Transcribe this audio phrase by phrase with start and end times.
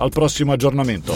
[0.00, 1.14] Al prossimo aggiornamento.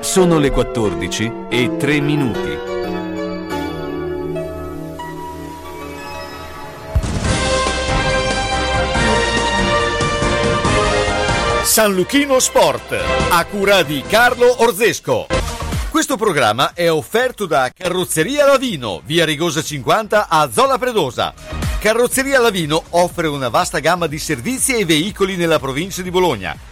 [0.00, 2.58] Sono le 14 e 3 minuti.
[11.64, 12.96] San Luchino Sport,
[13.28, 15.41] a cura di Carlo Orzesco.
[16.02, 21.32] Questo programma è offerto da Carrozzeria Lavino, via Rigosa 50 a Zola Predosa.
[21.78, 26.71] Carrozzeria Lavino offre una vasta gamma di servizi e veicoli nella provincia di Bologna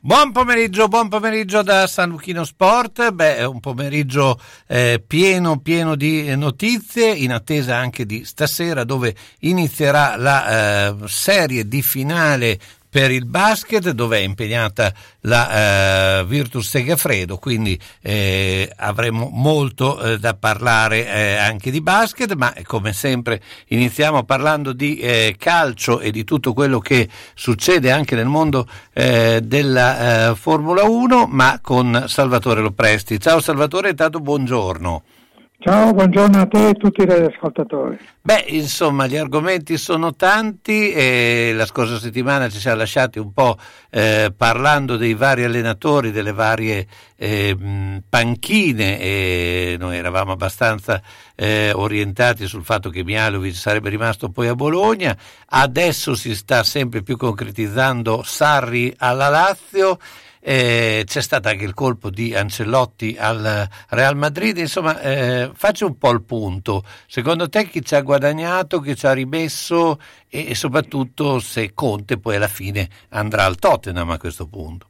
[0.00, 3.10] Buon pomeriggio, buon pomeriggio da San Luchino Sport.
[3.10, 9.16] Beh, è un pomeriggio eh, pieno, pieno di notizie, in attesa anche di stasera dove
[9.40, 12.60] inizierà la eh, serie di finale
[12.90, 20.18] per il basket dove è impegnata la eh, Virtus Segafredo, quindi eh, avremo molto eh,
[20.18, 26.10] da parlare eh, anche di basket, ma come sempre iniziamo parlando di eh, calcio e
[26.10, 32.60] di tutto quello che succede anche nel mondo eh, della Formula 1, ma con Salvatore
[32.60, 33.20] Lopresti.
[33.20, 35.02] Ciao Salvatore, intanto buongiorno.
[35.68, 37.98] Ciao, buongiorno a te e a tutti gli ascoltatori.
[38.22, 43.58] Beh, insomma, gli argomenti sono tanti e la scorsa settimana ci siamo lasciati un po'
[43.90, 47.54] eh, parlando dei vari allenatori, delle varie eh,
[48.08, 51.02] panchine e noi eravamo abbastanza
[51.34, 55.14] eh, orientati sul fatto che Mialovic sarebbe rimasto poi a Bologna.
[55.48, 59.98] Adesso si sta sempre più concretizzando Sarri alla Lazio
[60.40, 65.98] eh, c'è stato anche il colpo di Ancelotti al Real Madrid, insomma eh, faccio un
[65.98, 69.98] po' il punto, secondo te chi ci ha guadagnato, chi ci ha rimesso
[70.28, 74.86] e, e soprattutto se Conte poi alla fine andrà al Tottenham a questo punto?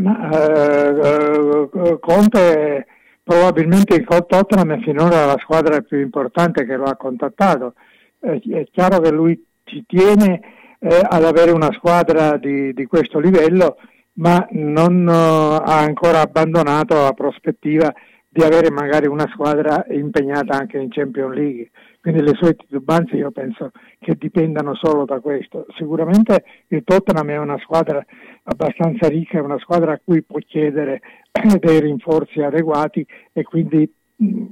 [0.00, 2.86] Ma, eh, eh Conte
[3.22, 7.74] probabilmente il Tottenham è finora la squadra più importante che lo ha contattato,
[8.20, 10.40] è chiaro che lui ci tiene
[10.78, 13.76] eh, ad avere una squadra di, di questo livello
[14.18, 17.92] ma non uh, ha ancora abbandonato la prospettiva
[18.28, 21.70] di avere magari una squadra impegnata anche in Champions League.
[22.00, 25.66] Quindi le sue titubanze io penso che dipendano solo da questo.
[25.76, 28.04] Sicuramente il Tottenham è una squadra
[28.44, 31.00] abbastanza ricca, è una squadra a cui può chiedere
[31.58, 33.90] dei rinforzi adeguati e quindi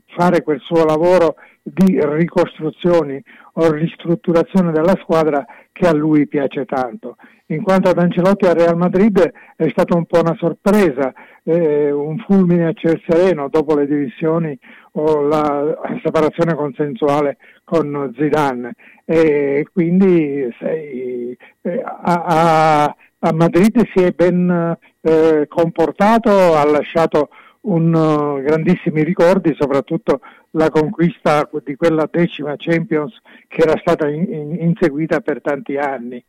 [0.07, 3.23] fare quel suo lavoro di ricostruzioni
[3.59, 7.17] o ristrutturazione della squadra che a lui piace tanto.
[7.47, 11.13] In quanto ad Ancelotti al Real Madrid è stata un po' una sorpresa,
[11.45, 14.59] eh, un fulmine a ciel sereno dopo le divisioni
[14.93, 18.75] o la separazione consensuale con Zidane
[19.05, 22.85] e quindi sei, eh, a,
[23.19, 27.29] a, Madrid si è ben eh, comportato, ha lasciato
[27.67, 30.21] un, uh, grandissimi ricordi, soprattutto
[30.57, 36.23] la conquista di quella decima Champions che era stata in, in, inseguita per tanti anni.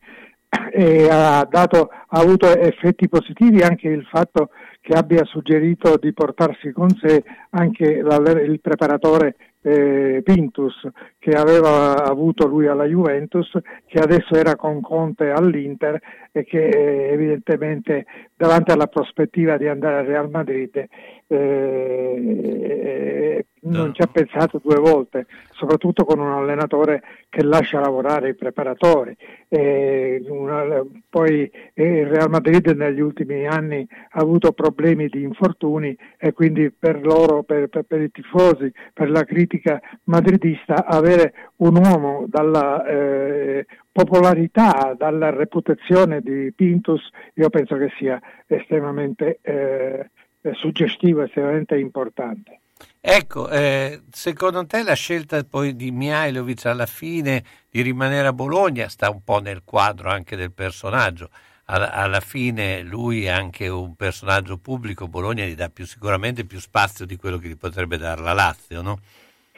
[0.72, 4.50] E ha, dato, ha, avuto effetti positivi anche il fatto
[4.80, 10.88] che abbia suggerito di portarsi con sé anche la, il preparatore eh, Pintus
[11.28, 13.52] che aveva avuto lui alla Juventus,
[13.86, 16.00] che adesso era con Conte all'Inter
[16.32, 20.88] e che eh, evidentemente davanti alla prospettiva di andare al Real Madrid
[21.28, 28.36] eh, non ci ha pensato due volte, soprattutto con un allenatore che lascia lavorare i
[28.36, 29.16] preparatori.
[29.50, 35.98] Eh, una, poi eh, il Real Madrid negli ultimi anni ha avuto problemi di infortuni
[36.18, 41.17] e quindi per loro, per, per, per i tifosi, per la critica madridista, avere
[41.58, 50.10] un uomo dalla eh, popolarità, dalla reputazione di Pintus, io penso che sia estremamente eh,
[50.54, 52.60] suggestivo, estremamente importante.
[53.00, 58.88] Ecco, eh, secondo te la scelta poi di Mihailovic alla fine di rimanere a Bologna
[58.90, 61.30] sta un po' nel quadro anche del personaggio.
[61.70, 66.60] Alla, alla fine lui è anche un personaggio pubblico, Bologna gli dà più, sicuramente più
[66.60, 69.00] spazio di quello che gli potrebbe dare la Lazio, no?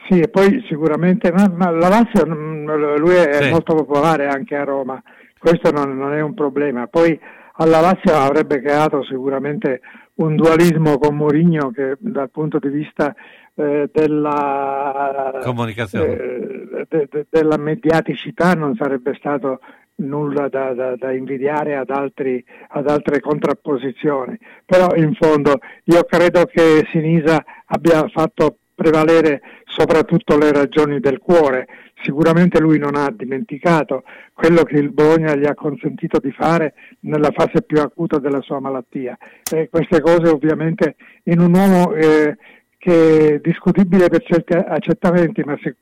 [0.09, 2.67] Sì, e poi sicuramente, ma, ma la Lazio, mm,
[2.97, 3.49] lui è sì.
[3.51, 4.99] molto popolare anche a Roma,
[5.37, 6.87] questo non, non è un problema.
[6.87, 7.17] Poi
[7.57, 9.81] alla Lazio avrebbe creato sicuramente
[10.15, 13.13] un dualismo con Mourinho che dal punto di vista
[13.53, 16.07] eh, della, Comunicazione.
[16.13, 19.59] eh, de- de- della mediaticità non sarebbe stato
[19.97, 24.37] nulla da, da- da invidiare ad, altri- ad altre contrapposizioni.
[24.65, 31.67] Però in fondo io credo che Sinisa abbia fatto prevalere soprattutto le ragioni del cuore.
[32.01, 34.03] Sicuramente lui non ha dimenticato
[34.33, 38.61] quello che il Bologna gli ha consentito di fare nella fase più acuta della sua
[38.61, 39.17] malattia.
[39.51, 42.37] E queste cose ovviamente in un uomo eh,
[42.77, 45.75] che è discutibile per certi accettamenti, ma se-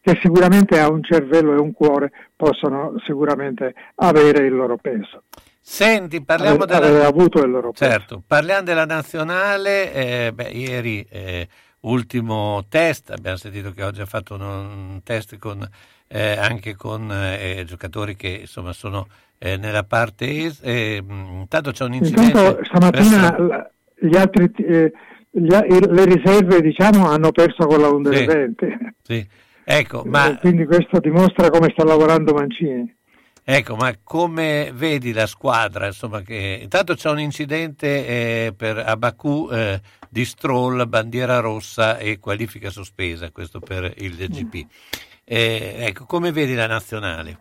[0.00, 5.24] che sicuramente ha un cervello e un cuore, possono sicuramente avere il loro peso.
[5.60, 7.10] Senti, parliamo Ave- della...
[7.74, 11.46] Certo, parliamo della nazionale, eh, beh, ieri eh,
[11.80, 15.66] ultimo test, abbiamo sentito che oggi ha fatto un, un test con,
[16.08, 19.06] eh, anche con eh, giocatori che insomma sono
[19.38, 20.60] eh, nella parte est.
[20.66, 22.38] eh, intanto c'è un incidente.
[22.38, 23.70] Intanto stamattina la-
[24.00, 24.92] gli altri, eh,
[25.30, 28.24] gli le riserve diciamo, hanno perso con la Under Sì.
[28.24, 28.66] 20,
[29.02, 29.28] Sì.
[29.70, 32.90] Ecco, ma, Eh, quindi questo dimostra come sta lavorando Mancini.
[33.44, 35.86] ecco, ma come vedi la squadra?
[35.86, 39.48] Insomma, che intanto c'è un incidente per, a Baku
[40.08, 44.66] di Stroll, bandiera rossa e qualifica sospesa, questo per il GP.
[45.24, 47.38] Eh, ecco, come vedi la nazionale?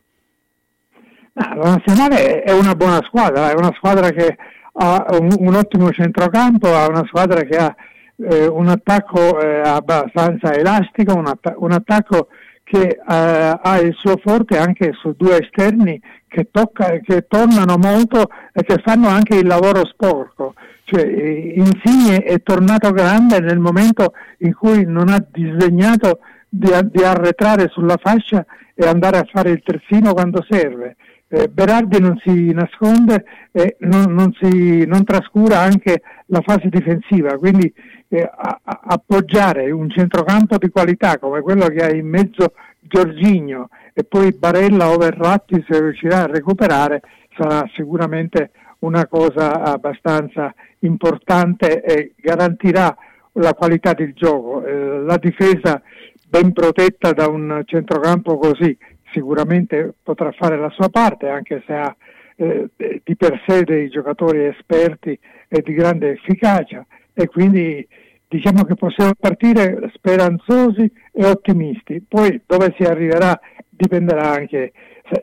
[1.33, 4.35] La nazionale è una buona squadra, è una squadra che
[4.73, 7.75] ha un, un ottimo centrocampo, ha una squadra che ha
[8.17, 12.29] eh, un attacco eh, abbastanza elastico, un, atta- un attacco
[12.63, 18.29] che eh, ha il suo forte anche su due esterni che, tocca- che tornano molto
[18.51, 20.53] e che fanno anche il lavoro sporco.
[20.89, 27.03] Cioè, eh, Insigne è tornato grande nel momento in cui non ha disegnato di, di
[27.03, 30.95] arretrare sulla fascia e andare a fare il terzino quando serve.
[31.27, 37.37] Eh, Berardi non si nasconde e non, non si, non trascura anche la fase difensiva,
[37.37, 37.69] quindi
[38.07, 43.67] eh, a- a- appoggiare un centrocampo di qualità come quello che ha in mezzo Giorginio
[43.93, 47.01] e poi Barella o Verratti se riuscirà a recuperare
[47.37, 52.95] sarà sicuramente una cosa abbastanza importante e garantirà
[53.33, 54.65] la qualità del gioco.
[54.65, 55.81] Eh, la difesa
[56.27, 58.77] ben protetta da un centrocampo così
[59.11, 61.95] sicuramente potrà fare la sua parte anche se ha
[62.35, 62.69] eh,
[63.03, 67.87] di per sé dei giocatori esperti e di grande efficacia e quindi
[68.27, 72.03] diciamo che possiamo partire speranzosi e ottimisti.
[72.07, 73.39] Poi dove si arriverà
[73.77, 74.73] dipenderà anche,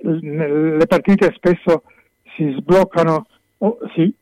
[0.03, 1.83] le partite spesso
[2.37, 3.27] si sbloccano
[3.59, 4.15] o si,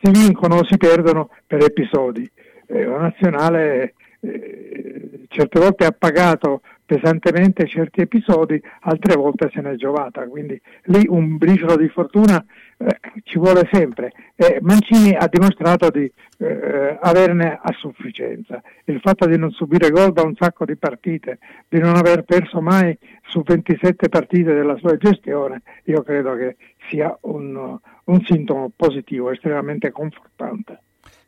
[0.00, 2.28] si vincono o si perdono per episodi.
[2.66, 9.72] Eh, la nazionale eh, certe volte ha pagato pesantemente certi episodi, altre volte se ne
[9.72, 12.42] è giovata, quindi lì un briciolo di fortuna
[12.78, 14.12] eh, ci vuole sempre.
[14.34, 18.62] E Mancini ha dimostrato di eh, averne a sufficienza.
[18.84, 21.38] Il fatto di non subire gol da un sacco di partite,
[21.68, 22.96] di non aver perso mai
[23.26, 26.56] su 27 partite della sua gestione, io credo che
[26.88, 30.80] sia un, un sintomo positivo, estremamente confortante.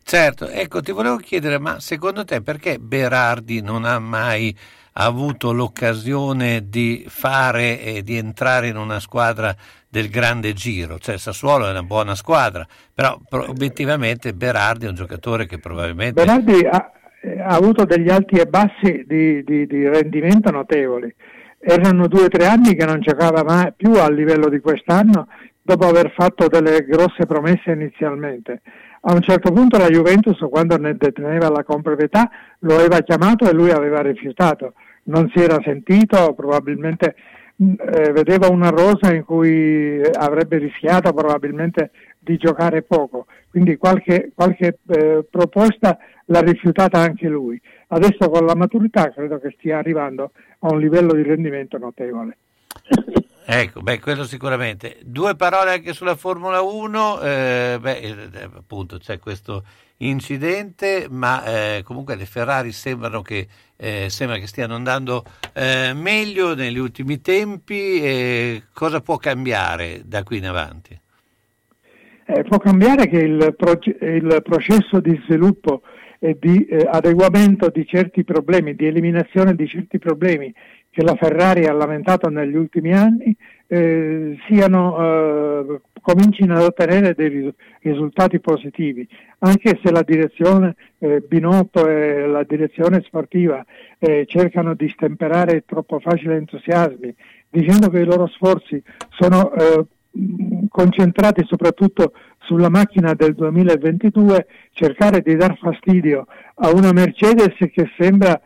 [0.02, 4.56] Certo, ecco, ti volevo chiedere, ma secondo te perché Berardi non ha mai
[4.94, 9.54] avuto l'occasione di fare e di entrare in una squadra
[9.88, 10.98] del grande giro?
[10.98, 16.24] Cioè Sassuolo è una buona squadra, però obiettivamente Berardi è un giocatore che probabilmente...
[16.24, 16.90] Berardi ha,
[17.44, 21.14] ha avuto degli alti e bassi di, di- di rendimento notevoli.
[21.62, 25.28] Erano due o tre anni che non giocava mai più a livello di quest'anno
[25.70, 28.62] dopo aver fatto delle grosse promesse inizialmente.
[29.02, 32.28] A un certo punto la Juventus, quando ne deteneva la comproprietà,
[32.60, 34.74] lo aveva chiamato e lui aveva rifiutato.
[35.04, 37.14] Non si era sentito, probabilmente
[37.54, 43.26] mh, eh, vedeva una rosa in cui avrebbe rischiato probabilmente di giocare poco.
[43.48, 47.60] Quindi qualche, qualche eh, proposta l'ha rifiutata anche lui.
[47.88, 52.36] Adesso con la maturità credo che stia arrivando a un livello di rendimento notevole.
[53.52, 54.98] Ecco, beh, quello sicuramente.
[55.02, 58.14] Due parole anche sulla Formula 1, eh, beh, eh,
[58.44, 59.64] appunto c'è questo
[59.98, 66.54] incidente, ma eh, comunque le Ferrari sembrano che, eh, sembra che stiano andando eh, meglio
[66.54, 68.62] negli ultimi tempi.
[68.72, 70.96] cosa può cambiare da qui in avanti?
[72.26, 75.82] Eh, può cambiare che il, proce- il processo di sviluppo
[76.20, 80.54] e di eh, adeguamento di certi problemi, di eliminazione di certi problemi
[80.90, 83.34] che la Ferrari ha lamentato negli ultimi anni,
[83.68, 89.06] eh, siano, eh, comincino ad ottenere dei ris- risultati positivi,
[89.38, 93.64] anche se la direzione eh, Binotto e la direzione sportiva
[93.98, 97.14] eh, cercano di stemperare troppo facile entusiasmi,
[97.48, 99.84] dicendo che i loro sforzi sono eh,
[100.68, 108.40] concentrati soprattutto sulla macchina del 2022 cercare di dar fastidio a una Mercedes che sembra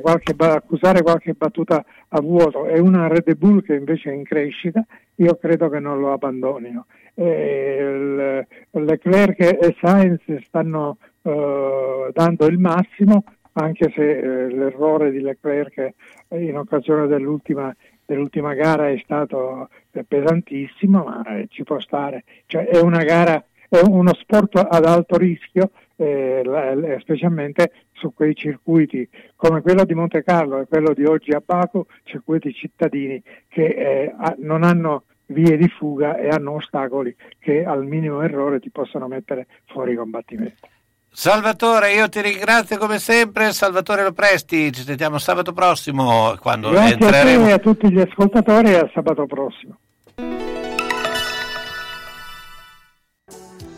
[0.00, 4.84] qualche, accusare qualche battuta a vuoto e una Red Bull che invece è in crescita,
[5.16, 6.86] io credo che non lo abbandonino.
[7.14, 15.92] E Leclerc e Sainz stanno eh, dando il massimo, anche se eh, l'errore di Leclerc
[16.28, 17.74] in occasione dell'ultima,
[18.06, 22.24] dell'ultima gara è stato eh, pesantissimo, ma eh, ci può stare.
[22.46, 29.06] Cioè, è una gara, è uno sport ad alto rischio, eh, specialmente su quei circuiti
[29.36, 34.14] come quello di Monte Carlo e quello di oggi a Baku, circuiti cittadini che eh,
[34.38, 39.46] non hanno vie di fuga e hanno ostacoli che al minimo errore ti possono mettere
[39.66, 40.68] fuori combattimento.
[41.12, 47.42] Salvatore, io ti ringrazio come sempre, Salvatore Lopresti, ci sentiamo sabato prossimo quando Grazie entreremo.
[47.42, 49.78] a te e a tutti gli ascoltatori e a sabato prossimo.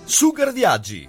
[0.04, 1.08] Sugar Viaggi,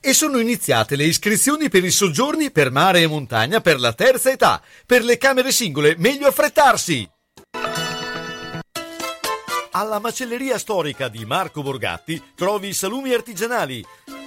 [0.00, 4.30] e sono iniziate le iscrizioni per i soggiorni per mare e montagna per la terza
[4.30, 4.62] età.
[4.86, 7.08] Per le camere singole, meglio affrettarsi!
[9.72, 13.84] Alla macelleria storica di Marco Borgatti trovi salumi artigianali,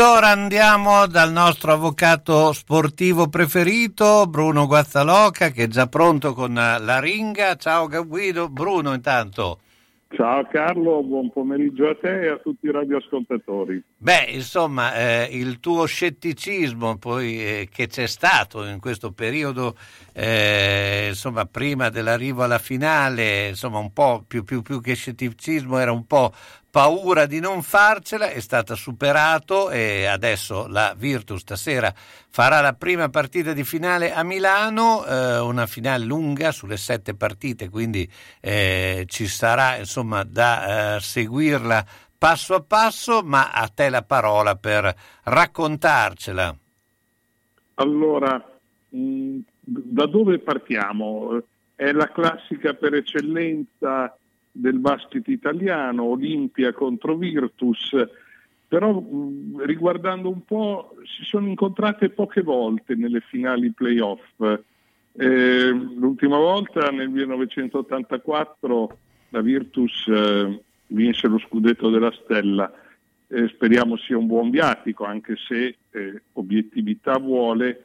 [0.00, 6.54] Ed ora andiamo dal nostro avvocato sportivo preferito, Bruno Guazzaloca, che è già pronto con
[6.54, 7.56] la ringa.
[7.56, 9.58] Ciao Guido, Bruno intanto.
[10.08, 13.84] Ciao Carlo, buon pomeriggio a te e a tutti i radioascoltatori.
[14.02, 19.76] Beh, insomma, eh, il tuo scetticismo poi eh, che c'è stato in questo periodo,
[20.14, 25.92] eh, insomma, prima dell'arrivo alla finale, insomma, un po' più, più, più che scetticismo era
[25.92, 26.32] un po'
[26.70, 31.92] paura di non farcela è stata superato e adesso la Virtus stasera
[32.30, 37.68] farà la prima partita di finale a Milano, eh, una finale lunga sulle sette partite,
[37.68, 41.84] quindi eh, ci sarà insomma da eh, seguirla
[42.20, 46.54] passo a passo, ma a te la parola per raccontarcela.
[47.76, 48.58] Allora,
[48.94, 51.42] mm, da dove partiamo?
[51.74, 54.14] È la classica per eccellenza
[54.52, 57.96] del basket italiano, Olimpia contro Virtus,
[58.68, 59.02] però
[59.64, 64.42] riguardando un po' si sono incontrate poche volte nelle finali playoff.
[65.12, 68.98] Eh, l'ultima volta nel 1984
[69.30, 72.72] la Virtus eh, vinse lo scudetto della Stella.
[73.26, 77.84] Eh, speriamo sia un buon viatico, anche se eh, obiettività vuole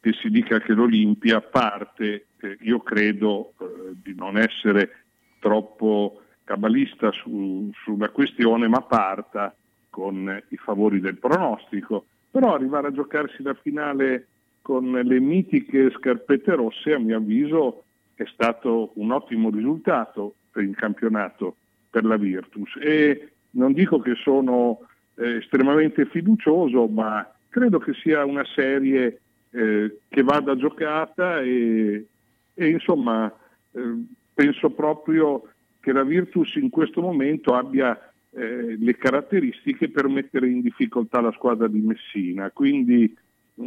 [0.00, 5.04] che si dica che l'Olimpia parte, eh, io credo eh, di non essere
[5.40, 9.54] troppo cabalista su, sulla questione, ma parta
[9.90, 12.06] con i favori del pronostico.
[12.30, 14.28] Però arrivare a giocarsi la finale
[14.62, 17.84] con le mitiche scarpette rosse, a mio avviso,
[18.14, 21.56] è stato un ottimo risultato per il campionato
[21.96, 22.76] per la Virtus.
[22.78, 24.80] E non dico che sono
[25.14, 32.04] eh, estremamente fiducioso, ma credo che sia una serie eh, che vada giocata e,
[32.52, 33.32] e insomma
[33.72, 35.48] eh, penso proprio
[35.80, 37.98] che la Virtus in questo momento abbia
[38.32, 42.50] eh, le caratteristiche per mettere in difficoltà la squadra di Messina.
[42.50, 43.16] Quindi
[43.54, 43.64] mh,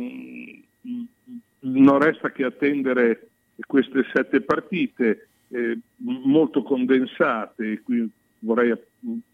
[0.88, 1.04] mm,
[1.62, 3.30] non resta che attendere
[3.66, 7.82] queste sette partite eh, molto condensate.
[8.40, 8.74] Vorrei,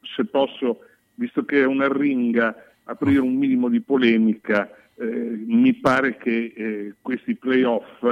[0.01, 0.79] se posso,
[1.15, 4.69] visto che è una ringa, aprire un minimo di polemica.
[4.95, 8.03] Eh, mi pare che eh, questi playoff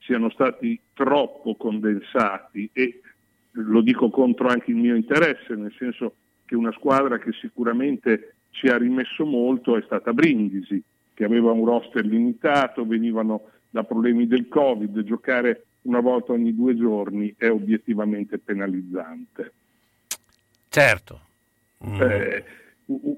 [0.00, 3.00] siano stati troppo condensati e
[3.52, 8.68] lo dico contro anche il mio interesse, nel senso che una squadra che sicuramente ci
[8.68, 10.82] ha rimesso molto è stata Brindisi,
[11.12, 16.76] che aveva un roster limitato, venivano da problemi del Covid, giocare una volta ogni due
[16.76, 19.52] giorni è obiettivamente penalizzante.
[20.76, 21.20] Certo.
[21.86, 22.00] Mm.
[22.02, 22.44] Eh,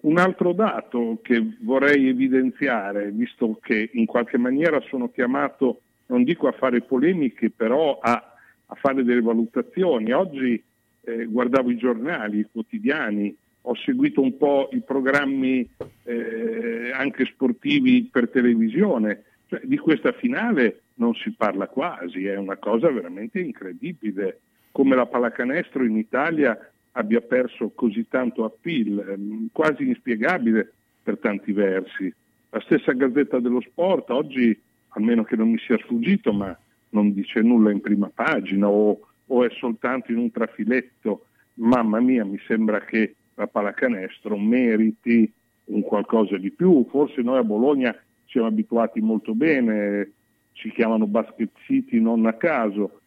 [0.03, 6.47] un altro dato che vorrei evidenziare, visto che in qualche maniera sono chiamato non dico
[6.47, 10.13] a fare polemiche, però a, a fare delle valutazioni.
[10.13, 10.63] Oggi
[11.01, 15.69] eh, guardavo i giornali, i quotidiani, ho seguito un po' i programmi
[16.05, 19.25] eh, anche sportivi per televisione.
[19.49, 24.43] Cioè, di questa finale non si parla quasi, è una cosa veramente incredibile.
[24.71, 26.57] Come la pallacanestro in Italia
[26.93, 30.73] abbia perso così tanto appeal, ehm, quasi inspiegabile
[31.03, 32.13] per tanti versi.
[32.51, 34.59] La stessa Gazzetta dello Sport oggi
[34.91, 36.57] almeno che non mi sia sfuggito, ma
[36.91, 41.27] non dice nulla in prima pagina o, o è soltanto in un trafiletto.
[41.55, 45.31] Mamma mia, mi sembra che la pallacanestro meriti
[45.67, 46.87] un qualcosa di più.
[46.89, 47.95] Forse noi a Bologna
[48.27, 50.13] siamo abituati molto bene,
[50.53, 53.01] ci chiamano Basket City non a caso,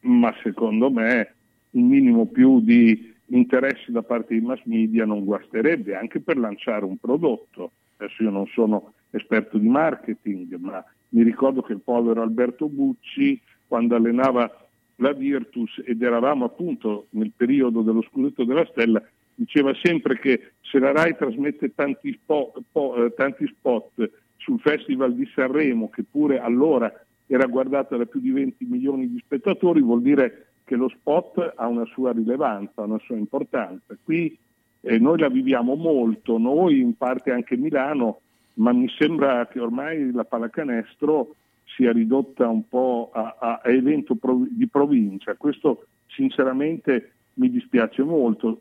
[0.00, 1.34] ma secondo me
[1.70, 6.84] un minimo più di interesse da parte dei mass media non guasterebbe anche per lanciare
[6.84, 7.72] un prodotto.
[7.96, 13.40] Adesso io non sono esperto di marketing, ma mi ricordo che il povero Alberto Bucci,
[13.66, 19.02] quando allenava la Virtus ed eravamo appunto nel periodo dello scudetto della Stella,
[19.34, 25.14] diceva sempre che se la RAI trasmette tanti spot, po, eh, tanti spot sul Festival
[25.14, 26.92] di Sanremo, che pure allora
[27.26, 31.66] era guardata da più di 20 milioni di spettatori, vuol dire che lo spot ha
[31.66, 33.96] una sua rilevanza, una sua importanza.
[34.04, 34.38] Qui
[34.82, 38.20] eh, noi la viviamo molto, noi in parte anche Milano
[38.58, 44.14] ma mi sembra che ormai la pallacanestro sia ridotta un po' a, a, a evento
[44.16, 45.34] prov- di provincia.
[45.36, 48.60] Questo sinceramente mi dispiace molto.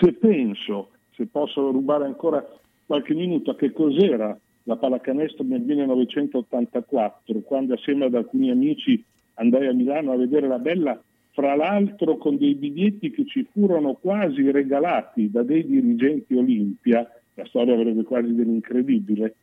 [0.00, 2.44] Se penso, se posso rubare ancora
[2.84, 9.02] qualche minuto, a che cos'era la pallacanestro nel 1984, quando assieme ad alcuni amici
[9.40, 13.94] andai a Milano a vedere la bella, fra l'altro con dei biglietti che ci furono
[13.94, 19.34] quasi regalati da dei dirigenti Olimpia, la storia avrebbe quasi dell'incredibile,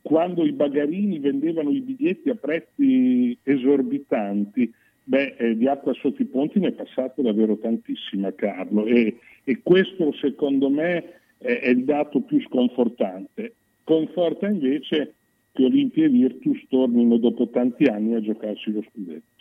[0.00, 4.72] quando i bagarini vendevano i biglietti a prezzi esorbitanti,
[5.04, 9.60] beh, eh, di acqua sotto i ponti ne è passato davvero tantissima, Carlo, e, e
[9.62, 11.04] questo secondo me
[11.38, 13.54] è, è il dato più sconfortante.
[13.84, 15.14] Conforta invece
[15.52, 19.38] che Olimpia e Virtus tornino dopo tanti anni a giocarsi lo scudetto.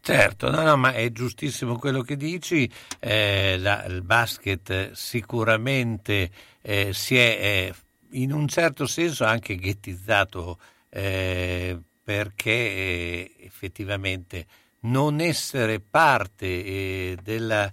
[0.00, 2.66] Certo, no, no, ma è giustissimo quello che dici,
[2.98, 6.30] eh, la, il basket sicuramente
[6.62, 7.74] eh, si è eh,
[8.12, 14.46] in un certo senso anche ghettizzato eh, perché eh, effettivamente
[14.80, 17.70] non essere parte eh, della,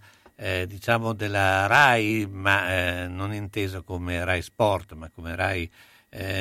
[0.67, 5.71] diciamo della RAI, ma non inteso come RAI Sport, ma come RAI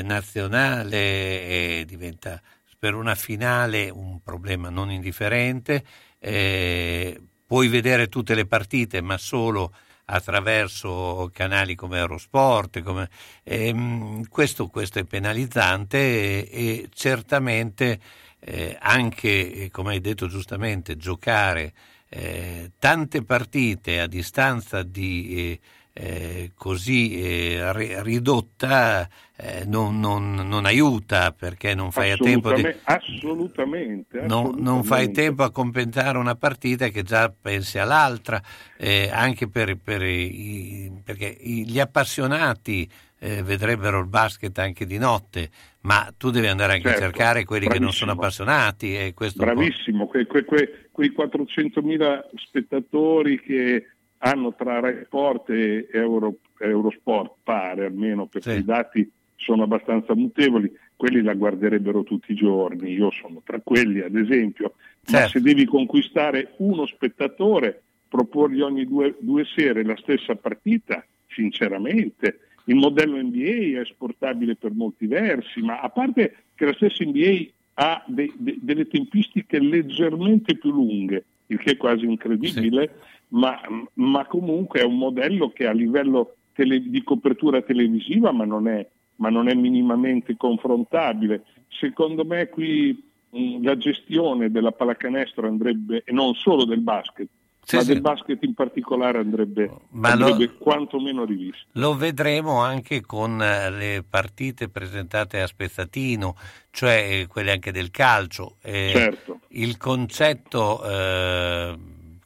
[0.03, 2.41] nazionale, diventa
[2.79, 5.83] per una finale un problema non indifferente,
[6.19, 9.73] eh, puoi vedere tutte le partite ma solo
[10.05, 13.09] attraverso canali come Eurosport, come,
[13.43, 17.99] ehm, questo, questo, è penalizzante e, e certamente
[18.41, 21.73] eh, anche, come hai detto giustamente, giocare
[22.11, 25.59] eh, tante partite a distanza di
[25.97, 32.63] eh, così eh, ridotta eh, non, non, non, aiuta perché non fai a tempo di,
[32.83, 34.21] assolutamente, assolutamente.
[34.27, 38.43] Non, non, fai tempo a compensare una partita che già pensi all'altra
[38.77, 45.49] eh, anche per, per i, perché gli appassionati eh, vedrebbero il basket anche di notte
[45.83, 47.73] ma tu devi andare anche certo, a cercare quelli bravissimo.
[47.75, 53.94] che non sono appassionati e questo bravissimo que, que, que, quei 400.000 spettatori che
[54.25, 58.59] hanno tra Rai Sport e Euro, Eurosport, pare almeno perché sì.
[58.59, 64.01] i dati sono abbastanza mutevoli, quelli la guarderebbero tutti i giorni, io sono tra quelli
[64.01, 65.21] ad esempio, certo.
[65.21, 72.39] ma se devi conquistare uno spettatore, proporgli ogni due, due sere la stessa partita, sinceramente,
[72.67, 77.47] il modello NBA è esportabile per molti versi, ma a parte che la stessa NBA
[77.75, 83.61] ha de, de, delle tempistiche leggermente più lunghe, il che è quasi incredibile, sì ma,
[83.95, 88.87] ma comunque è un modello che a livello tele, di copertura televisiva ma non, è,
[89.17, 91.45] ma non è minimamente confrontabile.
[91.69, 97.29] Secondo me qui mh, la gestione della pallacanestro andrebbe, e non solo del basket,
[97.65, 97.89] sì, ma sì.
[97.89, 99.71] del basket in particolare andrebbe,
[100.01, 101.67] andrebbe lo, quantomeno rivisto.
[101.73, 106.37] Lo vedremo anche con eh, le partite presentate a Spezzatino,
[106.71, 108.57] cioè eh, quelle anche del calcio.
[108.63, 109.41] Eh, certo.
[109.49, 111.79] Il concetto eh,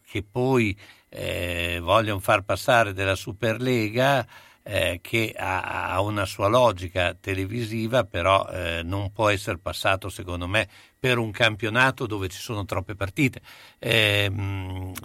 [0.04, 0.76] che poi
[1.08, 4.26] eh, vogliono far passare della Superlega
[4.68, 10.46] eh, che ha, ha, una sua logica televisiva, però eh, non può essere passato, secondo
[10.46, 10.68] me,
[10.98, 13.40] per un campionato dove ci sono troppe partite,
[13.78, 14.30] eh,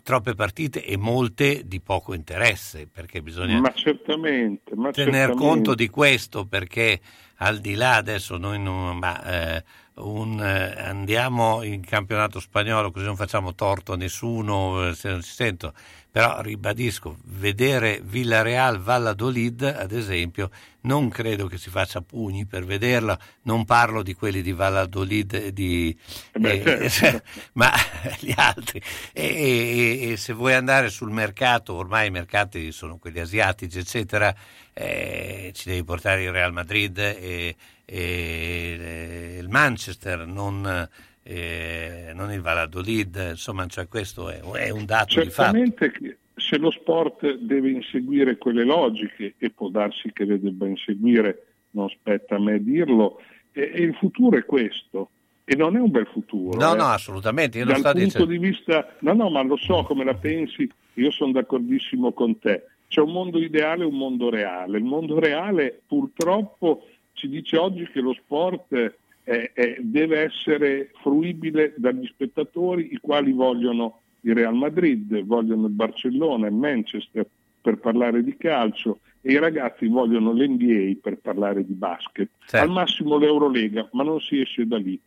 [0.03, 5.45] troppe partite e molte di poco interesse, perché bisogna ma certamente, ma tener certamente.
[5.45, 6.99] conto di questo, perché
[7.37, 9.63] al di là adesso noi non, ma, eh,
[9.95, 15.21] un, eh, andiamo in campionato spagnolo così non facciamo torto a nessuno eh, se non
[15.21, 15.73] si sento.
[16.09, 20.51] Però ribadisco vedere Villareal Valladolid ad esempio
[20.81, 23.17] non credo che si faccia pugni per vederla.
[23.43, 25.97] Non parlo di quelli di Valladolid di,
[26.37, 27.27] Beh, eh, certo.
[27.53, 27.71] ma
[28.19, 28.79] gli altri.
[29.11, 34.35] E, e, e, se vuoi andare sul mercato ormai i mercati sono quelli asiatici eccetera
[34.73, 40.87] eh, ci devi portare il Real Madrid e e il Manchester, non,
[41.23, 46.41] eh, non il Valladolid, insomma cioè questo è, è, un dato Certamente di fatto.
[46.41, 51.89] se lo sport deve inseguire quelle logiche, e può darsi che le debba inseguire, non
[51.89, 55.09] spetta a me dirlo, e, e il futuro è questo.
[55.45, 56.57] E non è un bel futuro.
[56.57, 56.77] No, eh.
[56.77, 57.57] no, assolutamente.
[57.57, 58.25] Io Dal punto dicendo...
[58.27, 62.63] di vista, no, no, ma lo so come la pensi, io sono d'accordissimo con te.
[62.87, 64.77] C'è un mondo ideale e un mondo reale.
[64.77, 71.73] Il mondo reale purtroppo ci dice oggi che lo sport eh, eh, deve essere fruibile
[71.77, 77.25] dagli spettatori i quali vogliono il Real Madrid, vogliono il Barcellona, il Manchester
[77.61, 82.57] per parlare di calcio e i ragazzi vogliono l'NBA per parlare di basket, certo.
[82.57, 84.99] al massimo l'Eurolega, ma non si esce da lì.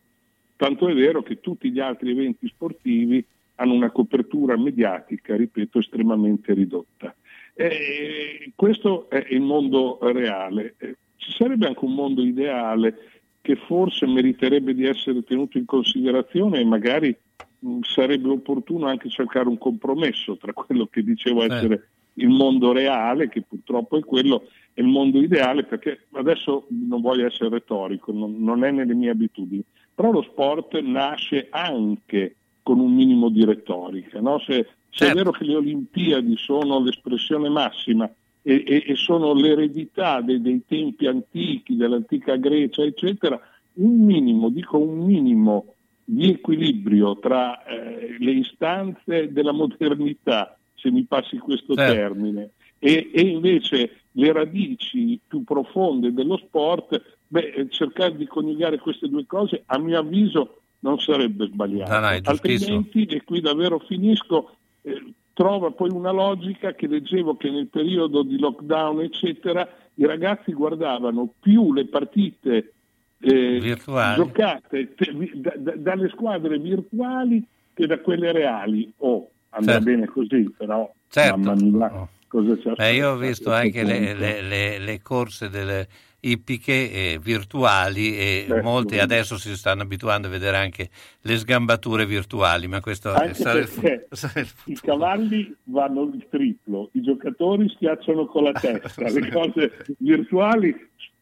[0.57, 3.23] Tanto è vero che tutti gli altri eventi sportivi
[3.57, 7.15] hanno una copertura mediatica, ripeto, estremamente ridotta.
[7.53, 10.77] E questo è il mondo reale.
[11.27, 12.95] Ci sarebbe anche un mondo ideale
[13.41, 17.17] che forse meriterebbe di essere tenuto in considerazione e magari
[17.59, 21.47] mh, sarebbe opportuno anche cercare un compromesso tra quello che dicevo eh.
[21.47, 27.01] essere il mondo reale, che purtroppo è quello, e il mondo ideale, perché adesso non
[27.01, 32.79] voglio essere retorico, non, non è nelle mie abitudini, però lo sport nasce anche con
[32.79, 34.21] un minimo di retorica.
[34.21, 34.39] No?
[34.39, 35.13] Se, se certo.
[35.13, 38.09] è vero che le Olimpiadi sono l'espressione massima
[38.49, 43.41] e, e, e sono l'eredità dei, dei, tempi antichi, dell'antica Grecia, eccetera,
[43.75, 51.03] un minimo, dico un minimo di equilibrio tra eh, le istanze della modernità, se mi
[51.03, 51.93] passi questo certo.
[51.93, 58.79] termine, e, e, invece le radici più profonde dello sport, beh, eh, cercare di coniugare
[58.79, 61.91] queste due cose a mio avviso non sarebbe sbagliato.
[61.93, 65.03] No, no, Altrimenti, e qui davvero finisco, eh,
[65.37, 71.29] trova poi una logica che leggevo che nel periodo di lockdown, eccetera, i ragazzi guardavano
[71.39, 72.73] più le partite
[73.21, 73.77] eh,
[74.15, 78.91] giocate te, da, da, dalle squadre virtuali che da quelle reali.
[78.97, 79.91] Oh, andrà certo.
[79.91, 81.37] bene così, però certo.
[81.37, 82.09] mamma mia, oh.
[82.29, 82.73] cosa c'è?
[82.73, 85.87] Beh, io ho visto anche le, le, le, le, corse delle
[86.21, 90.89] ippiche eh, virtuali e Beh, molti adesso si stanno abituando a vedere anche
[91.21, 93.57] le sgambature virtuali, ma questo anche è
[94.41, 100.75] il, i cavalli vanno il triplo, i giocatori schiacciano con la testa, le cose virtuali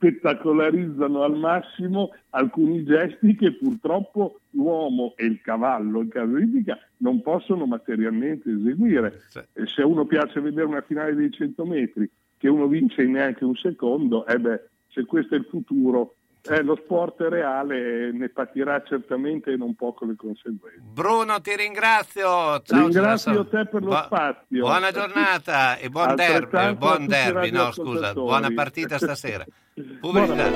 [0.04, 7.22] spettacolarizzano al massimo alcuni gesti che purtroppo l'uomo e il cavallo in caso ipica non
[7.22, 9.22] possono materialmente eseguire.
[9.28, 13.44] Se a uno piace vedere una finale dei 100 metri che uno vince in neanche
[13.44, 18.80] un secondo, eh beh, se questo è il futuro, eh, lo sport reale ne patirà
[18.86, 20.80] certamente non poco le conseguenze.
[20.80, 22.60] Bruno, ti ringrazio.
[22.62, 24.60] Ciao, ringrazio te per lo Bu- spazio.
[24.60, 29.44] Buona giornata e buon derby, eh, buon derby no, scusa, buona partita stasera.
[30.00, 30.50] Pubblicità.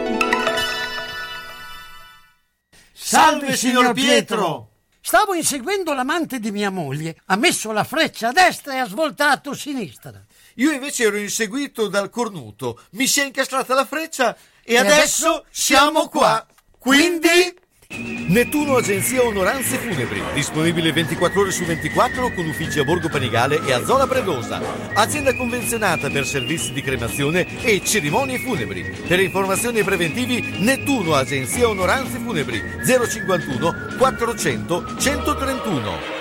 [2.92, 4.70] Salve signor Pietro!
[5.01, 9.51] Stavo inseguendo l'amante di mia moglie, ha messo la freccia a destra e ha svoltato
[9.51, 10.22] a sinistra.
[10.59, 15.27] Io invece ero inseguito dal cornuto, mi si è incastrata la freccia e, e adesso,
[15.29, 16.47] adesso siamo qua.
[16.79, 17.66] Quindi...
[17.90, 23.73] Nettuno Agenzia Onoranze Funebri, disponibile 24 ore su 24 con uffici a Borgo Panigale e
[23.73, 24.61] a Zola Predosa.
[24.92, 28.83] Azienda convenzionata per servizi di cremazione e cerimonie funebri.
[29.07, 36.17] Per informazioni preventivi Nettuno Agenzia Onoranze Funebri 051 400 131.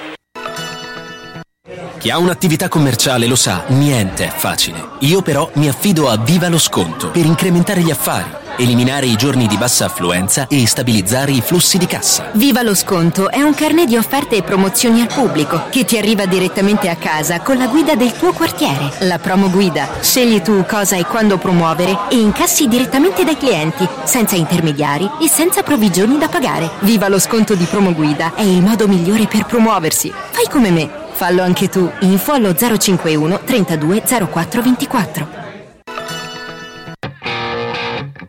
[1.98, 4.90] Chi ha un'attività commerciale lo sa, niente è facile.
[5.00, 9.48] Io però mi affido a Viva lo Sconto per incrementare gli affari, eliminare i giorni
[9.48, 12.30] di bassa affluenza e stabilizzare i flussi di cassa.
[12.34, 16.28] Viva lo Sconto è un carnet di offerte e promozioni al pubblico che ti arriva
[16.28, 18.92] direttamente a casa con la guida del tuo quartiere.
[19.00, 19.88] La promo guida.
[20.00, 25.64] Scegli tu cosa e quando promuovere e incassi direttamente dai clienti, senza intermediari e senza
[25.64, 26.70] provvigioni da pagare.
[26.82, 30.14] Viva lo Sconto di promo guida è il modo migliore per promuoversi.
[30.30, 31.06] Fai come me.
[31.18, 31.92] Fallo anche tu.
[32.02, 35.47] Info allo 051 32 04 24.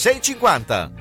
[0.00, 0.92] 6,50.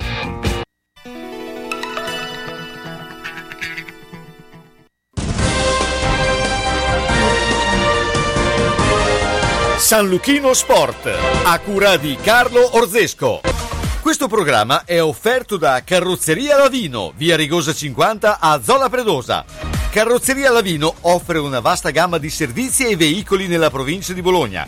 [9.78, 11.10] San Luchino Sport,
[11.46, 13.40] a cura di Carlo Orzesco.
[14.02, 19.46] Questo programma è offerto da Carrozzeria Lavino, via Rigosa 50 a Zola Predosa.
[19.92, 24.68] Carrozzeria Lavino offre una vasta gamma di servizi e veicoli nella provincia di Bologna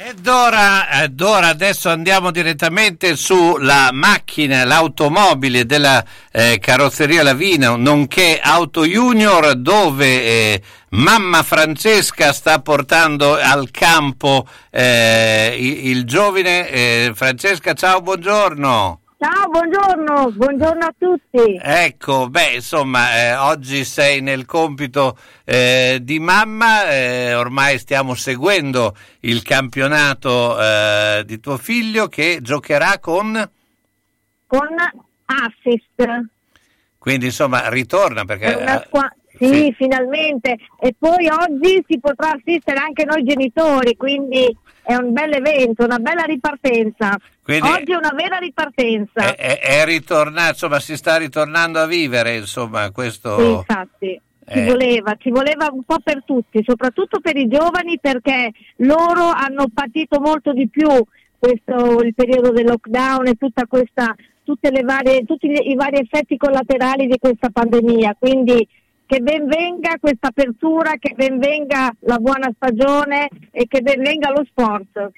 [0.00, 8.40] Ed ora, ed ora, adesso andiamo direttamente sulla macchina, l'automobile della eh, carrozzeria Lavino, nonché
[8.40, 16.70] Auto Junior, dove eh, mamma Francesca sta portando al campo eh, il, il, giovane.
[16.70, 19.00] Eh, Francesca, ciao, buongiorno.
[19.20, 21.58] Ciao, buongiorno, buongiorno a tutti.
[21.60, 28.96] Ecco, beh, insomma, eh, oggi sei nel compito eh, di mamma, eh, ormai stiamo seguendo
[29.22, 33.50] il campionato eh, di tuo figlio che giocherà con...
[34.46, 34.68] Con
[35.24, 36.28] Assist.
[36.96, 38.56] Quindi, insomma, ritorna perché...
[38.56, 40.56] Eh, squa- sì, sì, finalmente.
[40.80, 45.98] E poi oggi si potrà assistere anche noi genitori, quindi è un bel evento, una
[45.98, 47.16] bella ripartenza.
[47.42, 49.34] Quindi Oggi è una vera ripartenza.
[49.34, 53.38] È, è, è ritornato, insomma, si sta ritornando a vivere, insomma, questo...
[53.38, 54.20] Sì, infatti.
[54.50, 54.64] Ci, eh.
[54.64, 60.20] voleva, ci voleva un po' per tutti, soprattutto per i giovani perché loro hanno patito
[60.20, 60.88] molto di più
[61.38, 64.14] questo, il periodo del lockdown e tutta questa,
[64.84, 68.16] varie, tutti i vari effetti collaterali di questa pandemia.
[68.18, 68.66] Quindi
[69.08, 74.30] che ben venga questa apertura, che ben venga la buona stagione e che ben venga
[74.30, 75.10] lo sport.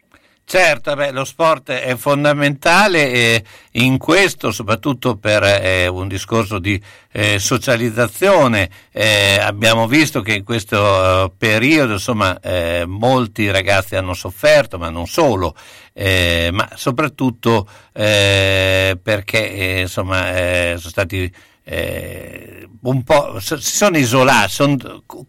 [0.44, 6.81] Certo, beh, lo sport è fondamentale e in questo, soprattutto per eh, un discorso di
[7.12, 14.14] eh, socializzazione, eh, abbiamo visto che in questo eh, periodo insomma, eh, molti ragazzi hanno
[14.14, 15.55] sofferto, ma non solo,
[15.92, 20.33] eh, ma soprattutto perché insomma,
[20.76, 21.33] sono stati
[21.64, 24.77] eh, un po' si sono isolati, sono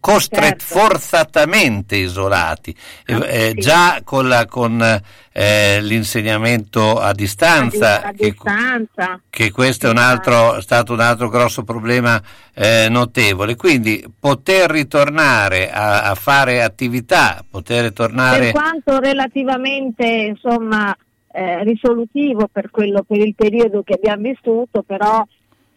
[0.00, 0.78] costretti certo.
[0.78, 2.74] forzatamente isolati,
[3.06, 3.60] ah, eh, sì.
[3.60, 5.00] già con, la, con
[5.32, 9.20] eh, l'insegnamento a distanza, a, a che, distanza.
[9.28, 12.20] che, questo è un altro, stato un altro grosso problema
[12.54, 13.54] eh, notevole.
[13.54, 18.52] Quindi poter ritornare a, a, fare attività, poter tornare...
[18.52, 20.96] Per quanto relativamente insomma,
[21.32, 25.22] eh, risolutivo per, quello, per il periodo che abbiamo vissuto, però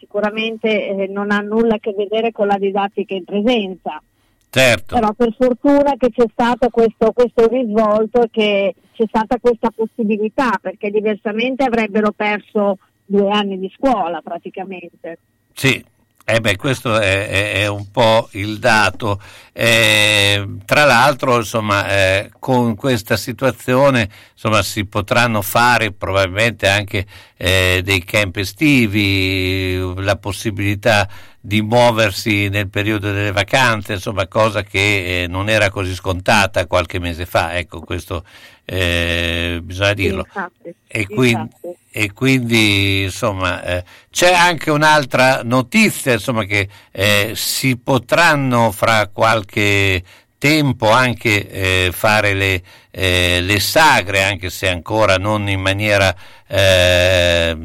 [0.06, 4.00] sicuramente eh, non ha nulla a che vedere con la didattica in presenza.
[4.48, 4.94] Certo.
[4.94, 10.58] Però per fortuna che c'è stato questo, questo risvolto e che c'è stata questa possibilità,
[10.62, 15.18] perché diversamente avrebbero perso due anni di scuola praticamente.
[15.52, 15.84] Sì,
[16.28, 19.20] eh beh, questo è, è, è, un po' il dato.
[19.52, 27.80] Eh, tra l'altro, insomma, eh, con questa situazione insomma, si potranno fare probabilmente anche eh,
[27.84, 31.08] dei camp estivi, la possibilità
[31.46, 36.98] di muoversi nel periodo delle vacanze, insomma, cosa che eh, non era così scontata qualche
[36.98, 37.56] mese fa.
[37.56, 38.24] Ecco, questo
[38.64, 40.24] eh, bisogna dirlo.
[40.26, 41.50] Infatti, e, quindi,
[41.92, 50.02] e, quindi, insomma, eh, c'è anche un'altra notizia, insomma, che eh, si potranno fra qualche
[50.38, 56.12] tempo anche eh, fare le, eh, le, sagre, anche se ancora non in maniera
[56.48, 57.56] eh,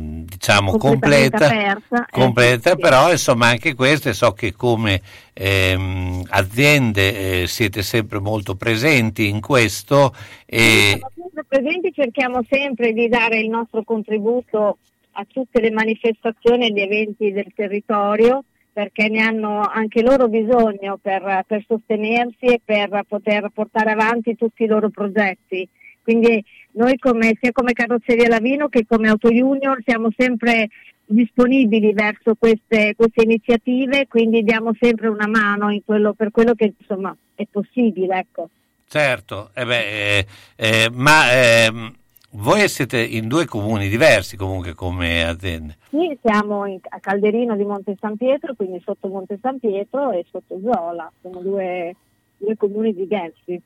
[0.41, 4.99] diciamo completa, persa, eh, completa però insomma anche queste so che come
[5.33, 10.15] ehm, aziende eh, siete sempre molto presenti in questo.
[10.47, 10.97] E...
[10.97, 14.79] Siamo sempre presenti, cerchiamo sempre di dare il nostro contributo
[15.11, 20.97] a tutte le manifestazioni e gli eventi del territorio perché ne hanno anche loro bisogno
[20.99, 25.67] per, per, sostenersi e per poter portare avanti tutti i loro progetti.
[26.01, 30.69] Quindi noi come, sia come Carrozzeria Lavino che come Auto Junior siamo sempre
[31.05, 37.15] disponibili verso queste, queste iniziative, quindi diamo sempre una mano quello, per quello che insomma,
[37.35, 38.17] è possibile.
[38.19, 38.49] Ecco.
[38.87, 41.93] Certo, eh beh, eh, eh, ma ehm,
[42.31, 45.77] voi siete in due comuni diversi comunque come aziende.
[45.89, 50.25] Sì, siamo in, a Calderino di Monte San Pietro, quindi sotto Monte San Pietro e
[50.29, 51.95] sotto Zola, sono due,
[52.37, 53.61] due comuni diversi.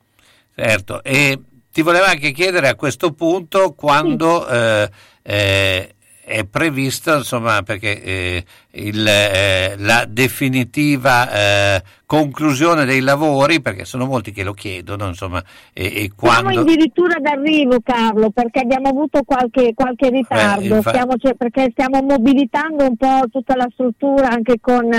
[0.55, 1.39] Certo, e
[1.75, 4.89] ti volevo anche chiedere a questo punto quando eh,
[5.23, 11.29] eh, è previsto, insomma, perché eh, il, eh, la definitiva
[11.75, 16.51] eh, conclusione dei lavori, perché sono molti che lo chiedono, insomma, e, e quando...
[16.51, 20.91] Siamo addirittura d'arrivo, Carlo, perché abbiamo avuto qualche, qualche ritardo, infa...
[20.91, 24.89] stiamo, cioè, perché stiamo mobilitando un po' tutta la struttura anche con,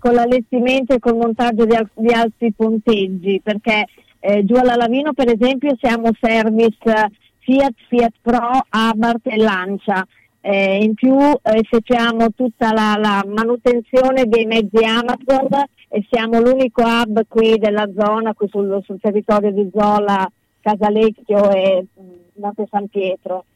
[0.00, 3.86] con l'allestimento e col montaggio di, di altri ponteggi, perché
[4.26, 7.10] eh, giù alla Lavino, per esempio, siamo service
[7.40, 10.06] Fiat, Fiat Pro, Abarth e Lancia
[10.46, 15.48] eh, in più eh, effettuiamo tutta la, la, manutenzione dei mezzi Amazon
[15.88, 21.86] e siamo l'unico hub qui della zona, qui sul, sul territorio di Zola, Casalecchio e
[21.98, 23.46] mm, Monte San Pietro.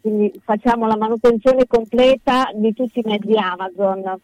[0.00, 4.20] Quindi facciamo la manutenzione completa di tutti i mezzi Amazon.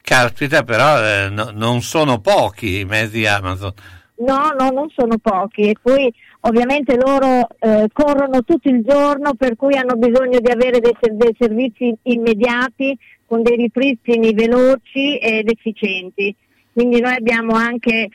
[0.00, 3.72] Caspita, però eh, no, non sono pochi i mezzi Amazon.
[4.16, 9.56] No, no, non sono pochi e poi ovviamente loro eh, corrono tutto il giorno per
[9.56, 12.96] cui hanno bisogno di avere dei, dei, servizi immediati
[13.26, 16.34] con dei ripristini veloci ed efficienti.
[16.72, 18.08] Quindi noi abbiamo anche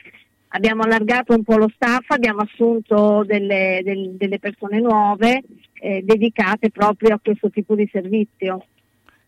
[0.52, 5.42] abbiamo allargato un po' lo staff, abbiamo assunto delle, del, delle persone nuove
[5.80, 8.64] eh, dedicate proprio a questo tipo di servizio.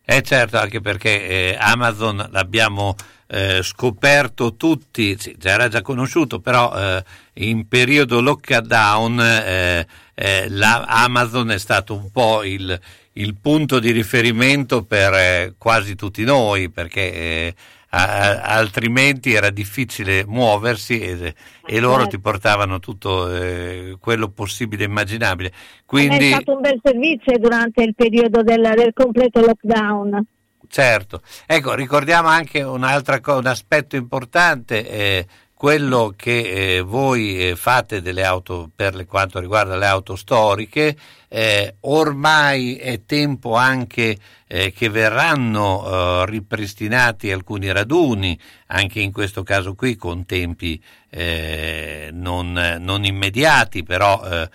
[0.05, 2.95] Eh certo, anche perché eh, Amazon l'abbiamo
[3.27, 7.03] eh, scoperto tutti, sì, era già conosciuto, però eh,
[7.35, 12.77] in periodo lockdown eh, eh, Amazon è stato un po' il,
[13.13, 17.55] il, punto di riferimento per eh, quasi tutti noi, perché
[17.95, 21.35] a, altrimenti era difficile muoversi e,
[21.65, 25.51] e loro ti portavano tutto eh, quello possibile e immaginabile.
[25.85, 26.31] Quindi...
[26.31, 30.25] È stato un bel servizio durante il periodo del, del completo lockdown.
[30.67, 35.27] Certo, ecco, ricordiamo anche un altro un aspetto importante, eh,
[35.63, 40.93] quello che eh, voi eh, fate delle auto per quanto riguarda le auto storiche,
[41.29, 48.37] eh, ormai è tempo anche eh, che verranno eh, ripristinati alcuni raduni,
[48.67, 50.83] anche in questo caso qui con tempi
[51.13, 54.47] non, non, immediati, però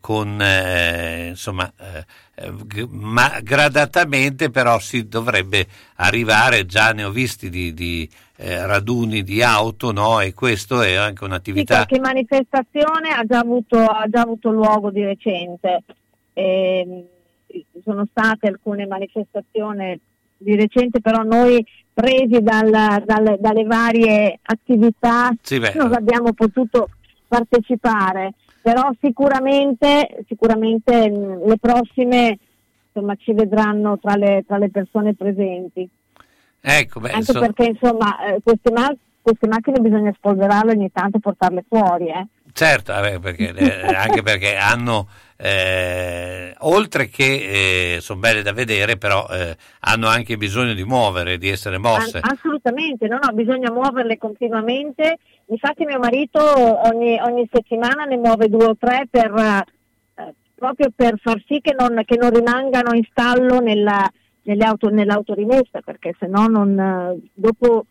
[0.00, 0.44] con
[1.28, 1.72] insomma
[2.90, 5.66] ma gradatamente però si dovrebbe
[5.96, 10.20] arrivare, già ne ho visti di, di eh, raduni di auto no?
[10.20, 11.80] e questo è anche un'attività.
[11.80, 15.82] Sì, qualche manifestazione ha già avuto, ha già avuto luogo di recente.
[16.34, 17.06] Eh,
[17.82, 19.98] sono state alcune manifestazioni
[20.36, 26.90] di recente, però noi presi dal, dal, dalle varie attività sì, non abbiamo potuto
[27.26, 28.34] partecipare,
[28.66, 32.36] però sicuramente, sicuramente le prossime
[32.92, 35.88] insomma, ci vedranno tra le, tra le persone presenti.
[36.60, 37.38] Ecco, beh, Anche so...
[37.38, 38.92] perché insomma eh, queste, ma-
[39.22, 42.08] queste, macchine bisogna spolverarle ogni tanto e portarle fuori.
[42.08, 42.26] Eh.
[42.52, 45.06] Certo, perché, eh, anche perché hanno,
[45.36, 51.38] eh, oltre che eh, sono belle da vedere, però eh, hanno anche bisogno di muovere,
[51.38, 52.20] di essere mosse.
[52.22, 55.18] assolutamente, no, no, bisogna muoverle continuamente.
[55.46, 59.32] Infatti mio marito ogni, ogni settimana ne muove due o tre per,
[60.16, 64.10] eh, proprio per far sì che non, che non rimangano in stallo nella,
[64.60, 67.84] auto, nell'autorimessa perché se no non, dopo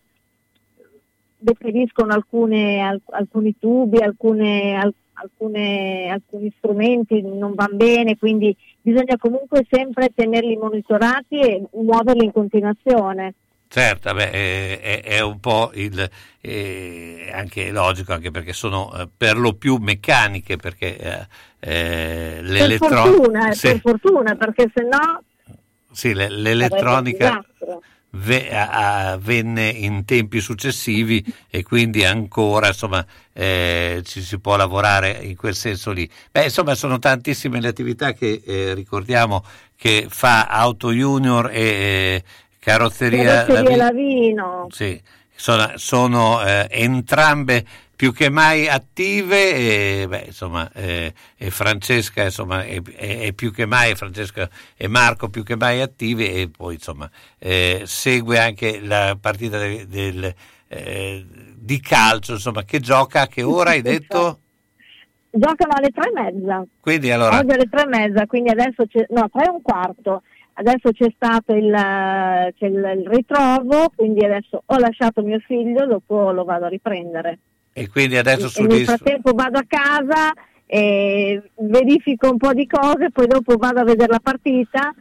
[1.38, 10.12] deperiscono alcune, alcuni tubi, alcune, alcune, alcuni strumenti, non vanno bene, quindi bisogna comunque sempre
[10.14, 13.34] tenerli monitorati e muoverli in continuazione.
[13.68, 16.10] Certo, beh, è, è, un po' il,
[16.40, 21.28] è anche logico, anche perché sono eh, per lo più meccaniche, perché eh,
[21.60, 23.02] eh l'elettronica...
[23.02, 23.68] Per fortuna, sì.
[23.68, 25.24] per fortuna, perché se no
[25.92, 27.44] sì, l'elettronica
[28.16, 35.56] venne in tempi successivi e quindi ancora insomma, eh, ci si può lavorare in quel
[35.56, 36.10] senso lì.
[36.32, 39.44] Beh, insomma, sono tantissime le attività che eh, ricordiamo
[39.76, 42.24] che fa Auto Junior e eh,
[42.60, 43.84] Carrozzeria, Carrozzeria Lavino.
[43.84, 44.68] Lavino.
[44.72, 45.02] Sì,
[45.36, 47.66] sono, sono eh, entrambe
[47.96, 53.52] più che mai attive e, beh, insomma, eh, e Francesca insomma, è, è, è, più
[53.52, 58.82] che mai, Francesca e Marco più che mai attivi e poi insomma, eh, segue anche
[58.82, 60.34] la partita del, del,
[60.68, 61.26] eh,
[61.56, 64.40] di calcio insomma, che gioca a che ora hai detto?
[65.30, 66.66] Giocano alle tre e mezza.
[66.80, 67.40] Quindi allora...
[67.40, 70.22] Oggi alle tre e mezza, quindi adesso c'è, no, tre e un quarto.
[70.58, 76.32] Adesso c'è stato il, c'è il, il ritrovo, quindi adesso ho lasciato mio figlio, dopo
[76.32, 77.40] lo vado a riprendere.
[77.78, 80.32] E quindi adesso su Nel frattempo vado a casa,
[80.66, 84.94] e verifico un po' di cose, poi dopo vado a vedere la partita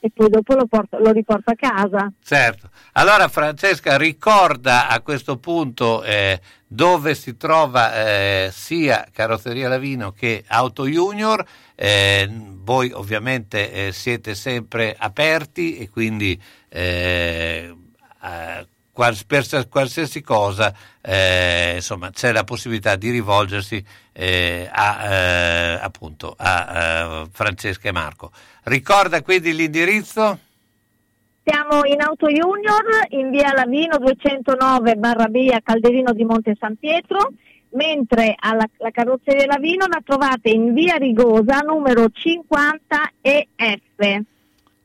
[0.00, 2.10] e poi dopo lo, porto, lo, riporto a casa.
[2.24, 2.70] Certo.
[2.92, 10.42] Allora Francesca ricorda a questo punto eh, dove si trova eh, sia Carrozzeria Lavino che
[10.46, 11.44] Auto Junior.
[11.74, 17.76] Eh, voi ovviamente eh, siete sempre aperti e quindi eh,
[18.92, 27.26] per qualsiasi cosa eh, insomma, c'è la possibilità di rivolgersi eh, a, eh, appunto, a
[27.30, 28.30] Francesca e Marco.
[28.64, 30.38] Ricorda quindi l'indirizzo?
[31.44, 37.32] Siamo in Auto Junior in via Lavino 209 barra via Calderino di Monte San Pietro,
[37.70, 44.24] mentre alla, la carrozzeria Lavino la trovate in via Rigosa numero 50 EF.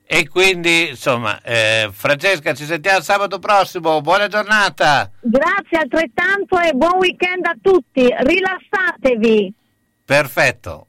[0.10, 3.99] E quindi, insomma, eh, Francesca, ci sentiamo sabato prossimo.
[3.99, 5.12] Buona giornata.
[5.20, 8.08] Grazie altrettanto e buon weekend a tutti.
[8.08, 9.53] Rilassatevi.
[10.05, 10.88] Perfetto.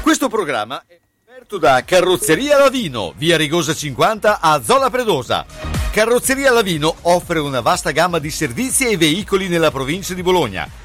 [0.00, 5.44] Questo programma è offerto da Carrozzeria Lavino, via Rigosa 50 a Zola Predosa.
[5.92, 10.84] Carrozzeria Lavino offre una vasta gamma di servizi e veicoli nella provincia di Bologna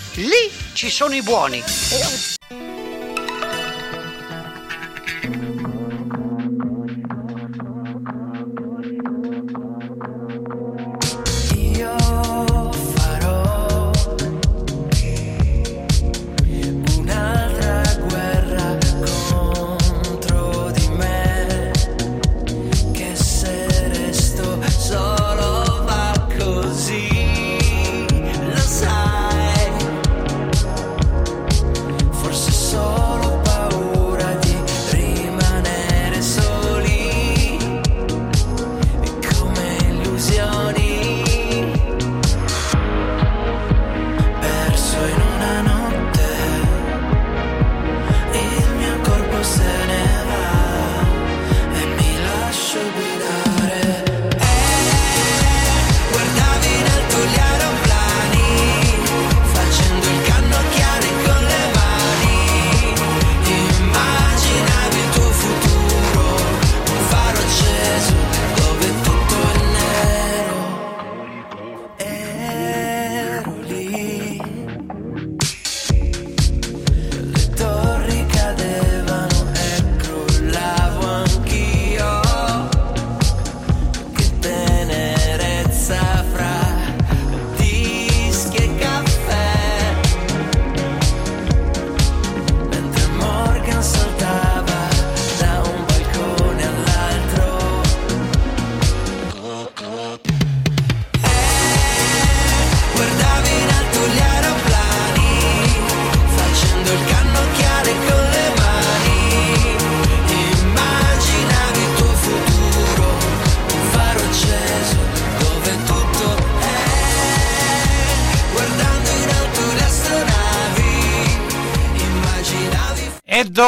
[0.15, 1.63] lì ci sono i buoni.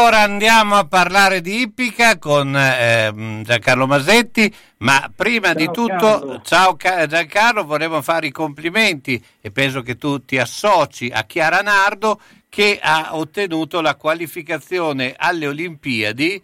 [0.03, 6.41] Ora andiamo a parlare di Ippica con ehm, Giancarlo Masetti, ma prima di tutto, Carlo.
[6.43, 11.61] ciao Ca- Giancarlo, volevo fare i complimenti e penso che tu ti associ a Chiara
[11.61, 16.43] Nardo che ha ottenuto la qualificazione alle Olimpiadi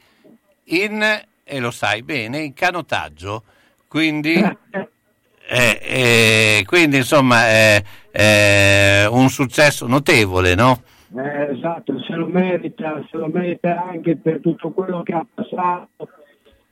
[0.67, 3.43] in, e lo sai bene, in canottaggio.
[3.89, 4.35] Quindi,
[5.49, 10.81] eh, eh, quindi insomma, è, è un successo notevole, no?
[11.15, 16.07] Eh, esatto, se lo merita, se lo merita anche per tutto quello che ha passato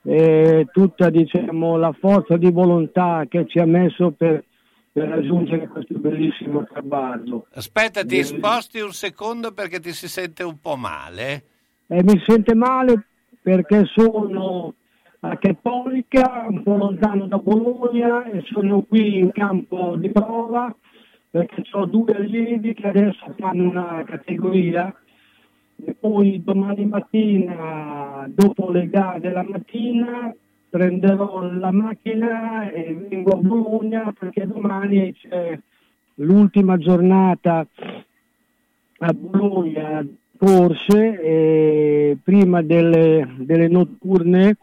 [0.03, 4.43] e tutta diciamo, la forza di volontà che ci ha messo per,
[4.91, 7.47] per raggiungere questo bellissimo traguardo.
[7.53, 11.43] Aspetta, ti Eh, sposti un secondo perché ti si sente un po' male.
[11.87, 13.07] E mi sente male
[13.41, 14.73] perché sono
[15.21, 20.73] a Cattolica, un po' lontano da Bologna e sono qui in campo di prova
[21.29, 24.93] perché ho due allievi che adesso fanno una categoria
[25.83, 30.33] e poi domani mattina, dopo le gare della mattina,
[30.69, 35.57] prenderò la macchina e vengo a Bologna perché domani c'è
[36.15, 37.65] l'ultima giornata
[38.99, 40.05] a Bologna
[40.37, 44.57] corse e prima delle, delle notturne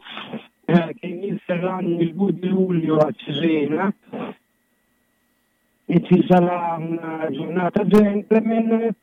[0.65, 3.93] eh, che inizieranno il 2 di luglio a Cesena
[5.87, 8.95] e ci sarà una giornata gentleman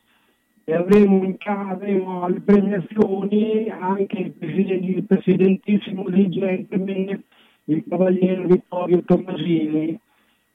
[0.63, 7.23] e avremo, in casa, alle premiazioni anche il, presidente, il presidentissimo dei gentleman,
[7.65, 9.99] il cavaliere Vittorio Tommasini,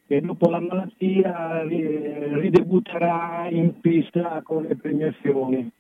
[0.07, 5.71] che dopo la malattia ridebutterà in pista con le premiazioni.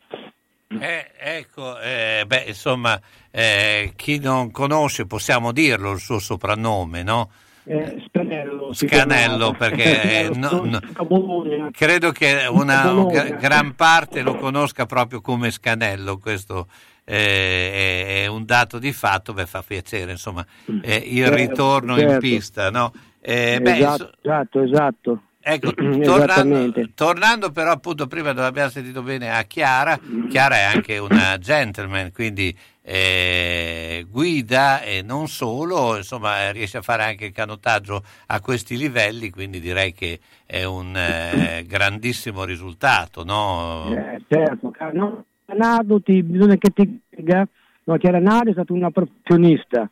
[0.68, 7.30] Eh, ecco, eh, beh, insomma, eh, chi non conosce possiamo dirlo il suo soprannome, no?
[7.68, 8.72] Eh, Scanello.
[8.72, 12.92] Scanello, perché no, no, credo che una
[13.40, 16.68] gran parte lo conosca proprio come Scanello, questo
[17.04, 20.46] eh, è un dato di fatto, beh, fa piacere, insomma,
[20.80, 22.12] eh, il ritorno certo.
[22.12, 22.92] in pista, no?
[23.20, 25.20] Eh, beh, esatto, esatto, esatto.
[25.48, 25.70] Ecco,
[26.02, 29.96] tornando, tornando, però appunto prima dove abbiamo sentito bene a Chiara,
[30.28, 37.04] Chiara è anche una gentleman, quindi eh, guida e non solo, insomma riesce a fare
[37.04, 43.22] anche il canottaggio a questi livelli, quindi direi che è un eh, grandissimo risultato.
[43.22, 43.94] No?
[43.96, 45.26] Eh, certo, no,
[45.56, 47.46] Nado ti, bisogna che ti dica,
[47.84, 49.88] no, Chiara Nado è stata una professionista,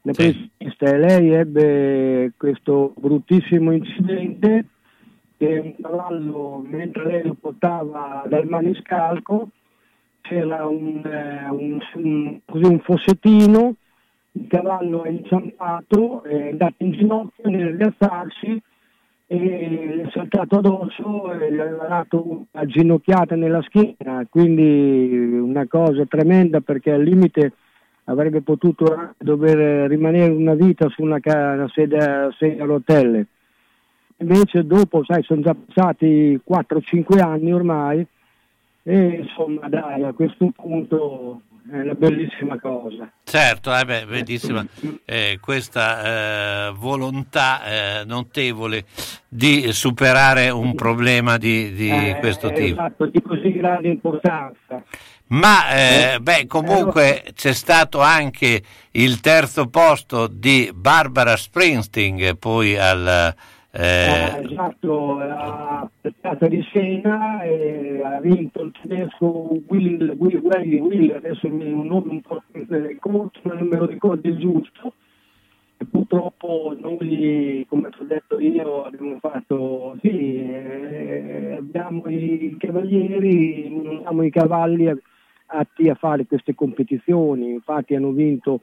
[0.00, 0.48] una sì.
[0.58, 4.68] professionista e lei ebbe questo bruttissimo incidente
[5.44, 9.48] che un cavallo, mentre lei lo portava dal maniscalco,
[10.22, 13.74] c'era un, eh, un, un, un fossettino,
[14.32, 18.60] il cavallo è inciampato, è andato in ginocchio nel rialzarsi
[19.26, 25.66] e gli è saltato addosso e gli aveva dato una ginocchiata nella schiena, quindi una
[25.66, 27.52] cosa tremenda perché al limite
[28.04, 33.26] avrebbe potuto dover rimanere una vita su una, una sedia a rotelle
[34.24, 38.06] invece dopo, sai, sono già passati 4-5 anni ormai
[38.82, 43.10] e insomma dai, a questo punto è una bellissima cosa.
[43.24, 44.64] Certo, eh beh, bellissima
[45.04, 48.84] eh, questa eh, volontà eh, notevole
[49.28, 52.80] di superare un problema di, di eh, questo tipo.
[52.80, 54.82] Esatto, di così grande importanza.
[55.26, 58.62] Ma eh, beh, comunque c'è stato anche
[58.92, 63.34] il terzo posto di Barbara Springsteen poi al
[63.76, 64.46] eh...
[64.48, 71.46] esatto, a Piazza di Siena e ha vinto il tedesco Will, Will, Will, Will adesso
[71.46, 72.42] un nome un po'
[73.00, 74.94] corto, non me lo ricordo il giusto.
[75.76, 83.66] E purtroppo noi, come ho detto io, abbiamo fatto, sì, eh, abbiamo i cavalieri,
[83.96, 84.88] abbiamo i cavalli
[85.46, 88.60] atti a fare queste competizioni, infatti hanno vinto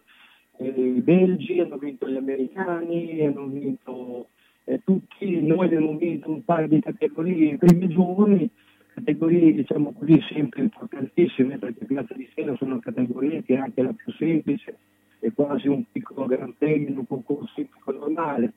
[0.58, 4.28] eh, i belgi, hanno vinto gli americani, hanno vinto
[4.72, 8.50] eh, tutti noi abbiamo vinto un paio di categorie primi giorni,
[8.94, 13.92] categorie diciamo così sempre importantissime perché Piazza di Siena sono categorie che è anche la
[13.92, 14.78] più semplice,
[15.20, 18.54] è quasi un piccolo gran premio, un concorso tipico normale,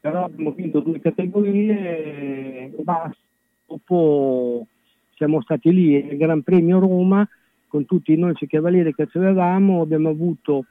[0.00, 3.16] però abbiamo vinto due categorie e basta.
[3.66, 4.66] Dopo
[5.16, 7.28] siamo stati lì nel Gran Premio Roma
[7.66, 10.64] con tutti noi cavalieri che avevamo, abbiamo avuto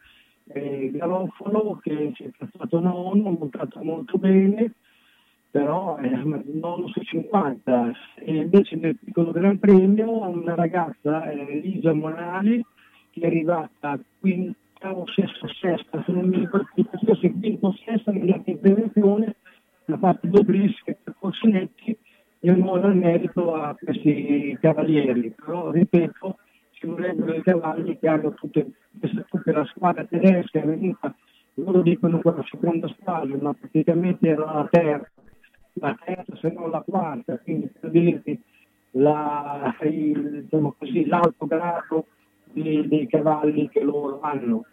[0.48, 4.74] eh, Garofalo che ci è stato nono, montato molto bene,
[5.50, 7.92] però è nono su 50.
[8.16, 12.64] E invece nel piccolo Gran Premio una ragazza, eh, Lisa Monali,
[13.12, 16.68] che è arrivata quinta o sesta, sesta, se non mi ricordo,
[17.04, 19.36] forse quinta o sesta, è andata in prevenzione,
[19.86, 21.98] ha fatto due bellissimi percorsi netti
[22.40, 25.32] e onore al merito a questi cavalieri.
[25.32, 26.38] Però, ripeto,
[26.72, 28.68] ci vorrebbero i cavalli che hanno tutte,
[29.30, 31.16] tutte la squadra tedesca è venuta,
[31.56, 35.12] loro dicono quella seconda squadra, ma praticamente era la terza,
[35.80, 38.40] la terza se non la quarta, quindi per dirti
[38.92, 42.06] la, il, diciamo così, l'alto grado
[42.46, 44.66] dei, dei, cavalli che loro hanno.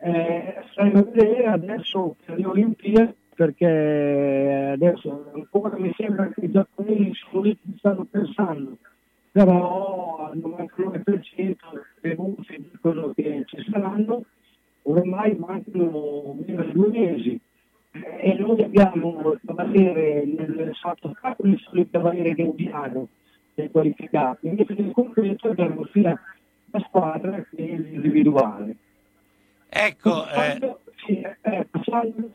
[0.00, 6.50] Eh, staremo a vedere adesso per le Olimpiadi perché adesso ancora mi sembra che i
[6.50, 8.76] giapponesi che stanno pensando
[9.30, 11.56] però al 99%
[12.00, 14.24] le voci dicono che ci saranno,
[14.82, 17.40] ormai mancano meno di due mesi
[17.90, 23.08] e noi abbiamo il cavaliere nel salto scapoli, solo il cavaliere gaudiano
[23.54, 26.18] è qualificato, invece nel concreto abbiamo sia
[26.70, 28.76] la squadra che l'individuale.
[29.68, 30.92] Ecco, passando, eh...
[31.06, 32.30] sì, eh, passando,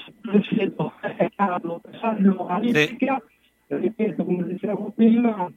[1.18, 3.22] eh, Carlo, passando all'Ipica,
[3.68, 3.76] sì.
[3.76, 5.52] ripeto come dicevamo prima,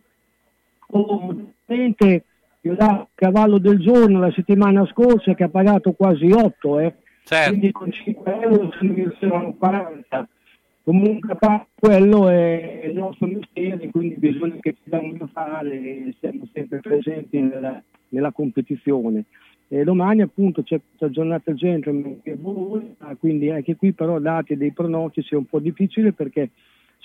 [2.66, 6.94] io da cavallo del giorno la settimana scorsa che ha pagato quasi 8, eh.
[7.26, 7.50] Certo.
[7.50, 10.28] quindi con 5 euro se ne riusciranno 40
[10.86, 11.36] Comunque
[11.74, 16.78] quello è il nostro mestiere, quindi bisogna che ci diamo da fare e siamo sempre
[16.78, 19.24] presenti nella, nella competizione.
[19.66, 24.70] E domani appunto c'è questa giornata gentleman che Bologna, quindi anche qui però dati dei
[24.70, 26.50] pronostici è un po' difficile perché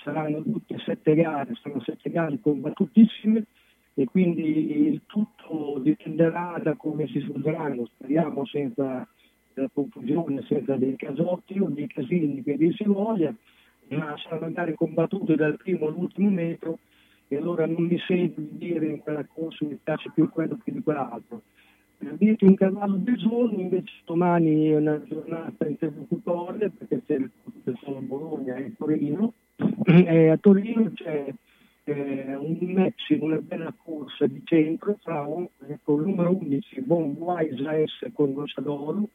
[0.04, 3.46] saranno tutte sette gare, sono sette gare combattutissime
[3.96, 9.08] e quindi il tutto dipenderà da come si svolgeranno, speriamo senza
[9.74, 13.34] confusione, senza dei casotti o dei casini che dir si voglia
[13.96, 16.80] ma sono andare combattute dal primo all'ultimo metro
[17.28, 20.72] e allora non mi sento di dire in quella corsa mi piace più quello che
[20.72, 21.42] di quell'altro.
[21.98, 27.32] Per dirti un cavallo del giorno, invece domani è una giornata interlocutoria perché c'è il
[27.84, 29.34] sono Bologna e Torino
[29.86, 31.32] e a Torino c'è
[31.84, 37.16] eh, un match, una bella corsa di centro tra un, ecco, il numero 11 Von
[37.18, 39.10] Wise S con Rossadoro, il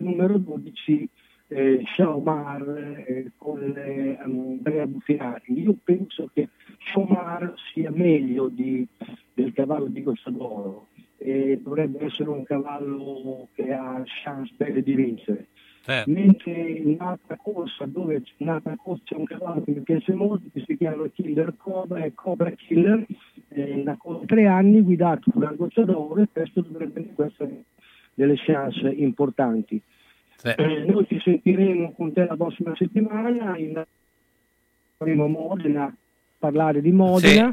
[0.00, 1.08] numero 12
[1.48, 5.60] eh, Shaomar eh, con eh, Andrea Buffinati.
[5.60, 6.48] Io penso che
[6.92, 8.86] Shaomar sia meglio di,
[9.34, 10.88] del cavallo di Gossadoro
[11.18, 15.48] e dovrebbe essere un cavallo che ha chance belle di vincere.
[15.82, 16.10] Certo.
[16.10, 20.44] Mentre in un'altra corsa dove c'è, un'altra corsa, c'è un cavallo che mi piace molto
[20.52, 23.06] che si chiama Killer Cobra e Cobra Killer,
[23.48, 27.64] eh, da tre anni guidato da Gossadoro e questo dovrebbe essere
[28.20, 29.80] delle chance importanti.
[30.36, 30.48] Sì.
[30.48, 33.82] Eh, noi ci sentiremo con te la prossima settimana in
[34.98, 35.94] primo Modena
[36.38, 37.50] parlare di Modena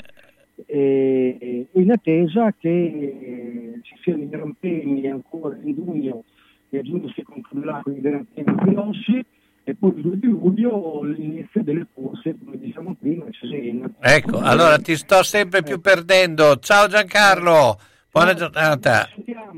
[0.55, 0.63] sì.
[0.65, 6.23] e, in attesa che eh, ci siano i Gran Premi ancora in giugno
[6.69, 9.25] e a giugno si concluderà con i Gran Premi grossi
[9.63, 13.89] e poi il 2 di luglio l'inizio delle corse, come diciamo prima, Cesena.
[13.99, 16.55] Ecco, allora ti sto sempre più perdendo.
[16.59, 17.77] Ciao Giancarlo,
[18.17, 19.09] buona giornata.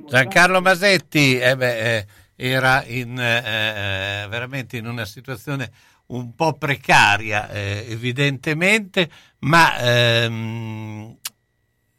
[0.10, 2.06] Giancarlo Masetti, eh beh, eh,
[2.36, 5.72] era in, eh, eh, veramente in una situazione
[6.08, 11.18] un po' precaria eh, evidentemente, ma ehm,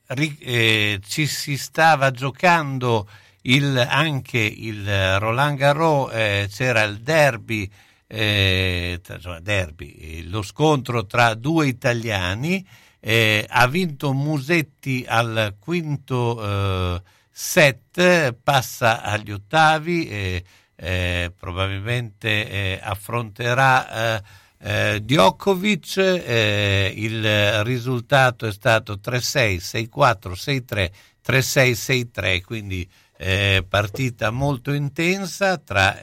[0.08, 3.08] ri, eh, ci si stava giocando
[3.42, 7.70] il, anche il Roland Garros, c'era il derby,
[8.06, 9.00] eh,
[9.40, 12.66] derby, lo scontro tra due italiani,
[13.02, 20.44] ha vinto Musetti al quinto set, passa agli ottavi e
[20.76, 24.22] eh, probabilmente eh, affronterà eh,
[24.62, 30.90] eh Djokovic, eh, il risultato è stato 3-6, 6-4, 6-3,
[31.26, 35.98] 3-6, 6-3, quindi eh, partita molto intensa tra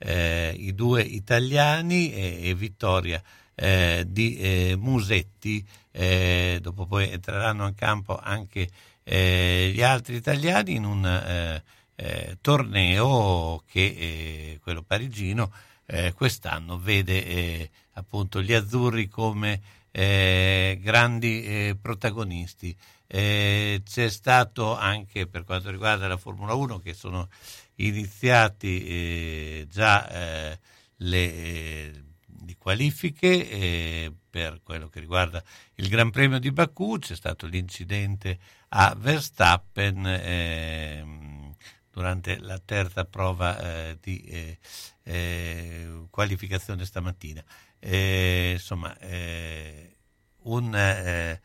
[0.00, 3.20] i due italiani e, e vittoria
[4.06, 5.66] di Musetti,
[6.60, 8.68] dopo poi entreranno in campo anche
[9.10, 11.62] eh, gli altri italiani in un eh,
[11.96, 15.50] eh, torneo che, eh, quello parigino,
[15.86, 22.76] eh, quest'anno vede eh, appunto gli azzurri come grandi protagonisti.
[23.08, 27.28] c'è stato anche per quanto riguarda la Formula 1 che sono
[27.76, 30.56] iniziati già
[30.98, 32.07] le di
[32.68, 35.42] qualifiche eh, per quello che riguarda
[35.76, 38.38] il Gran Premio di Baku, c'è stato l'incidente
[38.68, 41.54] a Verstappen eh,
[41.90, 44.58] durante la terza prova eh, di eh,
[45.04, 47.42] eh, qualificazione stamattina.
[47.78, 48.94] Eh, insomma,
[50.42, 51.38] un,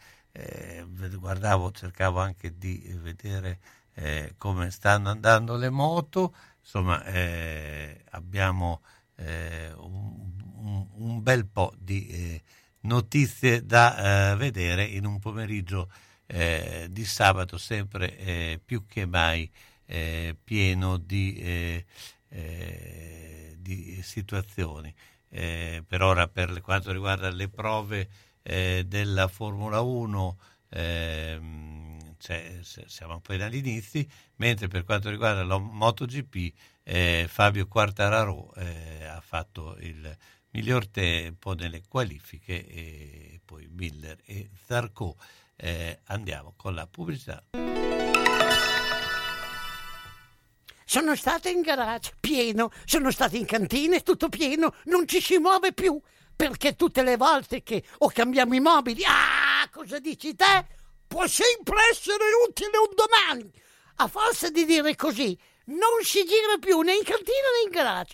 [1.19, 3.59] guardavo, cercavo anche di vedere
[4.37, 7.01] come stanno andando le moto, insomma
[8.09, 8.81] abbiamo
[9.15, 10.32] un,
[10.63, 12.41] un, bel po' di
[12.81, 15.89] notizie da vedere in un pomeriggio
[16.27, 19.49] eh, di sabato sempre eh, più che mai
[19.85, 21.85] eh, pieno di, eh,
[22.29, 24.93] eh, di situazioni.
[25.29, 28.09] Eh, per ora, per quanto riguarda le prove
[28.43, 30.37] della Formula 1,
[30.67, 34.05] ehm, cioè, siamo appena agli inizi,
[34.35, 36.53] mentre per quanto riguarda la MotoGP,
[37.27, 40.17] Fabio Quartararo ha fatto il
[40.53, 45.17] miglior tempo nelle qualifiche e poi Miller e Zarco
[45.55, 47.43] eh, andiamo con la pubblicità.
[50.85, 55.73] Sono stata in garage, pieno, sono stata in cantina, tutto pieno, non ci si muove
[55.73, 55.99] più,
[56.35, 60.67] perché tutte le volte che o cambiamo i mobili, ah, cosa dici te?
[61.07, 63.51] Può sempre essere utile un domani.
[63.95, 68.13] a forza di dire così, non si gira più né in cantina né in garage.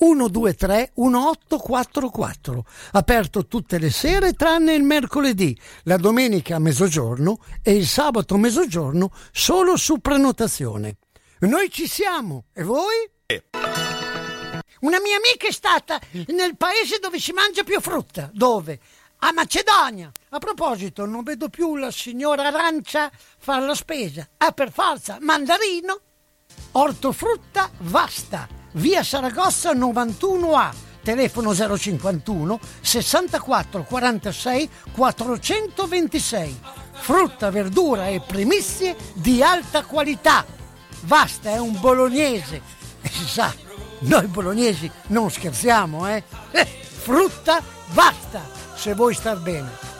[0.00, 2.64] 123 1844.
[2.92, 8.38] Aperto tutte le sere tranne il mercoledì, la domenica a mezzogiorno e il sabato a
[8.38, 10.96] mezzogiorno solo su prenotazione.
[11.40, 13.10] Noi ci siamo e voi?
[14.80, 18.30] Una mia amica è stata nel paese dove si mangia più frutta.
[18.32, 18.80] Dove?
[19.18, 20.10] A Macedonia.
[20.30, 24.26] A proposito, non vedo più la signora Arancia fare la spesa.
[24.38, 26.00] Ah, per forza, mandarino.
[26.72, 30.70] Ortofrutta Vasta, via Saragossa 91A,
[31.02, 36.60] telefono 051 64 46 426.
[36.92, 40.44] Frutta, verdura e primizie di alta qualità.
[41.02, 42.60] Vasta è un bolognese.
[43.00, 43.52] E si sa,
[44.00, 46.22] noi bolognesi non scherziamo, eh?
[46.50, 47.62] eh frutta,
[47.92, 48.42] basta,
[48.74, 49.99] se vuoi star bene.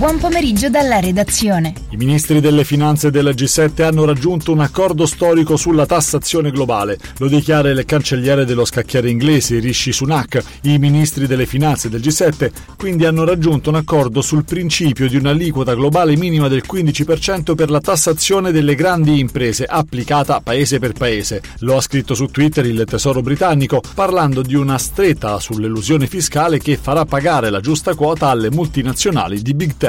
[0.00, 1.74] Buon pomeriggio dalla redazione.
[1.90, 6.96] I ministri delle finanze della G7 hanno raggiunto un accordo storico sulla tassazione globale.
[7.18, 10.42] Lo dichiara il cancelliere dello scacchiere inglese Rishi Sunak.
[10.62, 15.74] I ministri delle finanze del G7 quindi hanno raggiunto un accordo sul principio di un'aliquota
[15.74, 21.42] globale minima del 15% per la tassazione delle grandi imprese applicata paese per paese.
[21.58, 26.78] Lo ha scritto su Twitter il Tesoro britannico parlando di una stretta sull'elusione fiscale che
[26.78, 29.88] farà pagare la giusta quota alle multinazionali di Big Tech.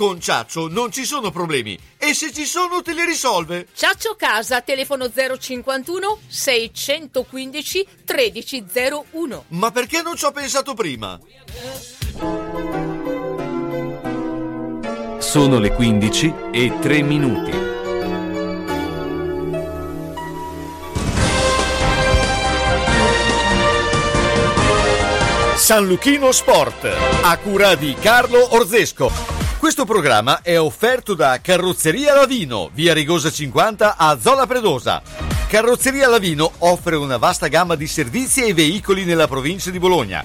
[0.00, 3.66] Con Ciaccio non ci sono problemi e se ci sono te li risolve.
[3.74, 9.44] Ciaccio Casa, telefono 051 615 1301.
[9.48, 11.20] Ma perché non ci ho pensato prima?
[15.18, 17.50] Sono le 15 e 3 minuti.
[25.56, 26.90] San Luchino Sport,
[27.20, 29.39] a cura di Carlo Orzesco.
[29.60, 35.02] Questo programma è offerto da Carrozzeria Lavino, via Rigosa 50 a Zola Predosa.
[35.48, 40.24] Carrozzeria Lavino offre una vasta gamma di servizi e veicoli nella provincia di Bologna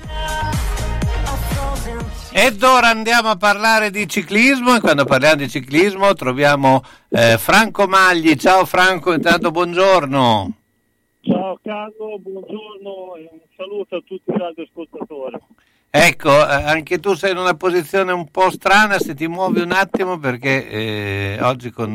[2.33, 7.87] Ed ora andiamo a parlare di ciclismo e quando parliamo di ciclismo troviamo eh, Franco
[7.87, 8.35] Magli.
[8.35, 10.51] Ciao Franco, intanto buongiorno.
[11.21, 15.37] Ciao Carlo, buongiorno e un saluto a tutti gli radioascoltatori.
[15.89, 19.73] Ecco, eh, anche tu sei in una posizione un po' strana se ti muovi un
[19.73, 21.93] attimo perché eh, oggi con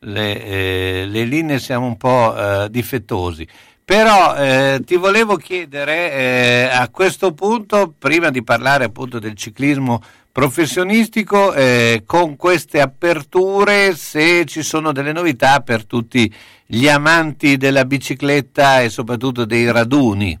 [0.00, 3.46] le, eh, le, linee siamo un po' eh, difettosi.
[3.88, 10.02] Però eh, ti volevo chiedere eh, a questo punto, prima di parlare appunto del ciclismo
[10.30, 16.30] professionistico, eh, con queste aperture, se ci sono delle novità per tutti
[16.66, 20.38] gli amanti della bicicletta e soprattutto dei raduni.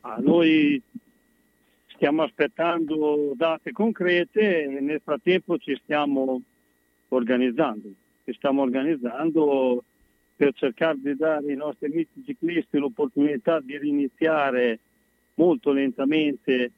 [0.00, 0.80] Ah, noi
[1.88, 6.40] stiamo aspettando date concrete e nel frattempo ci stiamo
[7.08, 7.90] organizzando.
[8.24, 9.84] Ci stiamo organizzando
[10.36, 14.78] per cercare di dare ai nostri amici ciclisti l'opportunità di riniziare
[15.34, 16.70] molto lentamente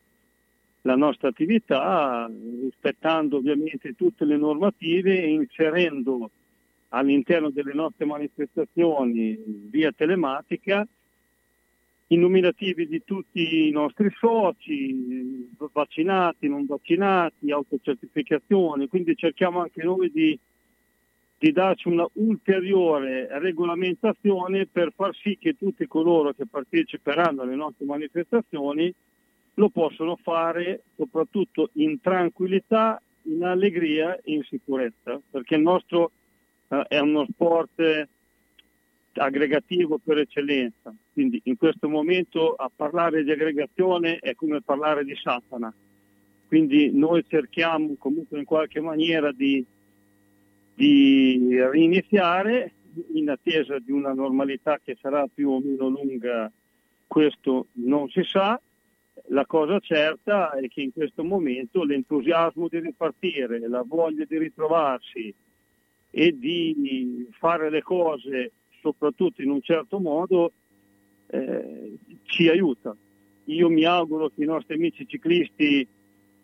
[0.82, 2.30] la nostra attività,
[2.60, 6.30] rispettando ovviamente tutte le normative e inserendo
[6.90, 9.36] all'interno delle nostre manifestazioni
[9.68, 10.86] via telematica
[12.10, 20.10] i nominativi di tutti i nostri soci, vaccinati, non vaccinati, autocertificazioni, quindi cerchiamo anche noi
[20.10, 20.38] di
[21.38, 27.86] di darci una ulteriore regolamentazione per far sì che tutti coloro che parteciperanno alle nostre
[27.86, 28.92] manifestazioni
[29.54, 36.10] lo possono fare soprattutto in tranquillità, in allegria e in sicurezza, perché il nostro
[36.68, 38.08] eh, è uno sport eh,
[39.14, 45.14] aggregativo per eccellenza, quindi in questo momento a parlare di aggregazione è come parlare di
[45.16, 45.72] Satana,
[46.46, 49.64] quindi noi cerchiamo comunque in qualche maniera di
[50.78, 52.72] di riniziare
[53.14, 56.48] in attesa di una normalità che sarà più o meno lunga,
[57.04, 58.60] questo non si sa.
[59.30, 65.34] La cosa certa è che in questo momento l'entusiasmo di ripartire, la voglia di ritrovarsi
[66.10, 70.52] e di fare le cose soprattutto in un certo modo
[71.26, 72.94] eh, ci aiuta.
[73.46, 75.84] Io mi auguro che i nostri amici ciclisti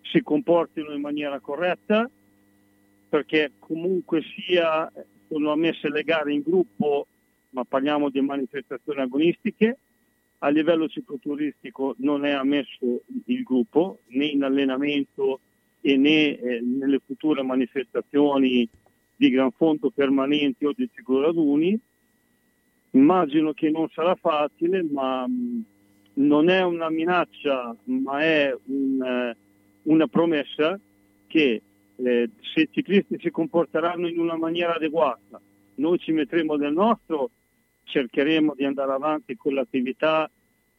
[0.03, 2.11] si comportino in maniera corretta,
[3.15, 4.91] perché comunque sia
[5.29, 7.07] sono ammesse le gare in gruppo,
[7.51, 9.79] ma parliamo di manifestazioni agonistiche,
[10.39, 15.39] a livello cicloturistico non è ammesso il gruppo né in allenamento
[15.81, 18.69] e né eh, nelle future manifestazioni
[19.15, 21.79] di gran fondo permanenti o di sicuro raduni.
[22.91, 25.65] Immagino che non sarà facile, ma mh,
[26.15, 29.37] non è una minaccia, ma è un, eh,
[29.83, 30.77] una promessa
[31.29, 31.63] che
[31.97, 35.41] eh, se i ciclisti si comporteranno in una maniera adeguata,
[35.77, 37.31] noi ci metteremo del nostro,
[37.85, 40.31] cercheremo di andare avanti con l'attività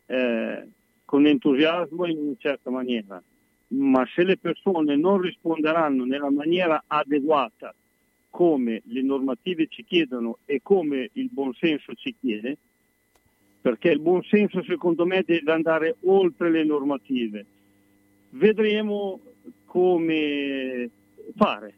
[0.05, 0.67] eh,
[1.05, 3.21] con entusiasmo in una certa maniera,
[3.67, 7.73] ma se le persone non risponderanno nella maniera adeguata
[8.29, 12.57] come le normative ci chiedono e come il buonsenso ci chiede,
[13.61, 17.45] perché il buonsenso secondo me deve andare oltre le normative.
[18.31, 19.19] Vedremo
[19.65, 20.89] come
[21.35, 21.73] fare,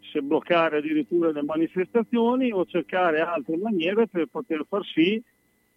[0.00, 5.22] se bloccare addirittura le manifestazioni o cercare altre maniere per poter far sì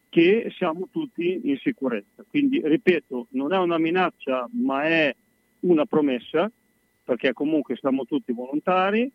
[0.09, 2.23] che siamo tutti in sicurezza.
[2.29, 5.15] Quindi, ripeto, non è una minaccia, ma è
[5.61, 6.51] una promessa,
[7.03, 9.11] perché comunque siamo tutti volontari,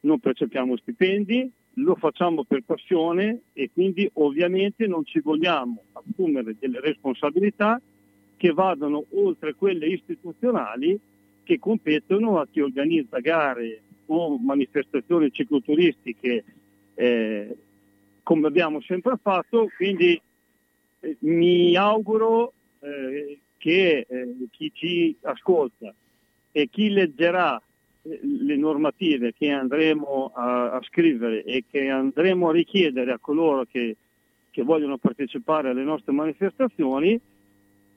[0.00, 6.80] non percepiamo stipendi, lo facciamo per passione e quindi ovviamente non ci vogliamo assumere delle
[6.80, 7.80] responsabilità
[8.36, 10.98] che vadano oltre quelle istituzionali
[11.44, 16.44] che competono a chi organizza gare o manifestazioni cicloturistiche
[16.94, 17.56] eh,
[18.22, 20.20] come abbiamo sempre fatto, quindi
[21.00, 25.92] eh, mi auguro eh, che eh, chi ci ascolta
[26.52, 27.60] e chi leggerà
[28.02, 33.64] eh, le normative che andremo a, a, scrivere e che andremo a richiedere a coloro
[33.70, 33.96] che,
[34.50, 37.18] che vogliono partecipare alle nostre manifestazioni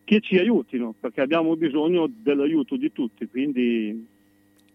[0.06, 4.08] che ci aiutino, perché abbiamo bisogno dell'aiuto di tutti, quindi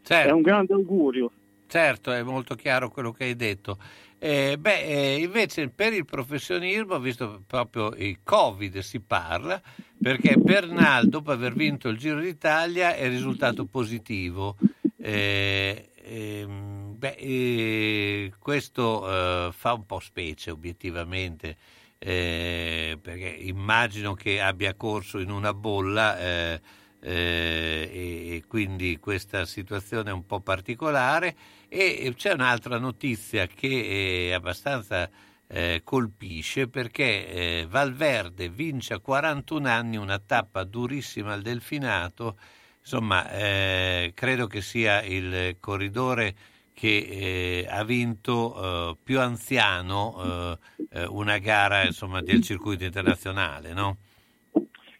[0.03, 0.29] certo.
[0.29, 1.31] è un grande augurio.
[1.67, 3.79] Certo, è molto chiaro quello che hai detto.
[4.19, 9.63] Eh, beh, eh, invece per il professionismo, visto proprio il Covid si parla,
[10.03, 14.57] perché Bernal dopo aver vinto il Giro d'Italia è risultato positivo.
[14.99, 21.57] Eh, ehm, beh, eh, questo eh, fa un po' specie obiettivamente
[22.03, 26.61] eh, perché immagino che abbia corso in una bolla eh,
[27.03, 31.37] eh, e, quindi questa situazione è un po' particolare.
[31.69, 35.09] E c'è un'altra notizia che è abbastanza
[35.47, 42.39] eh, colpisce perché eh, Valverde vince a 41 anni una tappa durissima al Delfinato.
[42.81, 46.35] Insomma eh, credo che sia il corridore
[46.81, 50.57] che eh, ha vinto eh, più anziano
[50.89, 53.99] eh, una gara insomma, del circuito internazionale, no?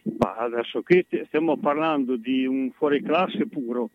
[0.03, 3.89] Ma adesso qui stiamo parlando di un fuoriclasse puro,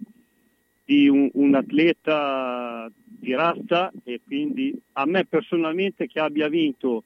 [0.84, 7.05] di un, un, atleta di razza e quindi a me personalmente che abbia vinto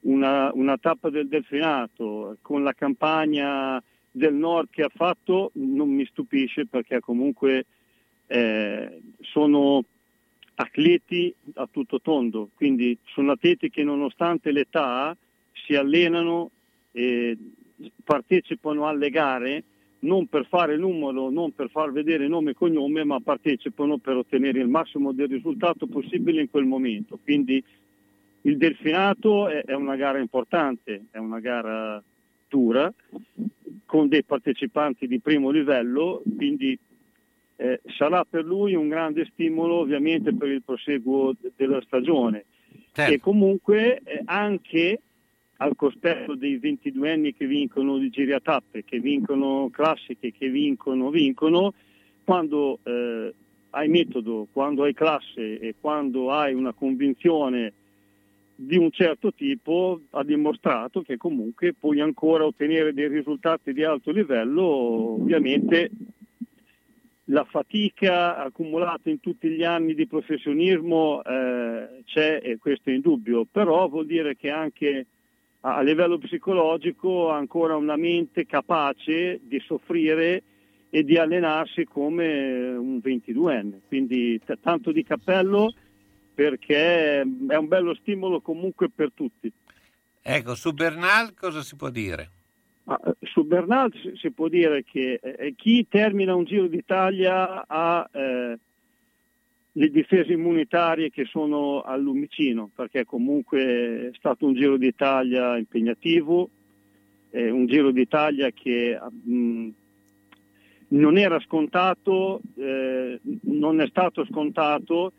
[0.00, 6.04] una, una tappa del Delfinato con la campagna del nord che ha fatto non mi
[6.06, 7.66] stupisce perché comunque
[8.26, 9.84] eh, sono
[10.60, 15.16] atleti a tutto tondo, quindi sono atleti che nonostante l'età
[15.52, 16.50] si allenano
[16.90, 17.36] e
[18.02, 19.62] partecipano alle gare
[20.00, 24.60] non per fare numero, non per far vedere nome e cognome, ma partecipano per ottenere
[24.60, 27.18] il massimo del risultato possibile in quel momento.
[27.22, 27.62] Quindi
[28.42, 32.02] il delfinato è, una gara importante, è una gara
[32.48, 32.92] dura,
[33.86, 36.78] con dei partecipanti di primo livello, quindi
[37.60, 42.44] eh, sarà per lui un grande stimolo ovviamente per il proseguo de- della stagione
[42.92, 43.12] certo.
[43.12, 45.00] e comunque eh, anche
[45.56, 50.48] al cospetto dei 22 anni che vincono di giri a tappe, che vincono classiche, che
[50.48, 51.74] vincono, vincono,
[52.22, 53.34] quando eh,
[53.70, 57.72] hai metodo, quando hai classe e quando hai una convinzione
[58.54, 64.12] di un certo tipo ha dimostrato che comunque puoi ancora ottenere dei risultati di alto
[64.12, 65.90] livello, ovviamente
[67.30, 73.46] la fatica accumulata in tutti gli anni di professionismo eh, c'è e questo è indubbio,
[73.50, 75.06] però vuol dire che anche
[75.60, 80.42] a livello psicologico ha ancora una mente capace di soffrire
[80.90, 85.72] e di allenarsi come un 22enne, quindi t- tanto di cappello
[86.34, 89.52] perché è un bello stimolo comunque per tutti.
[90.22, 92.30] Ecco, su Bernal cosa si può dire?
[93.38, 98.58] Eh, su Bernal si, può dire che eh, chi termina un Giro d'Italia ha eh,
[99.70, 106.50] le difese immunitarie che sono al lumicino, perché comunque è stato un Giro d'Italia impegnativo,
[107.30, 109.68] eh, un Giro d'Italia che mh, mm,
[110.88, 115.12] non era scontato, eh, non è stato scontato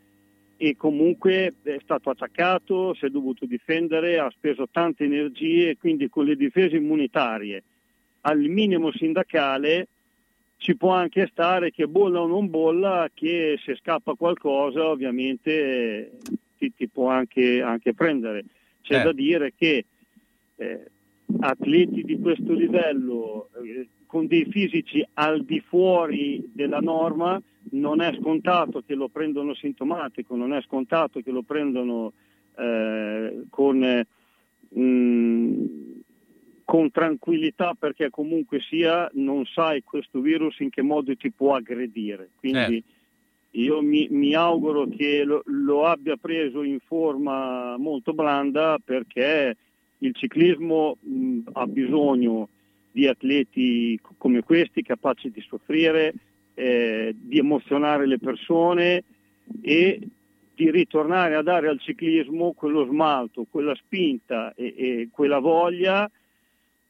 [0.58, 6.26] e comunque è stato attaccato, si è dovuto difendere, ha speso tante energie, quindi con
[6.26, 7.62] le difese immunitarie
[8.22, 9.88] al minimo sindacale
[10.58, 16.12] ci può anche stare che bolla o non bolla, che se scappa qualcosa ovviamente
[16.58, 18.44] ti, ti può anche, anche, prendere.
[18.82, 19.02] C'è Eh.
[19.04, 19.84] da dire che
[20.56, 20.84] eh,
[21.40, 27.40] atleti di questo livello eh, con dei fisici al di fuori della norma
[27.70, 32.12] non è scontato che lo prendono sintomatico, non è scontato che lo prendono
[32.58, 34.06] eh, con, eh,
[34.78, 35.89] mh,
[36.70, 42.28] con tranquillità perché comunque sia non sai questo virus in che modo ti può aggredire.
[42.38, 42.80] Quindi
[43.62, 49.56] io mi, mi auguro che lo, lo abbia preso in forma molto blanda perché
[49.98, 52.48] il ciclismo mh, ha bisogno
[52.92, 56.14] di atleti come questi capaci di soffrire,
[56.54, 59.02] eh, di emozionare le persone
[59.60, 59.98] e
[60.54, 66.08] di ritornare a dare al ciclismo quello smalto, quella spinta e, e quella voglia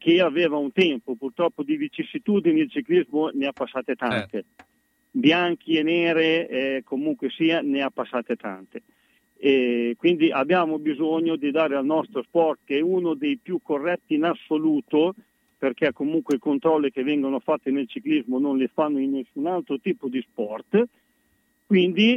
[0.01, 1.15] che aveva un tempo.
[1.15, 4.47] Purtroppo di vicissitudini il ciclismo ne ha passate tante.
[5.11, 8.83] Bianchi e nere eh, comunque sia ne ha passate tante.
[9.37, 14.15] E quindi abbiamo bisogno di dare al nostro sport, che è uno dei più corretti
[14.15, 15.15] in assoluto,
[15.59, 19.79] perché comunque i controlli che vengono fatti nel ciclismo non li fanno in nessun altro
[19.79, 20.83] tipo di sport,
[21.67, 22.15] quindi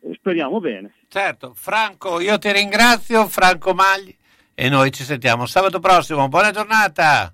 [0.00, 0.92] eh, speriamo bene.
[1.08, 4.14] Certo, Franco, io ti ringrazio, Franco Magli,
[4.58, 6.28] e noi ci sentiamo sabato prossimo.
[6.28, 7.30] Buona giornata!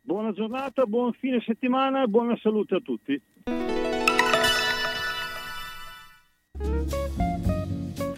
[0.00, 3.22] Buona giornata, buon fine settimana e buona salute a tutti.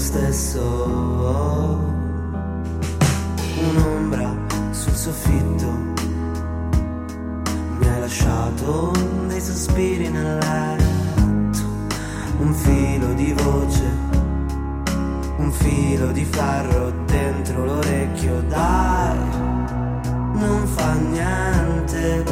[0.00, 0.62] stesso.
[3.68, 4.34] Un'ombra
[4.70, 5.70] sul soffitto.
[7.78, 8.92] Mi hai lasciato
[9.28, 11.68] dei sospiri nel letto.
[12.38, 14.10] Un filo di voce
[15.40, 19.18] un filo di ferro dentro l'orecchio, dai,
[20.34, 22.24] non fa niente,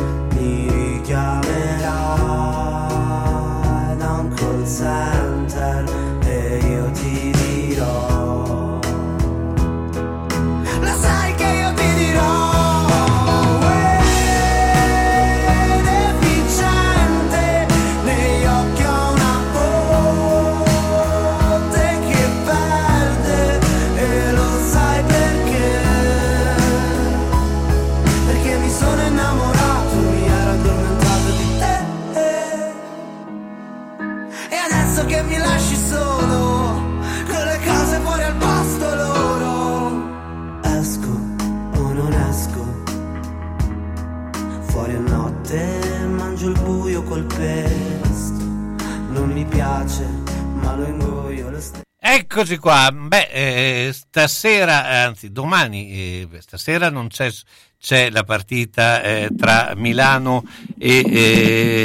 [52.21, 57.31] Eccoci qua, beh, eh, stasera, anzi domani, eh, stasera non c'è,
[57.79, 60.43] c'è la partita eh, tra Milano
[60.77, 60.99] e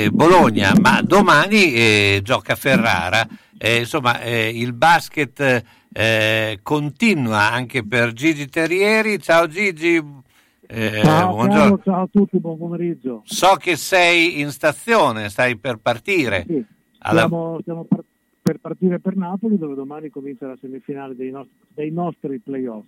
[0.06, 3.28] eh, Bologna, ma domani eh, gioca Ferrara,
[3.60, 5.64] Eh, insomma il basket
[6.64, 10.04] continua anche per Gigi Terrieri, ciao Gigi,
[10.68, 11.80] ciao, buongiorno.
[11.84, 13.22] Ciao a tutti, buon pomeriggio.
[13.26, 16.44] So che sei in stazione, stai per partire.
[16.48, 16.66] Sì,
[17.06, 18.04] Alla- Stiamo, stiamo par-
[18.44, 22.86] per partire per Napoli dove domani comincia la semifinale dei, nostri- dei nostri playoff.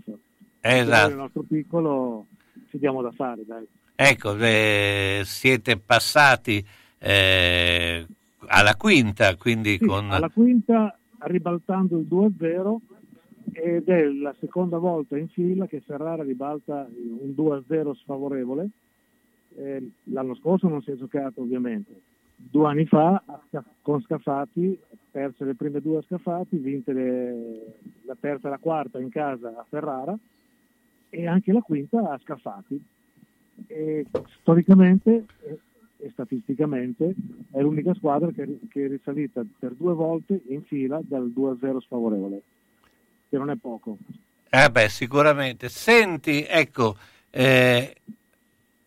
[0.60, 1.07] Esatto.
[1.07, 2.26] Nel nostro piccolo
[2.69, 3.65] ci diamo da fare, dai.
[3.95, 6.64] Ecco, eh, siete passati
[6.99, 8.06] eh,
[8.48, 10.11] alla quinta, quindi Sì, con...
[10.11, 12.77] Alla quinta ribaltando il 2-0
[13.53, 18.68] ed è la seconda volta in fila che Ferrara ribalta un 2-0 sfavorevole.
[19.57, 21.94] Eh, l'anno scorso non si è giocato ovviamente.
[22.36, 23.24] Due anni fa
[23.82, 24.80] con Scafati,
[25.12, 29.49] perse le prime due a Scafati, vinte le- la terza e la quarta in casa
[29.49, 30.18] a Ferrara
[31.10, 32.84] e anche la quinta a Scafati.
[33.68, 34.06] E
[34.41, 35.26] storicamente
[35.98, 37.16] e, statisticamente
[37.52, 42.41] è l'unica squadra che, che è risalita per due volte in fila dal 2-0 sfavorevole,
[43.30, 43.98] che non è poco.
[44.49, 45.70] Eh beh, sicuramente.
[45.70, 46.95] Senti, ecco,
[47.30, 47.95] eh,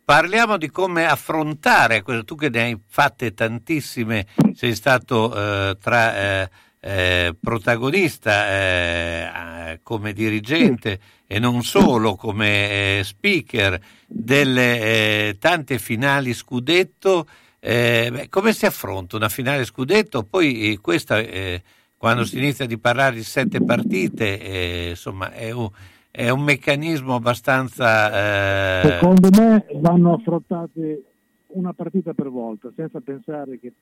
[0.09, 6.51] parliamo di come affrontare, tu che ne hai fatte tantissime, sei stato eh, tra eh,
[6.81, 16.33] eh, protagonista eh, come dirigente e non solo come eh, speaker delle eh, tante finali
[16.33, 17.29] scudetto.
[17.61, 20.23] Eh, beh, come si affronta una finale scudetto?
[20.23, 21.23] Poi questa,
[21.99, 25.69] quando si inizia di parlare di sette partite, insomma, è un,
[26.19, 28.81] è un meccanismo abbastanza...
[28.81, 31.05] eh, Secondo me vanno affrontate
[31.53, 33.73] una partita per volta, senza pensare che,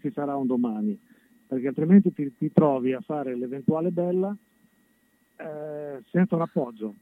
[0.00, 0.98] ci sarà un domani,
[1.46, 4.34] perché altrimenti ti, ti trovi a fare l'eventuale bella
[5.36, 6.94] eh, senza un appoggio.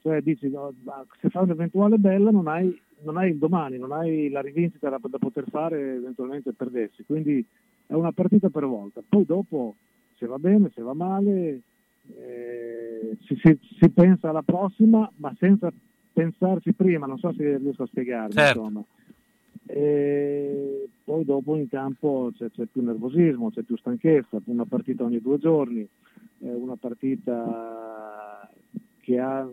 [0.00, 0.72] Cioè dici, no,
[1.20, 4.98] se fai un'eventuale bella non hai, non hai il domani, non hai la rivincita da,
[4.98, 7.04] da poter fare eventualmente perdersi.
[7.04, 7.44] Quindi
[7.86, 9.02] è una partita per volta.
[9.06, 9.74] Poi dopo,
[10.16, 11.60] se va bene, se va male,
[12.18, 15.72] eh, si, si- si pensa alla prossima, ma senza
[16.12, 18.32] pensarci prima, non so se riesco a spiegarmi.
[18.32, 18.58] Certo.
[18.58, 18.84] Insomma.
[19.66, 25.20] E poi dopo in campo c'è, c'è più nervosismo, c'è più stanchezza, una partita ogni
[25.20, 25.80] due giorni,
[26.40, 28.50] eh, una partita
[29.00, 29.48] che ha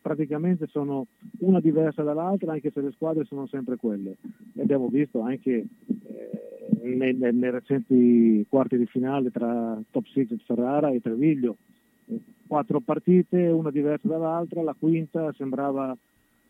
[0.00, 1.06] praticamente sono
[1.40, 4.16] una diversa dall'altra, anche se le squadre sono sempre quelle.
[4.54, 10.90] E abbiamo visto anche eh, nei, nei- recenti quarti di finale tra Top Secret Ferrara
[10.90, 11.56] e Treviglio,
[12.46, 15.96] quattro partite, una diversa dall'altra, la quinta sembrava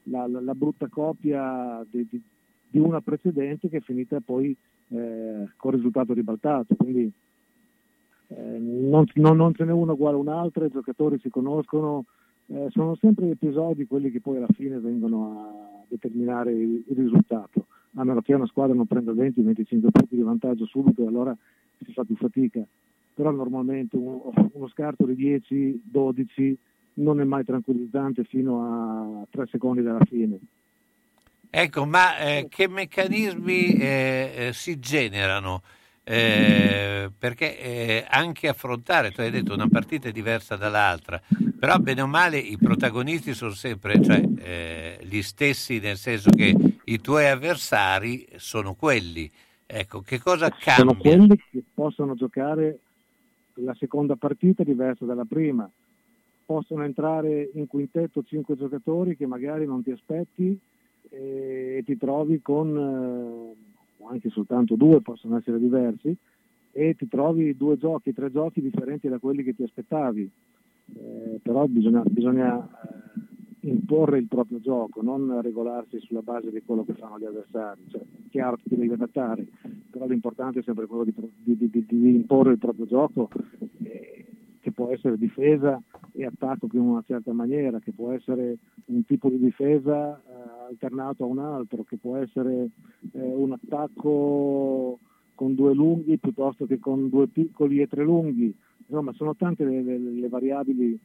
[0.05, 2.22] la, la- la brutta copia di, di-
[2.68, 4.56] di una precedente che è finita poi
[4.88, 6.74] eh, con risultato ribaltato.
[6.76, 7.10] Quindi
[8.28, 12.05] eh, non, non- non ce n'è una uguale a un'altra, i giocatori si conoscono,
[12.47, 17.66] eh, sono sempre episodi quelli che poi alla fine vengono a determinare il, il risultato,
[17.94, 21.36] a meno che una squadra non prenda 20-25 punti di vantaggio subito, allora
[21.84, 22.64] si fa più fatica.
[23.14, 24.32] Però normalmente uno,
[24.72, 25.40] scarto di
[25.92, 26.54] 10-12
[26.94, 30.38] non è mai tranquillizzante fino a 3 secondi dalla fine.
[31.50, 35.62] Ecco, ma eh, che meccanismi eh, eh, si generano?
[36.02, 41.20] Eh, perché eh, anche affrontare, tu hai detto una partita è diversa dall'altra,
[41.58, 46.54] però bene o male i protagonisti sono sempre cioè, eh, gli stessi, nel senso che
[46.90, 49.30] i tuoi avversari sono quelli.
[49.64, 51.16] Ecco, che cosa sono cambia?
[51.16, 52.80] quelli che possono giocare
[53.54, 55.70] la seconda partita diversa dalla prima.
[56.44, 60.58] Possono entrare in quintetto cinque giocatori che magari non ti aspetti
[61.08, 66.14] e ti trovi con eh, anche soltanto due, possono essere diversi,
[66.72, 70.28] e ti trovi due giochi, tre giochi differenti da quelli che ti aspettavi.
[70.92, 73.30] Eh, però bisogna, bisogna eh,
[73.62, 77.82] imporre il proprio gioco, non regolarsi sulla base di quello che fanno gli avversari.
[77.89, 79.47] Cioè, è chiaro che ti devi adattare,
[79.91, 83.28] però l'importante è sempre quello di, di, di, di imporre il proprio gioco,
[83.82, 84.24] eh,
[84.61, 85.81] che può essere difesa
[86.12, 91.24] e attacco in una certa maniera, che può essere un tipo di difesa eh, alternato
[91.24, 92.70] a un altro, che può essere
[93.12, 94.99] eh, un attacco
[95.35, 98.55] con due lunghi piuttosto che con due piccoli e tre lunghi.
[98.90, 100.98] Insomma, sono tante le, le, le variabili,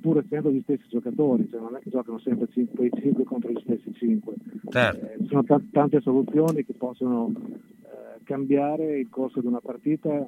[0.00, 3.60] pur essendo gli stessi giocatori, cioè non è che giocano sempre 5, 5 contro gli
[3.60, 4.34] stessi 5.
[4.68, 5.04] Certo.
[5.04, 10.24] Eh, sono t- tante soluzioni che possono eh, cambiare il corso di una partita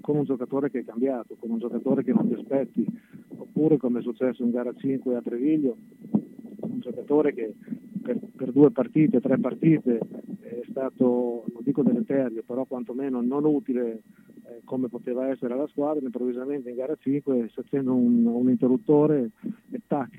[0.00, 2.86] con un giocatore che è cambiato, con un giocatore che non ti aspetti,
[3.36, 5.76] oppure come è successo in gara 5 a Treviglio,
[6.70, 7.54] un giocatore che
[8.02, 9.98] per, per due partite, tre partite
[10.40, 14.02] è stato, non dico deleterio, però quantomeno non utile
[14.44, 19.30] eh, come poteva essere alla squadra, improvvisamente in gara 5 si accende un, un interruttore
[19.70, 20.18] e tac,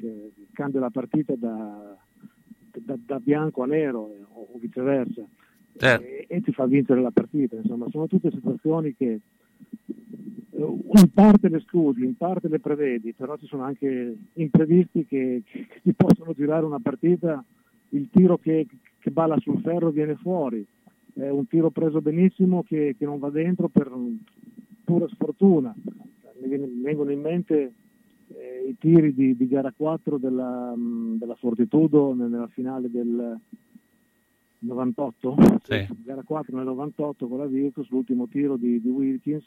[0.54, 1.96] cambia la partita da,
[2.72, 5.26] da, da bianco a nero eh, o, o viceversa
[5.80, 6.06] Certo.
[6.06, 7.56] e, e ti fa vincere la partita.
[7.56, 9.22] Insomma, sono tutte situazioni che eh,
[10.60, 15.80] in parte le studi, in parte le prevedi, però ci sono anche imprevisti che, che
[15.82, 17.44] ti possono girare una partita,
[17.90, 18.68] il tiro che,
[19.00, 20.66] che balla sul ferro viene fuori,
[21.14, 23.92] è un tiro preso benissimo che, che non va dentro per
[24.84, 25.74] pura sfortuna.
[26.42, 27.74] Mi, vengono in mente
[28.28, 33.40] eh, i tiri di, di gara 4 della, della Fortitudo nella finale del
[34.60, 35.88] 98, Sì.
[36.04, 39.44] gara 4 nel 98 con la Virtus, l'ultimo tiro di, di Wilkins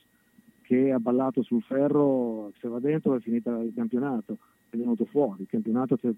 [0.62, 4.39] che ha ballato sul ferro, se va dentro è finita il campionato,
[4.70, 6.09] è venuto fuori, il campionato si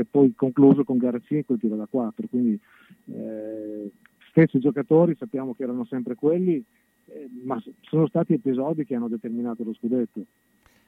[0.00, 2.58] è, poi concluso con gara 5 il tiro da 4, quindi
[3.12, 3.90] eh,
[4.30, 6.62] stessi giocatori sappiamo che erano sempre quelli,
[7.06, 10.22] eh, ma sono stati episodi che hanno determinato lo scudetto.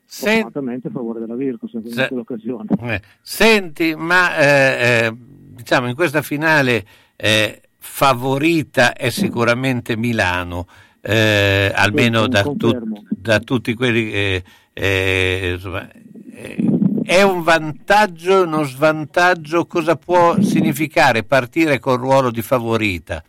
[0.05, 2.69] Sen- a favore della Virtus in Se- quell'occasione.
[2.81, 6.85] Eh, Senti, ma eh, eh, diciamo in questa finale
[7.23, 10.67] eh, favorita è sicuramente Milano,
[11.01, 14.45] eh, almeno da, tu- da tutti quelli che...
[14.73, 15.89] eh, insomma,
[16.33, 16.57] eh,
[17.05, 19.67] è un vantaggio, uno svantaggio?
[19.67, 23.23] Cosa può significare partire col ruolo di favorita?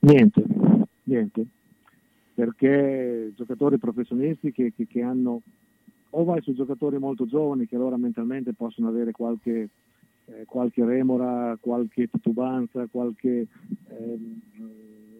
[0.00, 0.42] Niente,
[1.04, 1.44] niente,
[2.34, 5.42] perché giocatori professionisti che, che- che hanno,
[6.10, 9.68] o vai su giocatori molto giovani che allora mentalmente possono avere qualche,
[10.34, 13.46] eh, qualche remora, qualche titubanza, qualche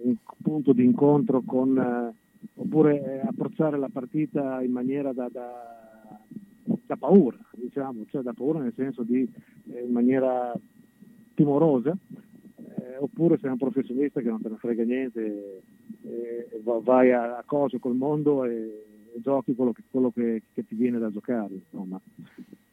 [0.02, 2.14] un punto di incontro con, eh,
[2.56, 6.20] oppure eh, approcciare la partita in maniera da, da-
[6.86, 9.28] da paura, diciamo, cioè da paura nel senso di
[9.70, 10.52] eh, in maniera
[11.34, 11.96] timorosa,
[12.56, 15.62] eh, oppure sei un professionista che non te ne frega niente,
[16.02, 18.84] eh, va- vai a, a coso col mondo e,
[19.14, 22.00] e giochi quello, che, quello che, che ti viene da giocare, insomma.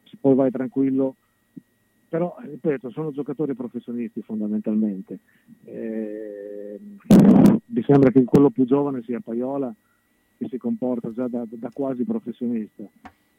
[0.04, 1.16] Se poi vai tranquillo,
[2.10, 5.20] però ripeto, sono giocatori professionisti fondamentalmente.
[5.66, 6.80] Eh,
[7.66, 9.74] mi sembra che quello più giovane sia Paiola,
[10.38, 12.84] che si comporta già da, da quasi professionista.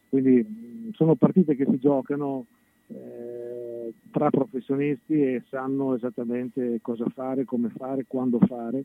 [0.09, 2.47] Quindi sono partite che si giocano
[2.89, 8.85] eh, tra professionisti e sanno esattamente cosa fare, come fare, quando fare.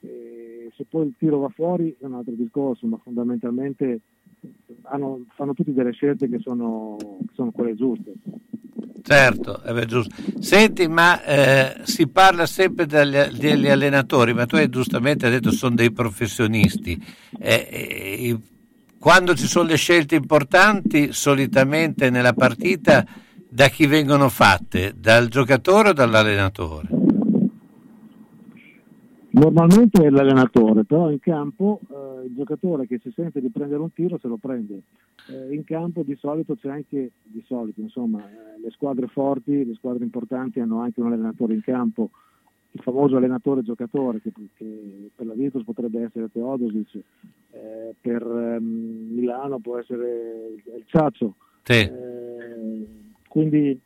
[0.00, 4.00] E se poi il tiro va fuori è un altro discorso, ma fondamentalmente
[4.82, 8.12] hanno- fanno tutti delle scelte che sono, che sono quelle giuste.
[9.02, 10.14] Certo, è giusto.
[10.38, 15.74] Senti, ma eh, si parla sempre degli, degli allenatori, ma tu hai giustamente detto sono
[15.74, 17.02] dei professionisti.
[17.38, 18.36] Eh, eh,
[18.98, 23.04] quando ci sono le scelte importanti, solitamente nella partita,
[23.48, 24.94] da chi vengono fatte?
[24.96, 27.01] Dal giocatore o dall'allenatore?
[29.34, 33.92] Normalmente è l'allenatore, però in campo eh, il giocatore che si sente di prendere un
[33.92, 34.82] tiro se lo prende.
[35.30, 39.74] Eh, in campo di solito c'è anche, di solito, insomma, eh, le squadre forti, le
[39.74, 42.10] squadre importanti hanno anche un allenatore in campo,
[42.72, 46.94] il famoso allenatore giocatore che, che per la Virtus potrebbe essere Teodosic,
[47.52, 51.36] eh, per ehm, Milano può essere il Ciaccio.
[51.62, 51.72] Sì.
[51.72, 52.86] Eh,
[53.28, 53.80] quindi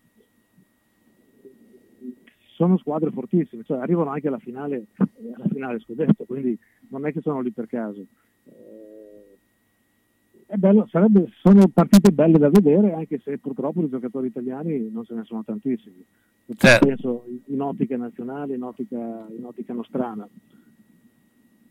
[2.56, 6.58] sono squadre fortissime, cioè arrivano anche alla finale, eh, alla finale scudetto, quindi
[6.88, 8.00] non è che sono lì per caso.
[8.44, 9.36] Eh,
[10.46, 15.04] è bello, sarebbe- sono partite belle da vedere, anche se purtroppo i giocatori italiani non
[15.04, 16.02] ce ne sono tantissimi.
[16.56, 16.86] Certo.
[16.86, 20.26] Penso in ottica nazionale, in ottica, in ottica nostrana.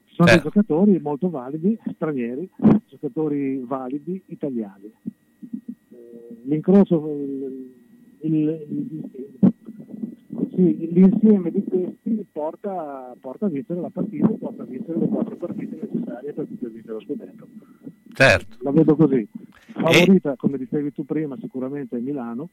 [0.06, 0.44] Sono Certo.
[0.44, 2.48] giocatori molto validi, stranieri,
[2.88, 4.92] giocatori validi, italiani.
[5.90, 7.74] Eh, l'incrocio, il-
[8.20, 9.54] il- il-
[10.56, 15.36] sì, l'insieme di questi porta, porta a vincere la partita, porta a vincere le quattro
[15.36, 17.48] partite necessarie per poter vincere lo scudetto.
[18.14, 18.58] Certo.
[18.62, 19.28] La vedo così.
[19.74, 22.50] Favorita, come dicevi tu prima, sicuramente è Milano,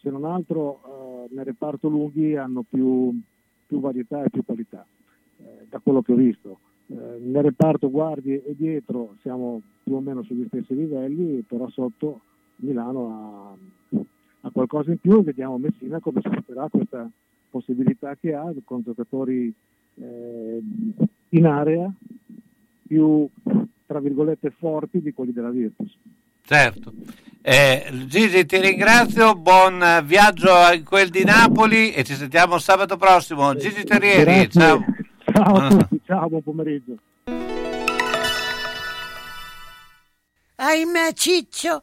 [0.00, 3.16] se non altro eh, nel reparto lunghi hanno più,
[3.66, 4.84] più varietà e più qualità,
[5.38, 6.58] eh, da quello che ho visto.
[6.88, 12.20] eh, nel reparto guardie e dietro siamo più o meno sugli stessi livelli, però sotto
[12.56, 13.56] Milano
[13.92, 13.98] ha,
[14.42, 17.08] ha qualcosa in più e vediamo Messina come sfrutterà questa
[17.54, 19.54] possibilità che ha con giocatori
[19.94, 20.60] eh,
[21.28, 21.88] in area
[22.84, 23.28] più
[23.86, 25.96] tra virgolette forti di quelli della Virtus.
[26.42, 26.92] Certo.
[27.40, 33.54] Eh, Gigi ti ringrazio, buon viaggio in quel di Napoli e ci sentiamo sabato prossimo.
[33.54, 34.48] Gigi Terrieri, Grazie.
[34.50, 34.84] ciao.
[35.32, 36.96] Ciao a tutti, ciao, buon pomeriggio.
[40.56, 41.82] Ahimè, Ciccio,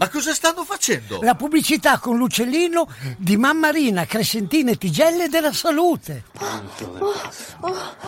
[0.00, 1.20] Ma cosa stanno facendo?
[1.20, 6.24] La pubblicità con l'uccellino di Mammarina, Crescentina e Tigelle della Salute.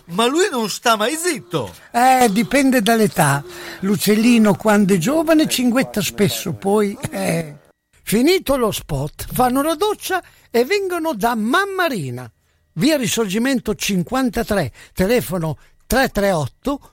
[0.05, 1.71] Ma lui non sta mai zitto.
[1.91, 3.43] Eh, dipende dall'età.
[3.81, 6.97] L'uccellino quando è giovane cinguetta spesso, poi...
[7.11, 7.57] Eh.
[8.01, 12.29] Finito lo spot, fanno la doccia e vengono da Mammarina.
[12.73, 16.92] Via Risorgimento 53, telefono 338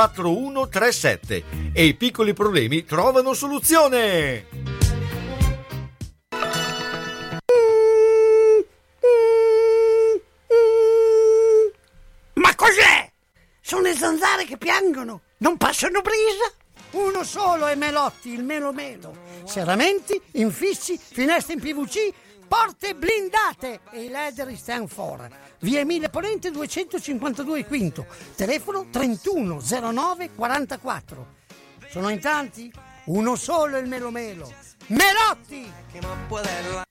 [0.09, 4.47] 4137 e i piccoli problemi trovano soluzione.
[12.33, 13.11] Ma cos'è?
[13.61, 16.51] Sono le zanzare che piangono, non passano brisa.
[16.91, 19.15] Uno solo è Melotti, il Melo Melo.
[19.45, 22.11] Serramenti, infissi, finestre in PVC,
[22.51, 25.25] porte blindate e i leder stand for.
[25.59, 28.05] Via Emile Ponente 252 Quinto,
[28.35, 31.27] telefono 3109 44.
[31.89, 32.69] Sono in tanti?
[33.05, 34.51] Uno solo il Melo Melo.
[34.87, 36.90] Melotti!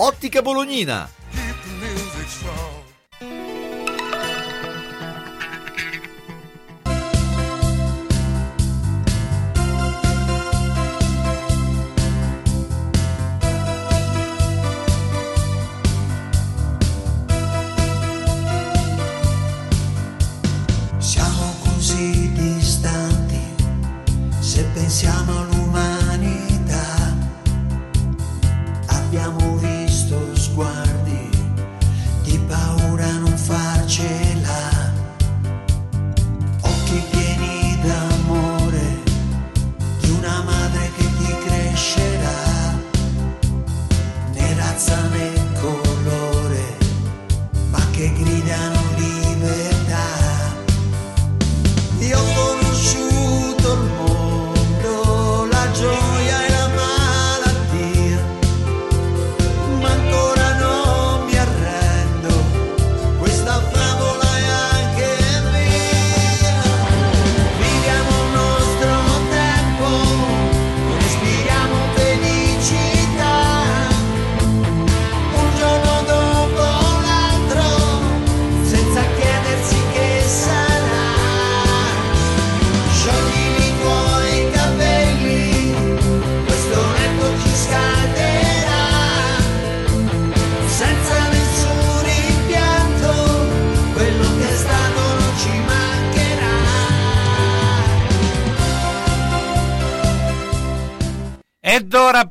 [0.00, 1.17] Ottica Bolognina.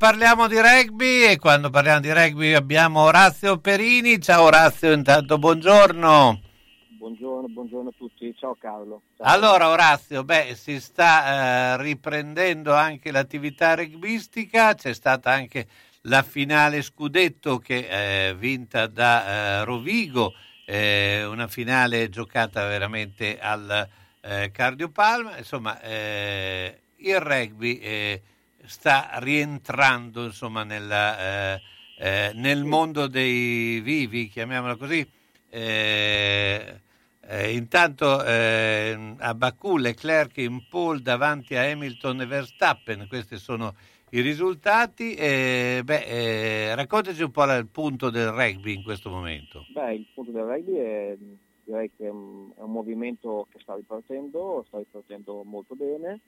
[0.08, 4.22] Parliamo di rugby e quando parliamo di rugby abbiamo Orazio Perini.
[4.22, 6.42] Ciao Orazio, intanto buongiorno.
[6.98, 9.02] Buongiorno, buongiorno a tutti, ciao Carlo.
[9.18, 9.28] Ciao.
[9.28, 15.68] Allora Orazio, beh, si sta eh, riprendendo anche l'attività rugbistica, c'è stata anche
[16.04, 23.86] la finale scudetto che è vinta da eh, Rovigo, eh, una finale giocata veramente al
[24.22, 28.22] eh, Cardiopalma, insomma eh, il rugby eh,
[28.68, 31.62] sta rientrando insomma, nella, eh,
[31.98, 35.08] eh, nel mondo dei vivi, chiamiamolo così.
[35.50, 36.82] Eh,
[37.22, 43.76] eh, intanto eh, a Baku Leclerc in pole davanti a Hamilton e Verstappen, questi sono
[44.12, 45.16] i risultati.
[45.16, 49.66] Eh, beh, raccontaci un po' il punto del rugby in questo momento.
[49.70, 51.18] Beh, il punto del rugby è,
[51.64, 56.20] direi che è un, è un movimento che sta ripartendo, sta ripartendo molto bene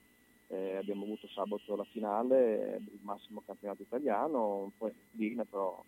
[0.50, 5.84] eh, abbiamo avuto sabato la finale del massimo campionato italiano, un po' in però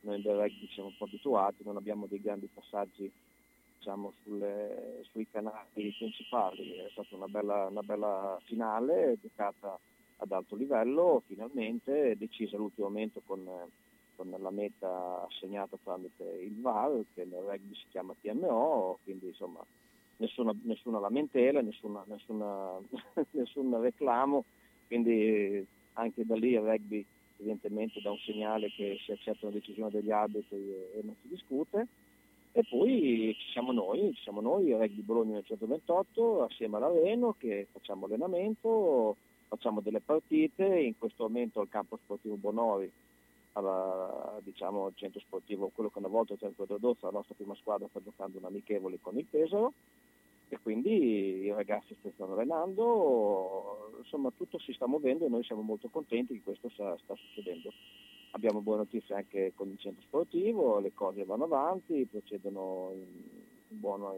[0.00, 3.10] noi del rugby siamo un po' abituati, non abbiamo dei grandi passaggi
[3.76, 6.76] diciamo, sulle, sui canali principali.
[6.76, 9.78] È stata una bella, una bella finale, giocata
[10.16, 13.46] ad alto livello, finalmente decisa all'ultimo momento con,
[14.16, 19.64] con la meta assegnata tramite il VAR, che nel rugby si chiama TMO, quindi insomma
[20.18, 22.78] nessuna, nessuna lamentela, nessuna, nessuna,
[23.32, 24.44] nessun reclamo,
[24.86, 27.04] quindi anche da lì il rugby
[27.38, 31.28] evidentemente dà un segnale che si accetta una decisione degli arbitri e, e non si
[31.28, 31.86] discute.
[32.52, 37.68] E poi ci siamo noi, ci siamo noi, il Rugby Bologna 1928, assieme all'Areno che
[37.70, 39.16] facciamo allenamento,
[39.46, 42.90] facciamo delle partite, in questo momento al campo sportivo Bonori,
[43.52, 47.54] alla, diciamo, al centro sportivo, quello che una volta il centro Dodozza, la nostra prima
[47.54, 49.72] squadra sta giocando un amichevole con il Pesaro
[50.50, 55.62] e quindi i ragazzi si stanno allenando, insomma tutto si sta muovendo e noi siamo
[55.62, 57.72] molto contenti che questo sta, sta succedendo.
[58.32, 63.06] Abbiamo buone notizie anche con il centro sportivo, le cose vanno avanti, procedono in,
[63.68, 64.14] in buono,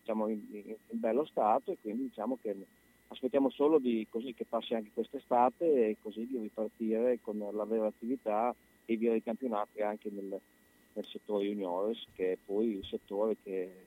[0.00, 2.54] diciamo in, in, in, bello stato e quindi diciamo che
[3.08, 7.86] aspettiamo solo di, così che passi anche quest'estate e così di ripartire con la vera
[7.86, 10.38] attività e via i campionati anche nel,
[10.92, 13.86] nel settore juniores che è poi il settore che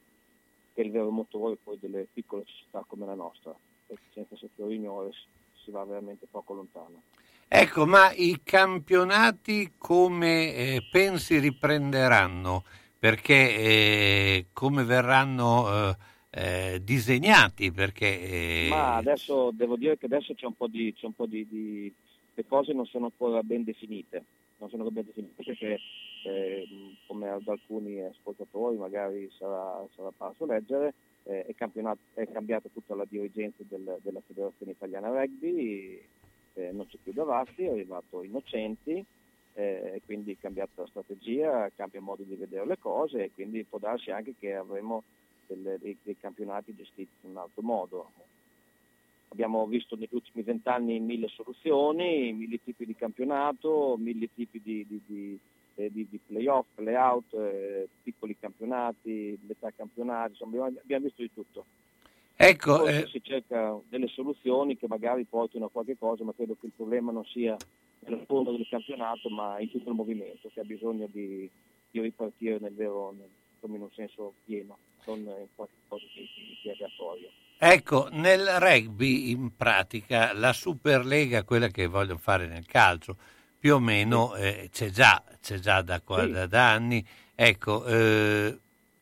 [0.74, 5.16] che è il vero motore poi delle piccole città come la nostra, perché senza juniores
[5.64, 7.02] si va veramente poco lontano.
[7.48, 12.64] Ecco, ma i campionati come eh, pensi riprenderanno?
[12.98, 15.96] Perché eh, come verranno eh,
[16.30, 17.72] eh disegnati?
[17.72, 21.46] Perché, eh, ma adesso devo dire che adesso c'è un po' di, un po di,
[21.48, 21.94] di
[22.34, 24.24] le cose non sono ancora ben definite,
[24.58, 25.80] non sono ben definite perché
[26.24, 26.68] eh,
[27.08, 30.94] come ad alcuni ascoltatori magari sarà, sarà parso leggere,
[31.24, 31.56] eh, è,
[32.14, 36.02] è, cambiata tutta la dirigenza del, della Federazione Italiana Rugby,
[36.54, 39.04] eh, non c'è più Davassi, è arrivato Innocenti,
[39.54, 43.64] eh, quindi è cambiata la strategia, cambia il modo di vedere le cose e quindi
[43.64, 45.04] può darsi anche che avremo
[45.48, 48.12] delle, dei, dei campionati gestiti in un altro modo.
[49.30, 55.02] Abbiamo visto negli ultimi vent'anni mille soluzioni, mille tipi di campionato, mille tipi di, di,
[55.06, 55.40] di
[55.76, 61.34] eh, di, di playoff, playout, eh, piccoli campionati, metà campionati, insomma abbiamo, abbiamo visto di
[61.34, 61.66] tutto.
[62.36, 63.08] Ecco, eh...
[63.08, 67.12] si cerca delle soluzioni che magari portino a qualche cosa, ma credo che il problema
[67.12, 67.56] non sia
[68.08, 71.48] nel fondo del campionato, ma in tutto il movimento, che ha bisogno di,
[71.92, 73.30] di ripartire nel vero, nel,
[73.76, 76.28] in un senso pieno, non in qualche cosa di,
[76.64, 77.30] di, aleatorio.
[77.60, 83.18] Ecco, nel rugby in pratica la Superlega, quella che voglio fare nel calcio,
[83.62, 86.48] più o meno eh, c'è già, c'è già da, sì.
[86.48, 87.06] da anni.
[87.36, 88.58] Ecco, eh,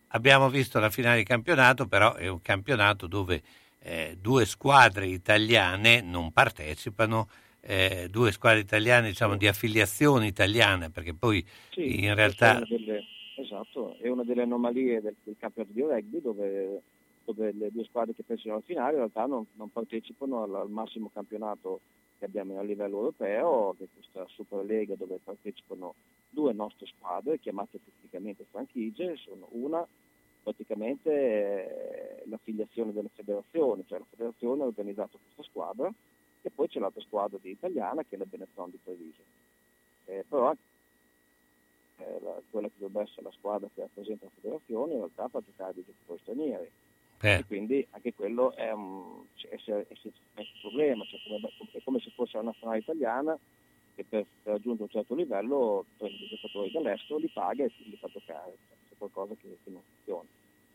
[0.08, 3.42] abbiamo visto la finale di campionato, però è un campionato dove
[3.80, 7.30] eh, due squadre italiane non partecipano,
[7.62, 11.42] eh, due squadre italiane diciamo di affiliazione italiana, perché poi
[11.72, 12.60] sì, in realtà...
[12.60, 13.06] È delle,
[13.38, 16.82] esatto, è una delle anomalie del, del campionato di rugby dove,
[17.34, 20.70] dove, le due squadre che pensano alla finale in realtà non, non partecipano al, al
[20.70, 21.82] massimo campionato
[22.18, 25.96] che abbiamo a livello europeo, che è questa Superlega dove partecipano
[26.30, 29.86] due nostre squadre chiamate tecnicamente franchigie, sono una
[30.44, 35.92] praticamente eh, l'affiliazione delle federazioni, cioè la federazione ha organizzato questa squadra
[36.42, 39.22] e poi c'è l'altra squadra di italiana che è la Benetton di Treviso.
[40.06, 40.52] Eh, però
[41.98, 45.42] eh, la, quella che dovrebbe essere la squadra che rappresenta la federazione in realtà fa
[45.42, 46.72] giocare dei giocatori stranieri
[47.22, 47.40] eh.
[47.40, 49.86] E quindi anche quello è un, è, è, è
[50.36, 53.38] un problema, cioè come, è come se fosse una nazionale italiana
[53.96, 57.98] che per, per, raggiungere un certo livello prende i giocatori dall'estero, li paga e li
[57.98, 60.28] fa giocare, cioè, c'è qualcosa che, che, non funziona.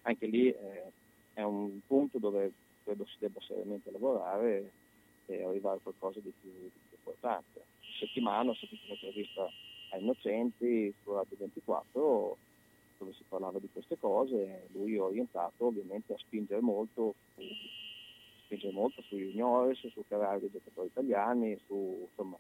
[0.03, 0.93] Anche lì eh,
[1.33, 2.53] è un punto dove
[2.85, 4.71] credo si debba seriamente lavorare
[5.27, 7.63] e arrivare a qualcosa di più, di più importante.
[7.99, 9.49] Settimana ho sentito un'intervista
[9.91, 12.37] a Innocenti su Radio 24
[13.05, 17.43] dove si parlava di queste cose, lui è orientato ovviamente a spingere molto, su,
[18.45, 22.37] spingere molto sui juniores, su creare dei giocatori italiani, su insomma,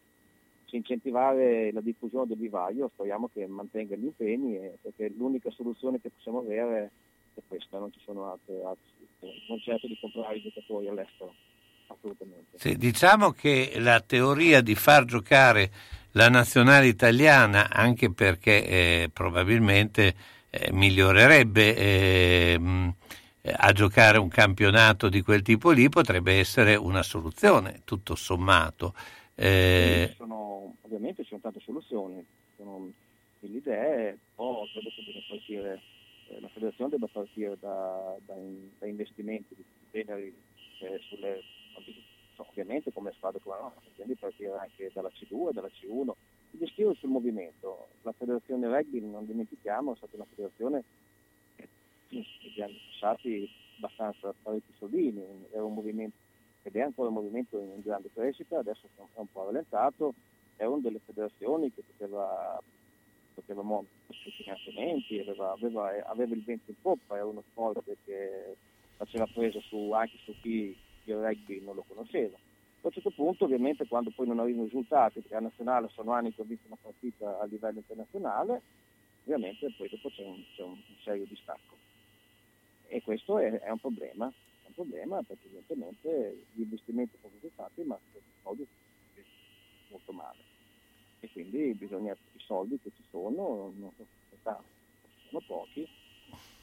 [0.65, 6.01] su incentivare la diffusione del vivaio, speriamo che mantenga gli impegni e- perché l'unica soluzione
[6.01, 6.91] che possiamo avere
[7.35, 9.45] è questa, non ci sono altre, altre soluzioni.
[9.49, 11.35] non certo di comprare i giocatori all'estero.
[12.57, 15.71] Sì, diciamo che la teoria di far giocare
[16.13, 20.15] la nazionale italiana, anche perché eh, probabilmente
[20.61, 22.95] eh, migliorerebbe eh, mh,
[23.57, 28.95] a giocare un campionato di quel tipo lì, potrebbe essere una soluzione, tutto sommato.
[29.35, 32.25] Eh, sono- ovviamente ci sono tante soluzioni,
[32.57, 32.91] sono
[33.41, 35.81] mille idee, però credo che debba partire,
[36.29, 40.33] eh, la federazione debba partire da, da in- da investimenti di generi
[40.81, 41.43] eh, sulle,
[42.37, 46.15] ovviamente come squadre come la nostra, quindi partire anche dalla C2, dalla C1,
[46.55, 47.89] e gestire sul movimento.
[48.03, 50.85] La federazione rugby, non dimentichiamo, è stata una federazione
[51.57, 51.69] che
[52.09, 56.17] negli anni passati abbastanza parecchi soldini, era un movimento
[56.63, 60.15] ed è ancora un movimento in grande crescita, adesso è un- po' rallentato,
[60.57, 62.59] è una delle federazioni che poteva,
[63.35, 63.91] poteva muovere
[64.37, 68.57] finanziamenti, aveva, aveva, aveva il vento in poppa, era uno sport che
[68.97, 70.75] faceva presa su, anche su chi
[71.07, 72.39] il rugby non lo conosceva.
[72.85, 76.13] A un certo punto ovviamente quando poi non arrivano i risultati, perché a nazionale sono
[76.13, 78.63] anni che ho visto una partita a livello internazionale,
[79.23, 81.79] ovviamente poi dopo c'è un, c'è un- serio distacco.
[82.83, 84.27] E questo è, è un problema,
[84.61, 87.99] è un problema perché evidentemente gli investimenti sono stati fatti ma
[88.43, 88.57] sono
[89.89, 90.45] molto male.
[91.21, 94.65] E quindi bisogna, i soldi che ci sono, non sono
[95.27, 95.87] sono pochi,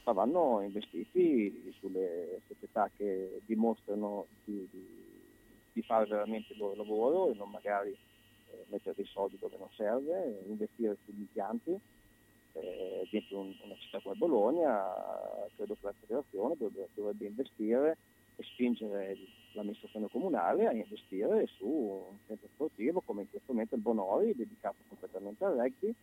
[0.04, 5.11] ma vanno investiti sulle società che dimostrano di, di-
[5.74, 9.70] di fare veramente il loro lavoro e non magari eh, mettere dei soldi dove non
[9.72, 11.80] serve, investire sugli impianti.
[12.54, 14.84] Eh, dentro un- una città come Bologna
[15.56, 17.98] credo che la federazione dovrebbe, dovrebbe investire
[18.36, 19.18] e spingere
[19.54, 24.84] l'amministrazione comunale a investire su un centro sportivo come in questo momento il Bonori dedicato
[24.88, 25.94] completamente al rugby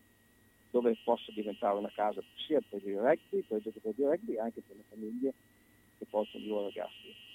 [0.71, 4.63] dove possa diventare una casa sia per il rugby, per i giocatori di rugby anche
[4.63, 5.35] per le famiglie
[5.99, 7.28] che portano i loro ragazzi.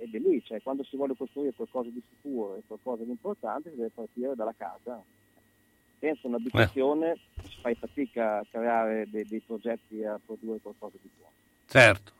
[0.00, 3.68] Ed è lì, cioè quando si vuole costruire qualcosa di sicuro e qualcosa di importante
[3.68, 5.02] si deve partire dalla casa.
[5.98, 11.10] Senza un'abitazione si fai fatica a creare dei, dei progetti e a produrre qualcosa di
[11.14, 11.32] buono.
[11.66, 12.12] certo.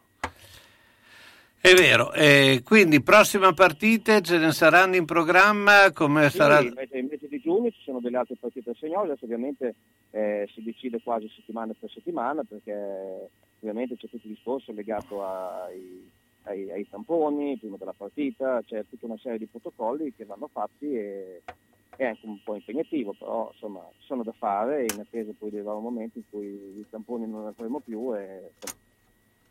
[1.62, 6.60] È vero, e quindi prossima partite ce ne saranno in programma come Sì, sarà...
[6.60, 9.74] invece, invece di giugno ci sono delle altre partite segnole, adesso ovviamente
[10.10, 13.28] eh, si decide quasi settimana per settimana perché
[13.60, 16.08] ovviamente c'è tutto il discorso legato ai,
[16.44, 20.94] ai- ai tamponi prima della partita, c'è tutta una serie di protocolli che vanno fatti
[20.94, 21.42] e
[21.96, 25.76] è anche un po' impegnativo, però insomma sono da fare in attesa poi di arrivare
[25.76, 28.52] un momento in cui i tamponi non ne faremo più e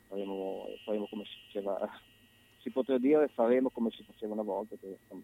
[0.08, 1.90] faremo, faremo come si faceva,
[2.60, 5.22] si potrà dire faremo come si faceva una volta, che insomma,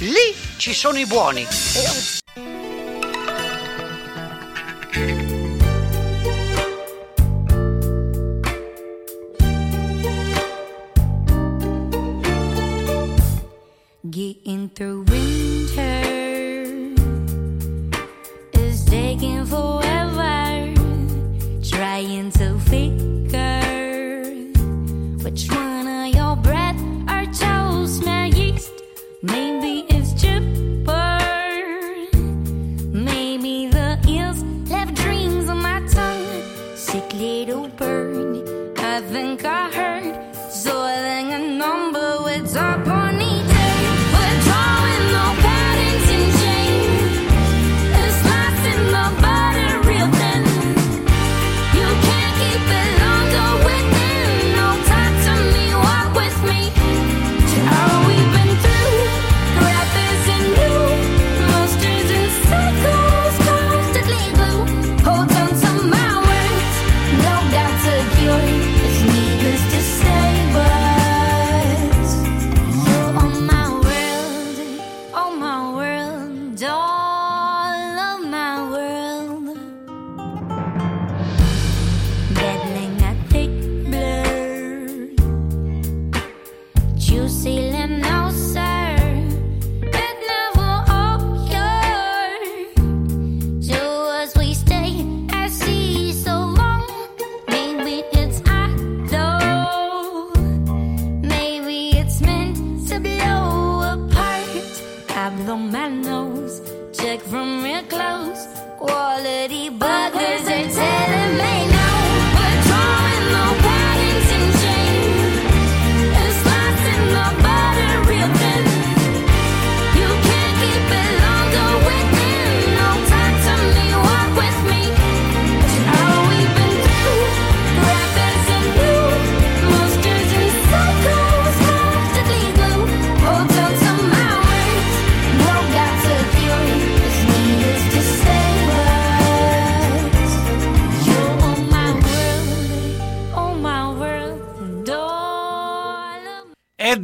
[0.00, 1.46] Lì ci sono i buoni.
[14.10, 16.02] Getting through winter
[18.52, 20.74] is taking forever.
[21.62, 22.95] Trying to figure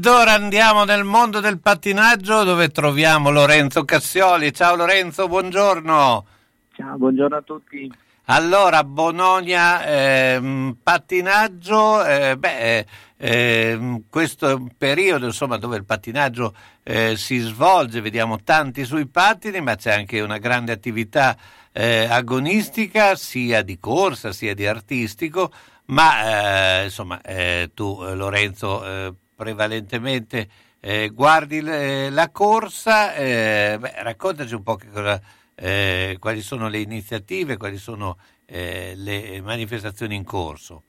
[0.03, 4.53] Ed ora andiamo nel mondo del pattinaggio dove troviamo Lorenzo Cassioli.
[4.53, 6.27] Ciao Lorenzo, buongiorno.
[6.73, 7.89] Ciao, buongiorno a tutti.
[8.25, 16.53] Allora, Bononia, ehm, pattinaggio, eh, beh, eh, questo è un periodo insomma, dove il pattinaggio
[16.83, 21.37] eh, si svolge, vediamo tanti sui pattini, ma c'è anche una grande attività
[21.71, 25.53] eh, agonistica, sia di corsa sia di artistico,
[25.87, 30.49] ma eh, insomma eh, tu eh, Lorenzo eh, prevalentemente
[30.79, 35.21] eh, guardi le- la corsa, eh, beh, raccontaci un po' cosa,
[35.57, 40.83] eh, quali sono le iniziative, quali sono eh, le manifestazioni in corso.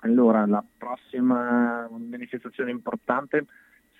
[0.00, 3.44] Allora, la prossima manifestazione importante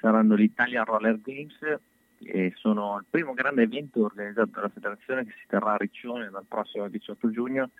[0.01, 1.59] saranno l'Italia Roller Games,
[2.19, 6.44] che sono il primo grande evento organizzato dalla federazione che si terrà a Riccione dal
[6.48, 7.70] prossimo 18 giugno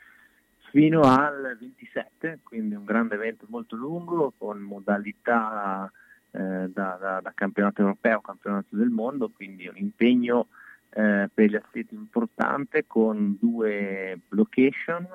[0.77, 5.91] fino al 27, quindi un grande evento molto lungo con modalità
[6.33, 10.49] eh, da, da- da campionato europeo, campionato del mondo, quindi un impegno
[10.91, 15.07] eh, per gli atleti importante con due location,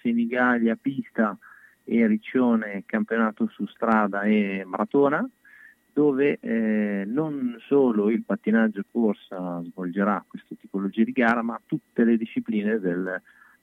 [0.00, 1.36] Senigallia pista
[1.82, 5.28] e Riccione campionato su strada e maratona,
[5.92, 12.16] dove eh, non solo il pattinaggio corsa svolgerà questa tipologia di gara, ma tutte le
[12.16, 13.20] discipline del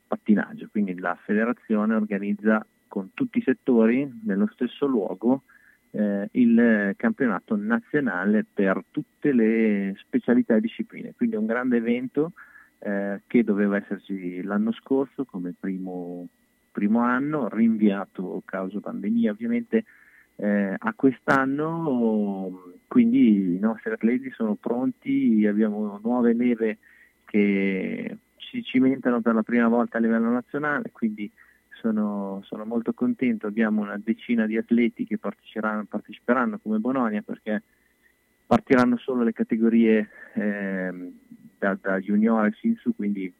[0.07, 0.67] pattinaggio.
[0.71, 5.43] Quindi la federazione organizza con tutti i settori nello stesso luogo
[5.91, 11.13] eh, il campionato nazionale per tutte le specialità e discipline.
[11.15, 12.33] Quindi un grande evento
[12.79, 16.27] eh, che doveva esserci l'anno scorso come primo,
[16.71, 19.85] primo anno, rinviato causa pandemia ovviamente
[20.35, 26.77] eh, a quest'anno, quindi i nostri atleti sono pronti, abbiamo nuove neve
[27.25, 28.17] che
[28.49, 31.31] si cimentano per la prima volta a livello nazionale, quindi
[31.79, 37.63] sono, sono molto contento, abbiamo una decina di atleti che parteciperanno, parteciperanno come Bononia perché
[38.45, 41.11] partiranno solo le categorie ehm,
[41.57, 43.31] da, da juniores in su, quindi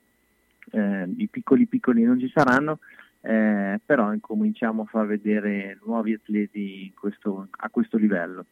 [0.71, 2.79] eh, i piccoli piccoli non ci saranno,
[3.21, 8.45] eh, però incominciamo a far vedere nuovi atleti questo- a questo livello.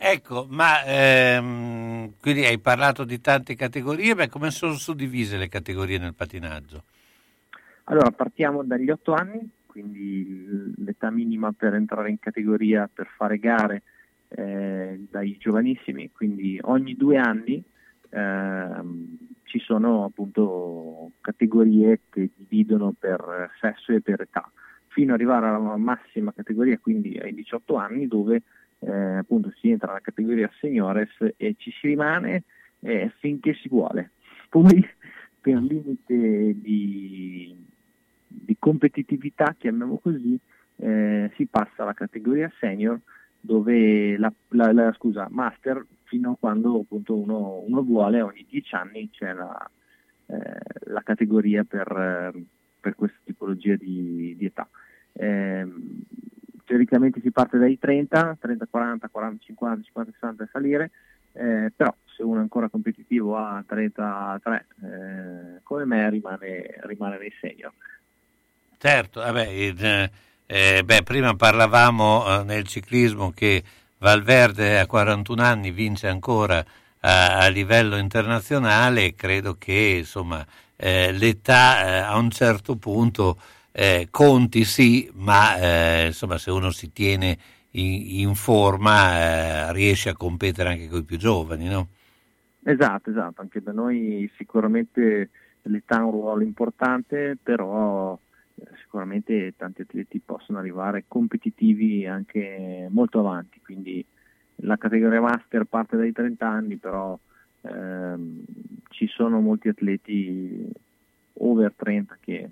[0.00, 5.98] Ecco, ma ehm, quindi hai parlato di tante categorie, beh, come sono suddivise le categorie
[5.98, 6.84] nel patinaggio?
[7.84, 13.82] Allora, partiamo dagli 8 anni, quindi l'età minima per entrare in categoria per fare gare
[14.28, 17.60] eh, dai giovanissimi, quindi ogni due anni
[18.10, 24.48] ehm, ci sono appunto categorie che dividono per sesso e per età,
[24.86, 28.42] fino ad arrivare alla massima categoria, quindi ai 18 anni, dove
[28.80, 32.44] eh, appunto si entra nella categoria seniores e ci si rimane
[32.80, 34.12] eh, finché si vuole.
[34.48, 34.86] Poi
[35.40, 37.56] per limite di,
[38.26, 40.38] di competitività, chiamiamo così,
[40.76, 43.00] eh, si passa alla categoria senior
[43.40, 48.74] dove la, la- la- scusa, master fino a quando appunto uno, uno vuole, ogni 10
[48.74, 49.70] anni c'è la,
[50.26, 50.60] eh,
[50.90, 51.90] la categoria per,
[52.34, 52.44] eh,
[52.80, 54.68] per questa tipologia di, di età.
[55.12, 56.02] Ehm,
[56.68, 60.90] teoricamente si parte dai 30, 30, 40, 40, 50, 50, 60 e salire,
[61.32, 67.32] eh, però se uno è ancora competitivo a 33 eh, come me rimane, rimane nei
[67.40, 67.72] senior.
[68.76, 70.10] Certo, vabbè, il,
[70.46, 73.62] eh, beh, prima parlavamo eh, nel ciclismo che
[73.98, 76.62] Valverde a 41 anni vince ancora
[77.00, 80.44] a, a livello internazionale credo che insomma,
[80.76, 83.38] eh, l'età eh, a un certo punto
[83.80, 87.38] eh, conti sì, ma eh, insomma, se uno si tiene
[87.70, 91.86] in, in forma eh, riesce a competere anche con i più giovani, no?
[92.64, 95.30] Esatto, esatto, anche da noi sicuramente
[95.62, 98.18] l'età ha un ruolo importante, però
[98.56, 104.04] eh, sicuramente tanti atleti possono arrivare competitivi anche molto avanti, quindi
[104.62, 107.16] la categoria master parte dai 30 anni, però
[107.60, 108.44] ehm,
[108.88, 110.68] ci sono molti atleti
[111.34, 112.50] over 30 che,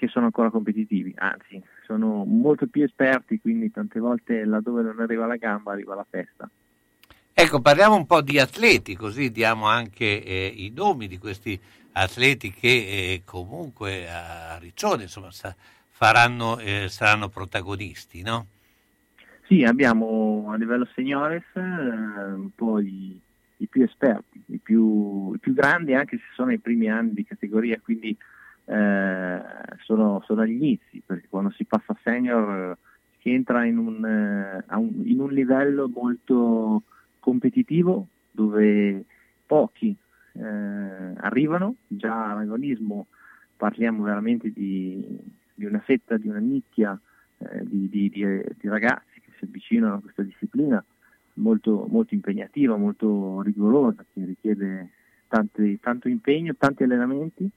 [0.00, 5.26] che sono ancora competitivi, anzi sono molto più esperti, quindi tante volte laddove non arriva
[5.26, 6.48] la gamba arriva la testa.
[7.34, 11.60] Ecco, parliamo un po' di atleti, così diamo anche eh, i nomi di questi
[11.92, 15.54] atleti che eh, comunque a Riccione insomma, sa-
[15.90, 18.46] faranno, eh, saranno protagonisti, no?
[19.48, 23.20] Sì, abbiamo a livello seniores eh, un po' i,
[23.58, 27.26] i più esperti, i più, i più grandi anche se sono i primi anni di
[27.26, 28.16] categoria, quindi
[28.70, 29.42] eh,
[29.84, 32.76] sono, sono agli inizi, perché quando si passa senior eh,
[33.20, 36.82] si entra in un, eh, un- in un livello molto
[37.18, 39.04] competitivo dove
[39.46, 39.94] pochi
[40.34, 43.06] eh, arrivano, già all'agonismo
[43.56, 45.04] parliamo veramente di,
[45.54, 46.98] di una fetta, di una nicchia
[47.38, 50.82] eh, di, di- di- di ragazzi che si avvicinano a questa disciplina
[51.34, 54.90] molto, molto impegnativa, molto rigorosa, che richiede
[55.28, 57.50] tanti- tanto impegno, tanti allenamenti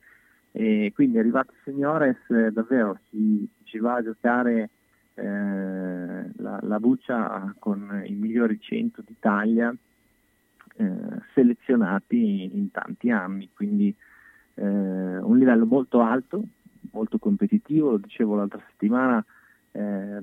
[0.55, 2.15] E quindi arrivati signores
[2.51, 4.69] davvero si, ci va a giocare
[5.15, 9.75] eh, la, la buccia con i migliori 100 d'Italia
[10.75, 10.91] eh,
[11.33, 13.93] selezionati in tanti anni, quindi
[14.55, 16.43] eh, un livello molto alto,
[16.91, 19.23] molto competitivo, lo dicevo l'altra settimana,
[19.71, 20.19] eh,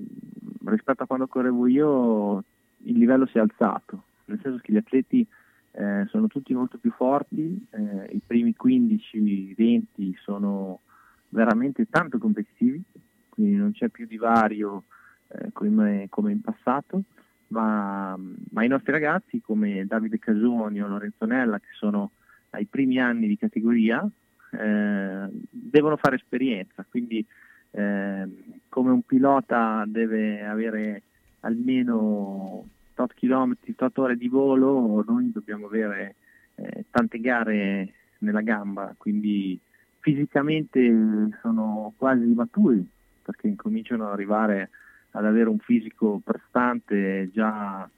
[0.64, 2.44] rispetto a quando correvo io
[2.84, 5.26] il livello si è alzato, nel senso che gli atleti
[5.72, 10.80] eh, sono tutti molto più forti, eh, i primi 15-20 sono
[11.28, 12.82] veramente tanto competitivi,
[13.28, 14.84] quindi non c'è più divario
[15.28, 17.02] eh, come, come, in passato,
[17.48, 18.16] ma,
[18.50, 22.10] ma, i nostri ragazzi come Davide Casoni o Lorenzo Nella, che sono
[22.50, 24.06] ai primi anni di categoria,
[24.50, 27.24] eh, devono fare esperienza, quindi
[27.72, 28.28] eh,
[28.68, 31.02] come un pilota deve avere
[31.40, 32.64] almeno
[33.00, 36.16] tot chilometri, tot ore di volo, noi dobbiamo avere
[36.56, 39.58] eh, tante gare nella gamba, quindi
[40.00, 42.86] fisicamente sono quasi maturi
[43.22, 44.70] perché incominciano ad arrivare
[45.12, 47.88] ad avere un fisico prestante già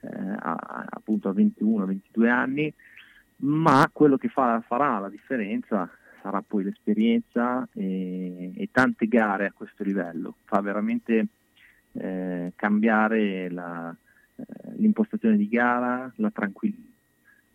[0.00, 2.72] eh, a, appunto a 21-22 anni,
[3.38, 5.90] ma quello che fa, farà la differenza
[6.22, 11.26] sarà poi l'esperienza e, e, tante gare a questo livello, fa veramente
[11.94, 13.94] eh, cambiare la,
[14.76, 16.90] l'impostazione di gara, la tranquillità.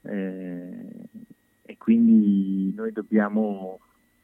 [0.04, 0.88] Eh,
[1.64, 3.80] e quindi noi dobbiamo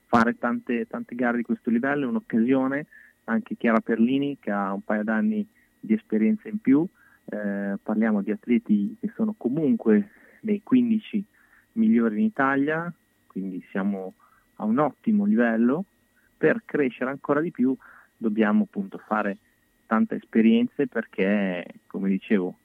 [0.06, 2.86] fare tante, tante gare di questo livello, è un'occasione,
[3.26, 5.46] anche Chiara Perlini che ha un paio d'anni
[5.80, 6.88] di esperienza in più,
[7.26, 10.10] eh, parliamo di atleti che sono comunque
[10.42, 11.24] nei 15
[11.74, 12.92] migliori in Italia,
[13.28, 14.14] quindi siamo
[14.58, 15.86] a un ottimo livello,
[16.38, 17.76] per crescere ancora di più
[18.16, 19.38] dobbiamo appunto fare
[19.94, 22.58] tante esperienze perché, come dicevo,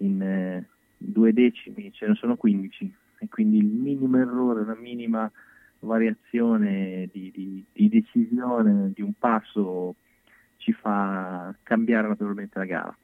[0.00, 5.30] in eh, due decimi ce ne sono 15 e quindi il minimo errore, una minima
[5.80, 9.94] variazione di, di, di decisione di un passo
[10.56, 12.96] ci fa cambiare naturalmente la gara.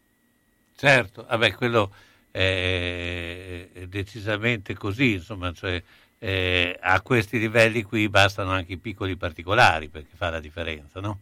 [0.74, 1.92] Certo, vabbè, quello
[2.32, 5.80] è, è decisamente così, insomma, cioè,
[6.18, 11.18] eh, a questi livelli qui bastano anche i piccoli particolari perché fa la differenza, no?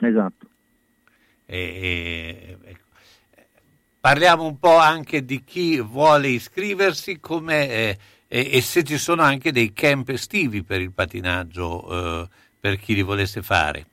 [0.00, 0.48] Esatto.
[1.50, 2.84] E, ecco.
[4.00, 7.98] Parliamo un po' anche di chi vuole iscriversi come, eh,
[8.28, 12.28] e, e, se ci sono anche dei camp estivi per il patinaggio eh,
[12.60, 13.86] per chi li volesse fare.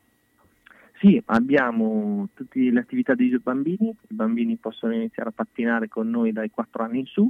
[1.00, 6.34] Sì, abbiamo tutte le attività dei bambini, i bambini possono iniziare a pattinare con noi
[6.34, 7.30] dai 4 anni in su,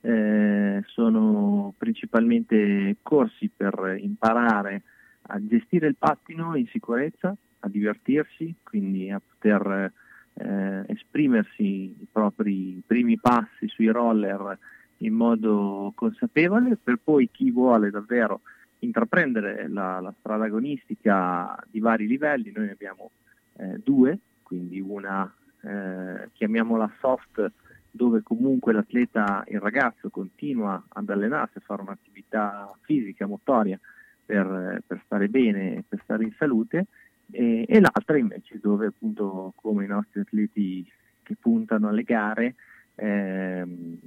[0.00, 4.82] eh, sono principalmente corsi per imparare
[5.28, 7.36] a gestire il pattino in sicurezza,
[7.66, 9.92] a divertirsi, quindi a poter
[10.34, 14.58] eh, esprimersi i propri primi passi sui roller
[14.98, 18.40] in modo consapevole, per poi chi vuole davvero
[18.80, 23.10] intraprendere la, la strada agonistica di vari livelli, noi ne abbiamo
[23.56, 25.30] eh, due, quindi una
[25.62, 27.50] eh, chiamiamola soft
[27.90, 33.78] dove comunque l'atleta, il ragazzo continua ad allenarsi, a fare un'attività fisica, motoria
[34.24, 36.86] per, per stare bene, per stare in salute
[37.30, 40.90] e, e l'altra invece dove appunto come i nostri atleti
[41.22, 42.54] che puntano alle gare
[42.94, 43.98] ehm,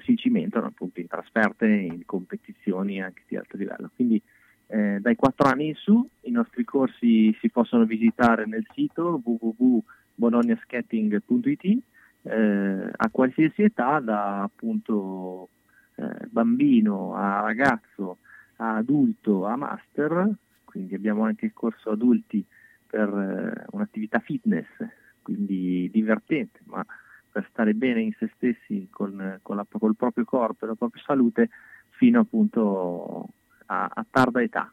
[0.00, 3.90] si cimentano appunto in trasferte, in competizioni anche di alto livello.
[3.94, 4.20] Quindi
[4.66, 11.82] eh, dai 4 anni in su i nostri corsi si possono visitare nel sito www.bolognasketting.it
[12.22, 15.48] eh, a qualsiasi età, da appunto
[15.94, 18.18] eh, bambino a ragazzo
[18.56, 20.30] a adulto a master,
[20.68, 22.44] quindi abbiamo anche il corso adulti
[22.86, 24.66] per eh, un'attività fitness,
[25.22, 26.84] quindi divertente, ma
[27.32, 31.02] per stare bene in se stessi con, con la, col proprio corpo e la propria
[31.06, 31.48] salute
[31.88, 33.28] fino appunto
[33.66, 34.70] a, a tarda età.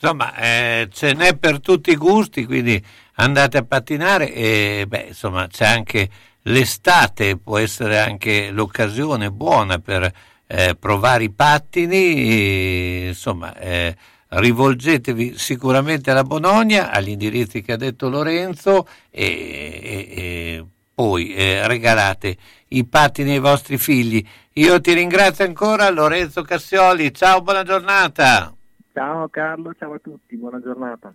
[0.00, 2.82] Insomma, eh, ce n'è per tutti i gusti, quindi
[3.14, 6.08] andate a pattinare e beh, insomma, c'è anche
[6.42, 10.10] l'estate, può essere anche l'occasione buona per
[10.46, 13.96] eh, provare i pattini, e, insomma, eh,
[14.28, 19.24] rivolgetevi sicuramente alla Bononia, agli indirizzi che ha detto Lorenzo e,
[19.82, 22.36] e, e poi eh, regalate
[22.68, 24.24] i pattini ai vostri figli.
[24.54, 28.52] Io ti ringrazio ancora Lorenzo Cassioli, ciao, buona giornata.
[28.92, 31.14] Ciao Carlo, ciao a tutti, buona giornata.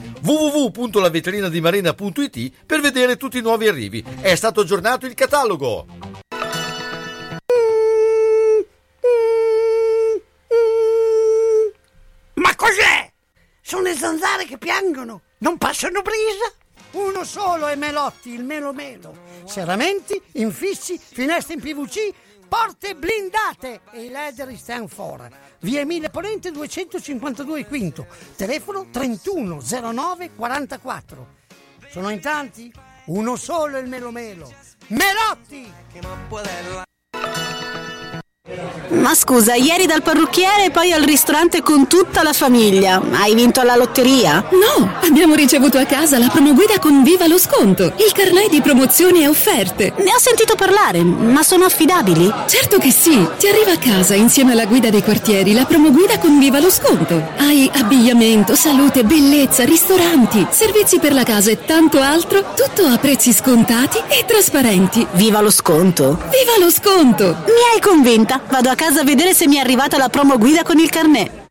[0.23, 4.01] www.lavetrinadimarina.it per vedere tutti i nuovi arrivi.
[4.21, 5.85] È stato aggiornato il catalogo.
[12.35, 13.11] Ma cos'è?
[13.61, 16.51] Sono le zanzare che piangono, non passano brisa.
[16.91, 19.15] Uno solo è Melotti, il Melo Melo.
[19.45, 22.11] Serramenti, infissi, finestre in PVC,
[22.51, 25.25] porte blindate e i leder stand for.
[25.61, 31.27] Via Emile Ponente 252 Quinto, telefono 3109 44.
[31.89, 32.69] Sono in tanti?
[33.05, 34.53] Uno solo il Melo Melo.
[34.87, 36.90] Melotti!
[38.89, 43.01] Ma scusa, ieri dal parrucchiere e poi al ristorante con tutta la famiglia.
[43.11, 44.43] Hai vinto alla lotteria?
[44.51, 49.23] No, abbiamo ricevuto a casa la promoguida con Viva lo sconto, il carnet di promozioni
[49.23, 49.93] e offerte.
[49.97, 52.31] Ne ho sentito parlare, ma sono affidabili?
[52.47, 56.37] Certo che sì, ti arriva a casa insieme alla guida dei quartieri la promoguida con
[56.37, 57.29] Viva lo sconto.
[57.37, 63.33] Hai abbigliamento, salute, bellezza, ristoranti, servizi per la casa e tanto altro, tutto a prezzi
[63.33, 65.07] scontati e trasparenti.
[65.13, 66.19] Viva lo sconto!
[66.29, 67.43] Viva lo sconto!
[67.45, 67.79] Mi hai
[68.39, 71.50] vado a casa a vedere se mi è arrivata la promo guida con il carnet.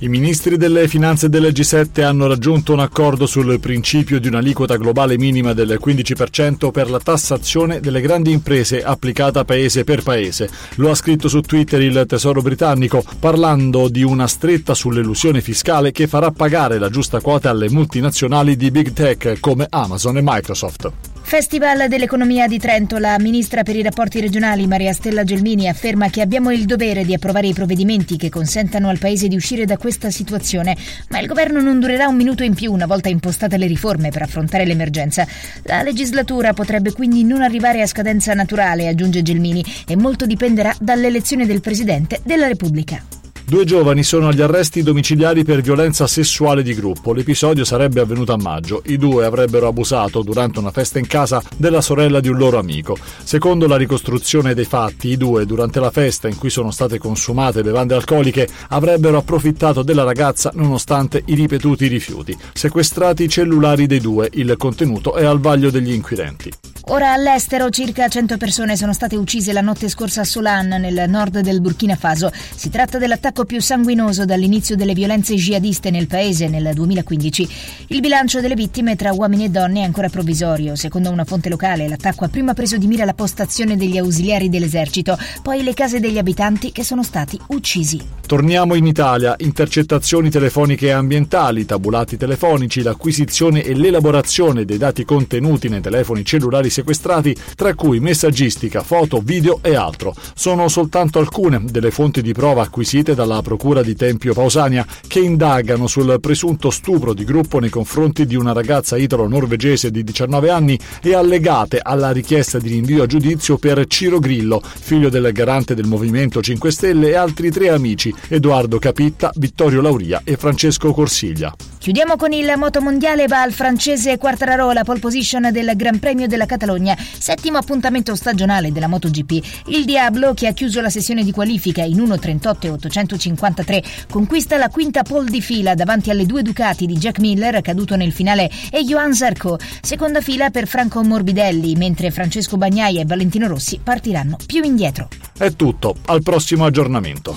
[0.00, 5.18] I ministri delle finanze del G7 hanno raggiunto un accordo sul principio di un'aliquota globale
[5.18, 10.48] minima del 15% per la tassazione delle grandi imprese applicata paese per paese.
[10.76, 16.06] Lo ha scritto su Twitter il Tesoro britannico, parlando di una stretta sull'elusione fiscale che
[16.06, 21.17] farà pagare la giusta quota alle multinazionali di big tech come Amazon e Microsoft.
[21.28, 26.22] Festival dell'economia di Trento, la ministra per i rapporti regionali Maria Stella Gelmini afferma che
[26.22, 30.10] abbiamo il dovere di approvare i provvedimenti che consentano al Paese di uscire da questa
[30.10, 30.74] situazione,
[31.10, 34.22] ma il governo non durerà un minuto in più una volta impostate le riforme per
[34.22, 35.26] affrontare l'emergenza.
[35.64, 41.44] La legislatura potrebbe quindi non arrivare a scadenza naturale, aggiunge Gelmini, e molto dipenderà dall'elezione
[41.44, 43.04] del Presidente della Repubblica.
[43.48, 47.14] Due giovani sono agli arresti domiciliari per violenza sessuale di gruppo.
[47.14, 48.82] L'episodio sarebbe avvenuto a maggio.
[48.84, 52.94] I due avrebbero abusato durante una festa in casa della sorella di un loro amico.
[53.24, 57.62] Secondo la ricostruzione dei fatti, i due, durante la festa in cui sono state consumate
[57.62, 62.36] bevande alcoliche, avrebbero approfittato della ragazza nonostante i ripetuti rifiuti.
[62.52, 66.52] Sequestrati i cellulari dei due, il contenuto è al vaglio degli inquirenti.
[66.90, 71.40] Ora all'estero circa 100 persone sono state uccise la notte scorsa a Solan, nel nord
[71.40, 72.32] del Burkina Faso.
[72.32, 77.48] Si tratta dell'attacco più sanguinoso dall'inizio delle violenze jihadiste nel paese nel 2015.
[77.88, 80.76] Il bilancio delle vittime tra uomini e donne è ancora provvisorio.
[80.76, 85.18] Secondo una fonte locale, l'attacco ha prima preso di mira la postazione degli ausiliari dell'esercito,
[85.42, 88.00] poi le case degli abitanti che sono stati uccisi.
[88.26, 89.34] Torniamo in Italia.
[89.36, 96.76] Intercettazioni telefoniche e ambientali, tabulati telefonici, l'acquisizione e l'elaborazione dei dati contenuti nei telefoni cellulari
[96.78, 100.14] sequestrati, tra cui messaggistica, foto, video e altro.
[100.34, 105.86] Sono soltanto alcune delle fonti di prova acquisite dalla Procura di Tempio Pausania che indagano
[105.86, 111.14] sul presunto stupro di gruppo nei confronti di una ragazza italo-norvegese di 19 anni e
[111.14, 116.40] allegate alla richiesta di rinvio a giudizio per Ciro Grillo, figlio del garante del Movimento
[116.40, 121.54] 5 Stelle e altri tre amici, Edoardo Capitta, Vittorio Lauria e Francesco Corsiglia.
[121.78, 126.44] Chiudiamo con il motomondiale va al francese Quartararo la pole position del Gran Premio della
[126.44, 129.66] Catalogna, settimo appuntamento stagionale della MotoGP.
[129.68, 134.68] Il Diablo, che ha chiuso la sessione di qualifica in 1.38 e 853, conquista la
[134.68, 138.82] quinta pole di fila davanti alle due Ducati di Jack Miller, caduto nel finale, e
[138.84, 139.56] Johan Zarco.
[139.80, 145.08] Seconda fila per Franco Morbidelli, mentre Francesco Bagnaia e Valentino Rossi partiranno più indietro.
[145.38, 147.36] È tutto, al prossimo aggiornamento.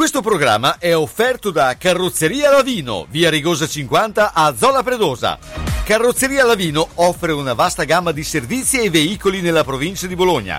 [0.00, 5.38] Questo programma è offerto da Carrozzeria Lavino, via Rigosa 50 a Zola Predosa.
[5.84, 10.58] Carrozzeria Lavino offre una vasta gamma di servizi e veicoli nella provincia di Bologna.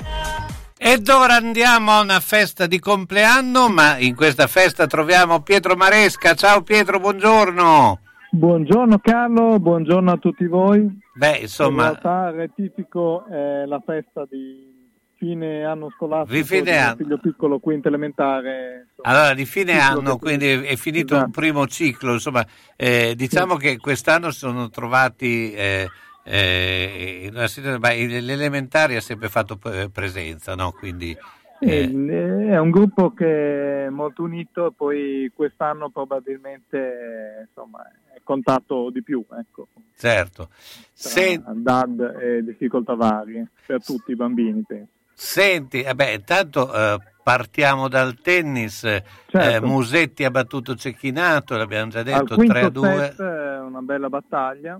[0.77, 6.33] Ed ora andiamo a una festa di compleanno, ma in questa festa troviamo Pietro Maresca.
[6.33, 7.99] Ciao Pietro, buongiorno.
[8.31, 10.89] Buongiorno Carlo, buongiorno a tutti voi.
[11.13, 14.79] Beh, insomma, In realtà rettifico è la festa di
[15.17, 16.95] fine anno scolastico Di fine anno.
[16.95, 18.87] figlio piccolo quinto elementare.
[18.89, 19.15] insomma.
[19.17, 22.43] allora di fine anno, quindi è finito un primo ciclo, insomma,
[22.75, 25.87] eh, diciamo che quest'anno sono trovati eh,
[26.23, 30.71] eh, l'elementare ha sempre fatto eh, presenza, no?
[30.71, 31.11] Quindi
[31.59, 37.83] eh, Eh, È un gruppo che è molto unito poi quest'anno probabilmente eh, insomma,
[38.13, 39.67] è contatto di più, ecco,
[39.97, 40.49] certo.
[40.93, 44.87] Se- DAD e difficoltà varie per tutti i bambini, penso.
[45.13, 48.83] Senti, eh beh, intanto eh, partiamo dal tennis.
[48.85, 49.67] eh, Certo.
[49.67, 52.99] Musetti ha battuto Cecchinato, l'abbiamo già detto, quinto 3-2.
[52.99, 54.79] set è una bella battaglia.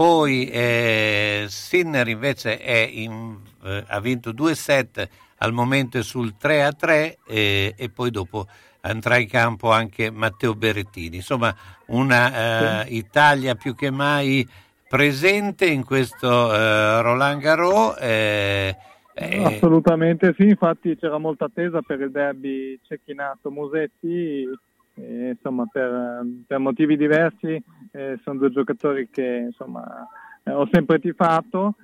[0.00, 5.06] Poi eh, Sinner invece è in- eh, ha vinto due set,
[5.36, 8.46] al momento è sul 3 a 3 e, e poi dopo
[8.80, 11.16] andrà in campo anche Matteo Berrettini.
[11.16, 11.54] Insomma,
[11.88, 14.48] una eh, Italia più che mai
[14.88, 17.98] presente in questo eh, Roland Garros.
[18.00, 18.74] eh,
[19.12, 24.48] eh, Assolutamente sì, infatti c'era molta attesa per il derby Cecchinato-Musetti,
[24.94, 27.62] e, insomma per, per motivi diversi
[27.92, 30.06] eh, sono due giocatori che insomma
[30.42, 31.74] eh, ho sempre tifato.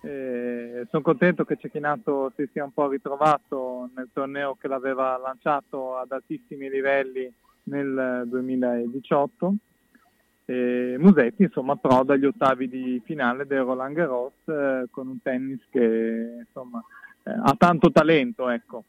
[0.00, 5.96] Eh, sono contento che Cecchinato si sia un po' ritrovato nel torneo che l'aveva lanciato
[5.96, 7.30] ad altissimi livelli
[7.64, 9.54] nel 2018.
[10.44, 15.60] E Musetti insomma approda agli ottavi di finale del Roland Garros eh, con un tennis
[15.68, 16.82] che insomma
[17.22, 18.84] eh, ha tanto talento ecco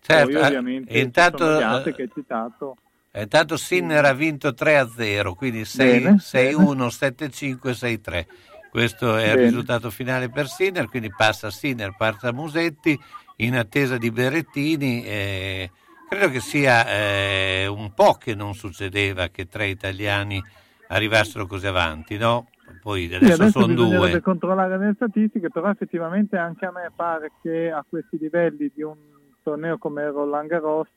[0.00, 2.76] Certo, poi eh, ovviamente e intanto, eh, che hai citato
[3.12, 8.26] E Intanto Sinner ha vinto 3 a 0, quindi 6, Bene, 6-1, 7-5, 6-3.
[8.70, 9.42] Questo è il Bene.
[9.46, 12.96] risultato finale per Sinner, quindi passa Sinner, passa Musetti
[13.36, 15.70] in attesa di Berrettini, eh,
[16.08, 20.40] credo che sia eh, un po' che non succedeva che tre italiani
[20.88, 22.48] arrivassero così avanti, no?
[22.80, 24.20] Poi Sì, adesso, adesso sono due.
[24.20, 28.96] controllare le statistiche, però effettivamente anche a me pare che a questi livelli di un
[29.42, 30.88] torneo come Roland Garros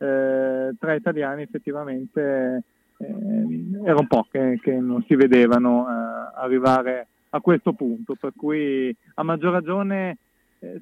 [0.00, 2.62] eh, tra italiani effettivamente
[2.96, 8.32] eh, era un po' che, che non si vedevano eh, arrivare a questo punto, per
[8.34, 10.16] cui a maggior ragione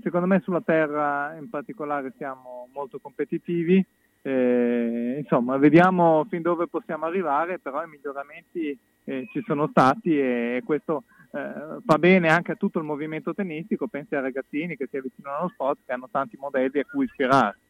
[0.03, 3.85] secondo me sulla terra in particolare siamo molto competitivi,
[4.23, 10.63] eh, insomma vediamo fin dove possiamo arrivare, però i miglioramenti eh, ci sono stati e
[10.65, 14.97] questo eh, fa bene anche a tutto il movimento tennistico, pensi ai ragazzini che si
[14.97, 17.67] avvicinano allo sport, che hanno tanti modelli a cui ispirarsi.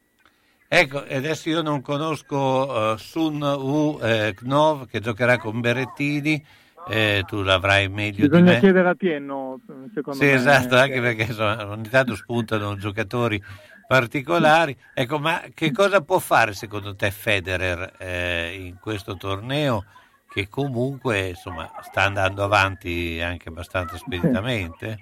[0.71, 6.45] Ecco, adesso io non conosco eh, Sun Wu eh, Knov che giocherà con Berrettini,
[6.87, 8.59] eh, tu l'avrai meglio di Bisogna me.
[8.61, 9.61] chiedere a Pieno,
[9.95, 10.35] secondo Sì, me.
[10.35, 13.43] esatto, che- anche perché insomma, ogni tanto spuntano giocatori
[13.87, 14.77] particolari.
[14.93, 19.87] Ecco, ma che cosa può fare secondo te Federer eh, in questo torneo
[20.29, 24.99] che comunque insomma, sta andando avanti anche abbastanza speditamente?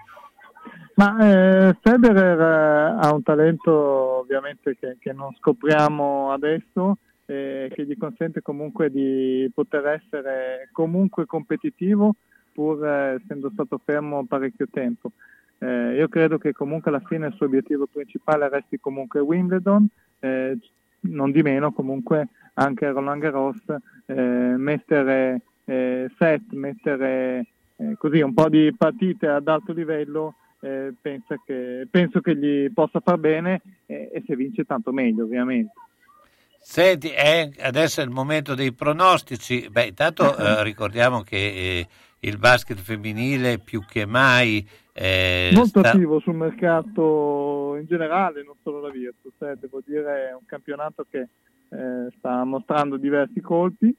[0.96, 6.96] Ma eh, Federer eh, ha un talento ovviamente che, che non scopriamo adesso,
[7.26, 12.14] eh, che gli consente comunque di poter essere comunque competitivo
[12.50, 15.10] pur eh, essendo stato fermo parecchio tempo.
[15.58, 19.86] Eh, io credo che comunque alla fine il suo obiettivo principale resti comunque Wimbledon,
[20.20, 20.56] eh,
[21.00, 23.62] non di meno comunque anche Roland Garros,
[24.06, 27.46] mettere set, mettere
[27.98, 30.36] così un po' di partite ad alto livello
[30.66, 35.72] eh, che- penso che gli possa far bene eh, e se vince tanto meglio ovviamente.
[36.58, 39.68] Senti, è- adesso è il momento dei pronostici.
[39.70, 41.86] Beh, intanto eh, ricordiamo che eh,
[42.20, 48.54] il basket femminile più che mai eh, Molto sta- attivo sul mercato in generale, non
[48.62, 51.28] solo la Virtus, eh, devo dire è un campionato che
[51.68, 53.94] eh, sta mostrando diversi colpi,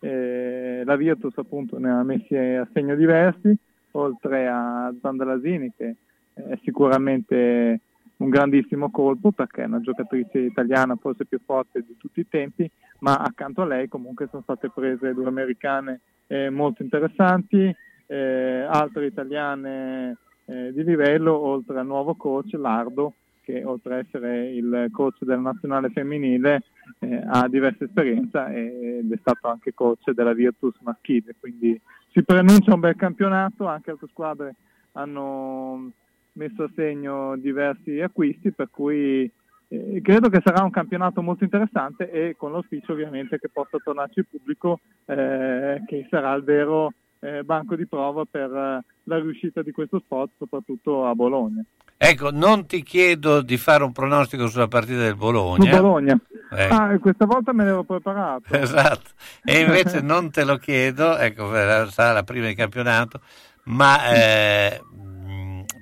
[0.00, 3.56] eh, la Virtus appunto ne ha messi a segno diversi,
[3.92, 5.94] oltre a Zandalasini che
[6.34, 7.80] è sicuramente
[8.16, 12.70] un grandissimo colpo perché è una giocatrice italiana forse più forte di tutti i tempi,
[13.00, 17.74] ma accanto a lei comunque sono state prese due americane eh, molto interessanti,
[18.06, 20.16] eh, altre italiane
[20.46, 25.40] eh, di livello, oltre al nuovo coach Lardo, che oltre ad essere il coach della
[25.40, 26.62] nazionale femminile
[27.00, 31.78] eh, ha diversa esperienza ed è stato anche coach della Virtus maschile, quindi
[32.10, 34.54] si preannuncia un bel campionato, anche altre squadre
[34.92, 35.90] hanno
[36.34, 39.30] messo a segno diversi acquisti, per cui
[39.68, 44.20] eh, credo che sarà un campionato molto interessante e con l'auspicio ovviamente che possa tornarci
[44.20, 49.62] il pubblico, eh, che sarà il vero eh, banco di prova per eh, la riuscita
[49.62, 51.62] di questo sport, soprattutto a Bologna.
[51.96, 55.70] Ecco, non ti chiedo di fare un pronostico sulla partita del Su Bologna.
[55.70, 56.20] Bologna.
[56.50, 56.74] Ecco.
[56.74, 58.52] Ah, questa volta me l'ero preparato.
[58.54, 59.10] Esatto,
[59.42, 63.20] e invece non te lo chiedo, ecco, per- sarà la prima di campionato,
[63.64, 64.80] ma eh,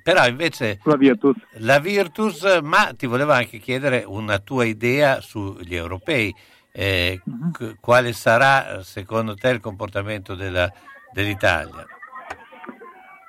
[0.03, 1.35] però invece La Virtus.
[1.59, 6.33] la Virtus, ma ti volevo anche chiedere una tua idea sugli europei.
[6.75, 7.21] Eh,
[7.51, 10.71] c- quale sarà secondo te il comportamento della-
[11.11, 11.85] dell'Italia?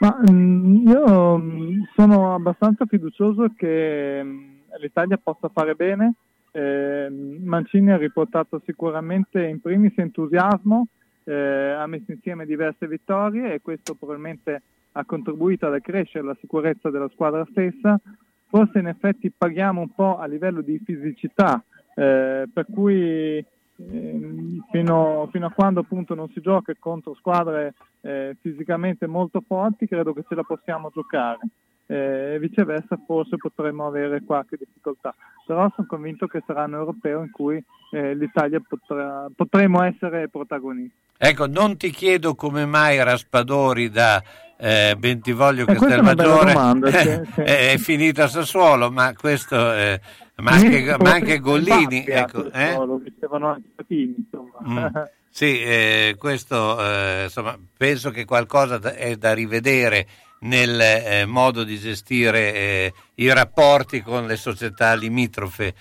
[0.01, 6.15] Ma mm, io mm, sono abbastanza fiducioso che mm, l'Italia possa fare bene.
[6.51, 7.09] Eh,
[7.43, 10.89] Mancini ha riportato sicuramente in primis entusiasmo,
[11.25, 11.33] eh,
[11.79, 14.63] ha messo insieme diverse vittorie e questo probabilmente
[14.97, 17.99] ha contribuito ad accrescere la sicurezza della squadra stessa.
[18.49, 21.63] Forse in effetti paghiamo un po' a livello di fisicità,
[21.95, 23.45] eh, per cui
[23.77, 29.89] ehm, fino, fino a quando appunto non si gioca contro squadre eh, fisicamente molto forti,
[29.89, 31.41] credo che ce la possiamo giocare.
[31.87, 35.15] Eh, viceversa forse potremmo avere qualche difficoltà,
[35.45, 41.03] però sono convinto che sarà un europeo in cui eh, l'Italia potrà, potremo essere protagonisti.
[41.17, 44.23] Ecco, non ti chiedo come mai Raspadori da
[44.57, 47.41] eh, Bentivoglio Eh, Castelmaggiore domanda, sì, sì.
[47.41, 50.01] è, è finito a Sassuolo, ma questo eh,
[50.37, 52.75] ma anche, ma anche Gollini, ecco, eh?
[52.75, 54.59] Lo dicevano anche Patini, insomma.
[54.67, 55.03] Mm.
[55.35, 60.07] Sì, eh, questo eh, insomma, penso che qualcosa da- è da rivedere
[60.43, 65.75] nel eh, modo di gestire eh, i rapporti con le società limitrofe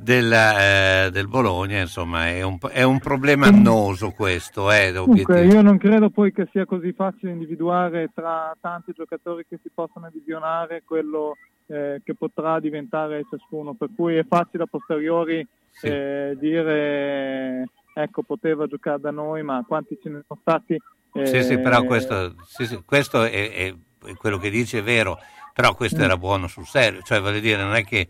[0.00, 4.70] della, eh, del Bologna, insomma è un, è un problema annoso questo.
[4.70, 5.38] Eh, obiettivo.
[5.38, 10.08] io non credo poi che sia così facile individuare tra tanti giocatori che si possono
[10.12, 15.44] visionare quello eh, che potrà diventare ciascuno, per cui è facile a posteriori
[15.82, 20.80] eh, dire ecco poteva giocare da noi, ma quanti ce ne sono stati?
[21.24, 24.82] Sì, sì, eh, però questo, sì, sì, questo è, è- è quello che dice è
[24.84, 25.18] vero,
[25.52, 26.04] però questo Mm.
[26.04, 28.06] era buono sul serio, cioè voglio dire, non è che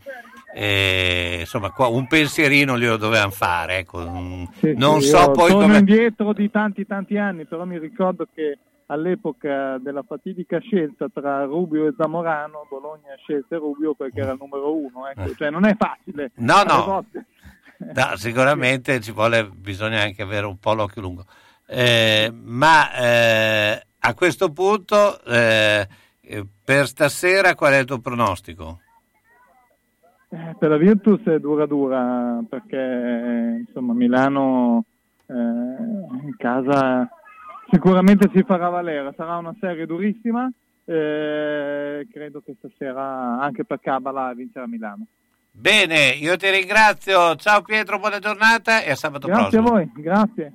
[0.54, 3.78] eh, insomma qua un pensierino glielo dovevano fare.
[3.78, 4.48] Ecco.
[4.54, 5.78] Sì, non sì, so poi torno come...
[5.78, 11.86] indietro di tanti tanti anni, però mi ricordo che all'epoca della fatidica scelta tra Rubio
[11.86, 15.34] e Zamorano, Bologna scelse Rubio perché era il numero uno, ecco.
[15.34, 16.32] cioè non è facile.
[16.36, 17.04] No, no.
[17.78, 21.24] No, sicuramente ci vuole, bisogna anche avere un po' l'occhio lungo.
[21.66, 25.86] Eh, ma eh, a questo punto, eh,
[26.22, 28.80] eh, per stasera, qual è il tuo pronostico?
[30.30, 34.84] Eh, Per la Virtus è dura dura perché insomma Milano
[35.26, 37.08] eh, in casa
[37.70, 40.50] sicuramente si farà valere, sarà una serie durissima,
[40.84, 45.06] eh, credo che stasera anche per Cabala vincerà Milano.
[45.50, 47.34] Bene, io ti ringrazio.
[47.36, 49.70] Ciao Pietro, buona giornata e a sabato Grazie a prossimo.
[49.70, 50.52] voi, grazie.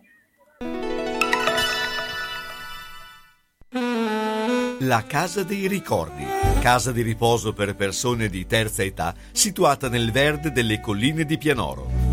[4.86, 6.26] La Casa dei Ricordi,
[6.60, 12.13] casa di riposo per persone di terza età, situata nel verde delle colline di Pianoro.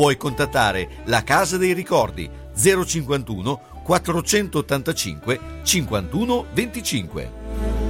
[0.00, 7.89] Puoi contattare la Casa dei Ricordi 051 485 51 25.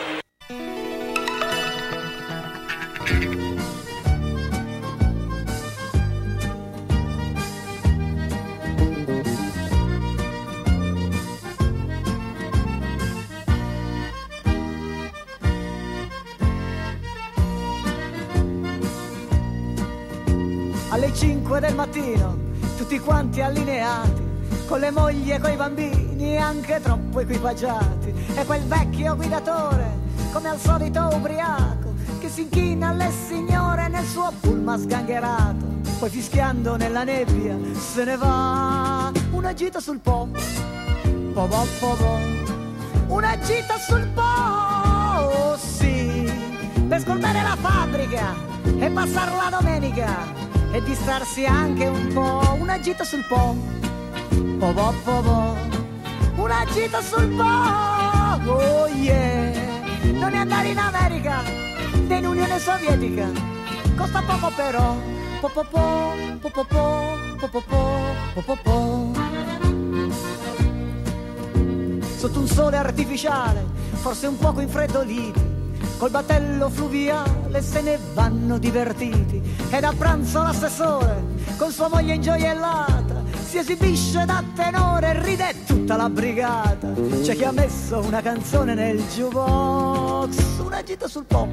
[21.51, 22.37] 5 del mattino,
[22.77, 24.21] tutti quanti allineati,
[24.67, 28.13] con le mogli e coi bambini anche troppo equipaggiati.
[28.35, 29.97] E quel vecchio guidatore,
[30.31, 35.65] come al solito ubriaco, che si inchina alle signore nel suo pullman sgangherato.
[35.99, 40.29] Poi fischiando nella nebbia se ne va una gita sul po,
[41.33, 42.17] po po po po,
[43.07, 46.31] una gita sul po, oh sì,
[46.87, 48.35] per scordare la fabbrica
[48.79, 53.55] e passare la domenica e distrarsi anche un po', una gita sul po,
[54.57, 55.55] po po po
[56.41, 59.51] una gita sul po, oh yeah,
[60.13, 61.41] non è andare in America
[62.07, 63.29] né in Unione Sovietica,
[63.95, 64.95] costa poco però,
[65.39, 69.11] po po po, po po po, po po po, po po po.
[72.17, 75.50] Sotto un sole artificiale, forse un poco infreddoliti,
[76.01, 81.23] col battello fluviale se ne vanno divertiti ed a pranzo l'assessore
[81.57, 86.87] con sua moglie ingioiellata si esibisce da tenore, ride tutta la brigata.
[87.21, 91.49] C'è chi ha messo una canzone nel jukebox, una gita sul pop.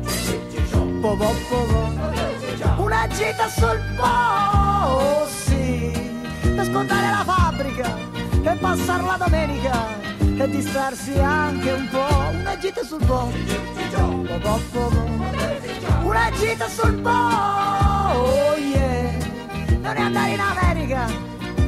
[1.00, 2.82] Po, po, po.
[2.82, 5.90] Una gita sul po, sì,
[6.42, 7.96] per scontare la fabbrica
[8.42, 12.36] e passare la domenica e distrarsi anche un po'.
[12.38, 13.30] Una gita sul po.
[16.02, 19.16] Una gita sul po, oh yeah,
[19.80, 21.06] non è andare in America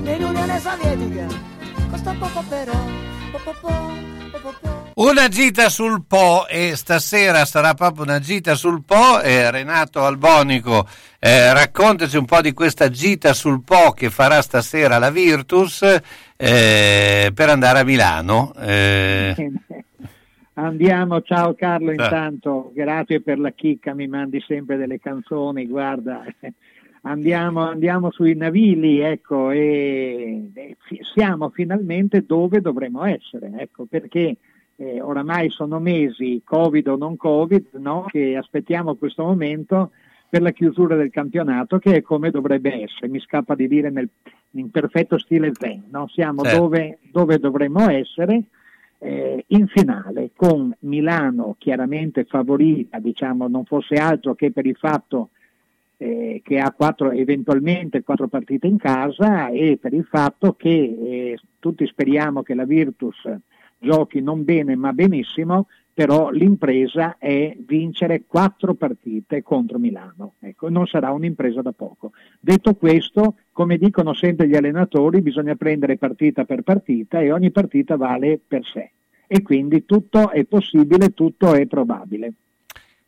[0.01, 1.27] né in Unione Sovietica.
[1.91, 2.73] Costa poco però,
[3.33, 3.69] po, po, po,
[4.31, 4.80] po, po, po.
[5.01, 10.87] Una gita sul Po e stasera sarà proprio una gita sul Po e Renato Albonico
[11.19, 15.81] eh, raccontaci un po' di questa gita sul Po che farà stasera la Virtus
[16.37, 18.53] eh, per andare a Milano.
[18.59, 19.35] Eh,
[20.53, 26.23] Andiamo, ciao Carlo, intanto grazie per la chicca, mi mandi sempre delle canzoni, guarda,
[27.05, 30.77] andiamo, andiamo sui navili, ecco, e, e
[31.15, 34.37] siamo finalmente dove dovremmo essere, ecco, perché
[34.81, 39.91] eh, oramai sono mesi, Covid o non Covid, no, che aspettiamo questo momento
[40.27, 44.09] per la chiusura del campionato che è come dovrebbe essere, mi scappa di dire nel,
[44.53, 46.09] in perfetto stile zen, no?
[46.09, 46.59] siamo Certo.
[46.59, 48.45] dove, dove dovremmo essere
[48.99, 55.31] eh, in finale con Milano chiaramente favorita, diciamo non fosse altro che per il fatto
[55.99, 61.39] eh, che ha quattro, eventualmente quattro partite in casa e per il fatto che eh,
[61.59, 63.29] tutti speriamo che la Virtus
[63.81, 70.35] giochi non bene ma benissimo, però l'impresa è vincere quattro partite contro Milano.
[70.41, 72.13] Ecco, non sarà un'impresa da poco.
[72.39, 77.97] Detto questo, come dicono sempre gli allenatori, bisogna prendere partita per partita e ogni partita
[77.97, 78.91] vale per sé.
[79.27, 82.33] E quindi tutto è possibile, tutto è probabile.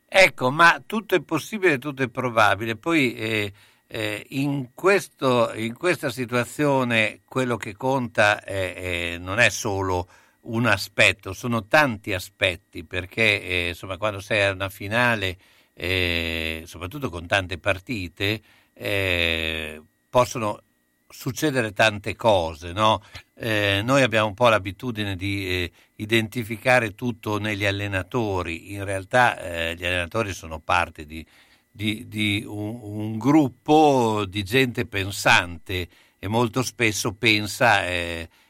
[0.06, 2.76] Ecco, ma tutto è possibile, tutto è probabile.
[2.76, 3.52] Poi eh,
[3.86, 10.06] eh, in, questo, in questa situazione quello che conta è- è- non è solo
[10.42, 15.36] un aspetto, sono tanti aspetti, perché eh, insomma, quando sei a una finale,
[15.74, 18.40] eh, soprattutto con tante partite,
[18.74, 20.62] eh, possono
[21.08, 23.02] succedere tante cose, no?
[23.34, 29.74] Eh, noi abbiamo un po' l'abitudine di eh, identificare tutto negli allenatori, in realtà eh,
[29.76, 31.24] gli allenatori sono parte di,
[31.70, 35.88] di- di un, un gruppo di gente pensante
[36.18, 37.84] e molto spesso pensa,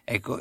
[0.04, 0.40] ecco,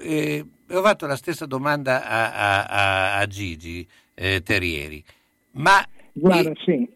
[0.72, 5.04] ho fatto la stessa domanda a, a- a- Gigi eh, Terrieri,
[5.52, 6.88] ma Guarda, sì.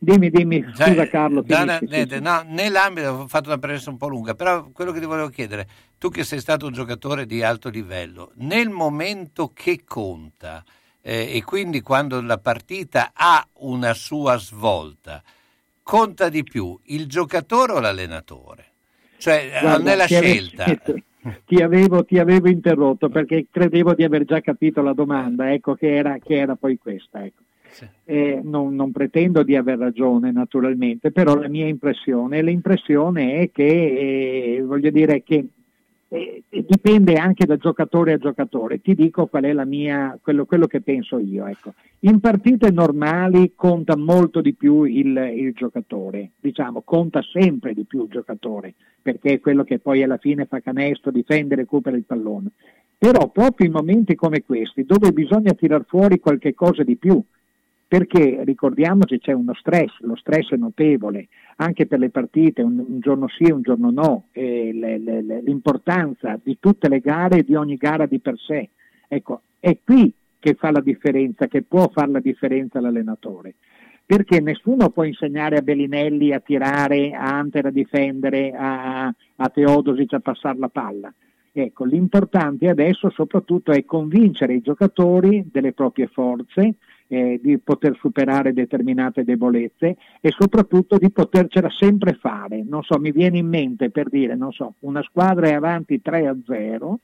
[0.00, 1.42] Dimmi, dimmi, scusa Cioè, Carlo.
[1.46, 4.98] no, finisci, sì, no, nell'ambito ho fatto una premessa un po' lunga, però quello che
[4.98, 5.68] ti volevo chiedere,
[5.98, 10.64] tu che sei stato un giocatore di alto livello, nel momento che conta
[11.00, 15.22] eh, e quindi quando la partita ha una sua svolta,
[15.82, 18.72] conta di più il giocatore o l'allenatore?
[19.18, 20.76] Cioè, eh, Guarda, nella scelta.
[21.46, 25.94] Ti avevo, ti avevo interrotto perché credevo di aver già capito la domanda, ecco che
[25.94, 27.24] era, che era poi questa.
[27.24, 27.42] Ecco.
[28.04, 33.64] Eh, non, non pretendo di aver ragione naturalmente, però la mia impressione, l'impressione è che,
[34.56, 35.46] eh, voglio dire che
[36.14, 40.66] eh, dipende anche da giocatore a giocatore, ti dico qual è la mia, quello, quello
[40.66, 41.46] che penso io.
[41.46, 41.74] Ecco.
[42.00, 48.04] In partite normali conta molto di più il, il giocatore, diciamo, conta sempre di più
[48.04, 52.50] il giocatore, perché è quello che poi alla fine fa canestro, difende, recupera il pallone.
[52.96, 57.20] Però proprio in momenti come questi, dove bisogna tirar fuori qualche cosa di più,
[57.86, 63.00] perché ricordiamoci c'è uno stress, lo stress è notevole, anche per le partite, un, un
[63.00, 67.44] giorno sì, un giorno no, e le- le- le- l'importanza di tutte le gare e
[67.44, 68.70] di ogni gara di per sé.
[69.06, 73.54] Ecco, è qui che fa la differenza, che può fare la differenza l'allenatore.
[74.06, 80.12] Perché nessuno può insegnare a Bellinelli a tirare, a Hunter a difendere, a, a Teodosic
[80.12, 81.10] a passare la palla.
[81.50, 86.74] Ecco, l'importante adesso soprattutto è convincere i giocatori delle proprie forze,
[87.08, 92.62] eh, di poter superare determinate debolezze e soprattutto di potercela sempre fare.
[92.62, 96.26] Non so, mi viene in mente per dire, non so, una squadra è avanti 3
[96.26, 96.98] a 0,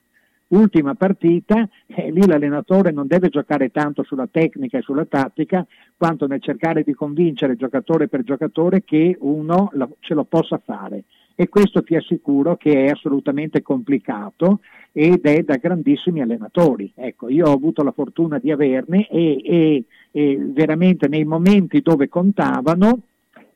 [0.49, 5.65] ultima partita, e lì l'allenatore non deve giocare tanto sulla tecnica e sulla tattica,
[5.95, 11.03] quanto nel cercare di convincere giocatore per giocatore che uno ce lo possa fare.
[11.35, 14.59] E questo ti assicuro che è assolutamente complicato
[14.91, 16.91] ed è da grandissimi allenatori.
[16.95, 22.09] Ecco, io ho avuto la fortuna di averne e, e- e veramente nei momenti dove
[22.09, 22.99] contavano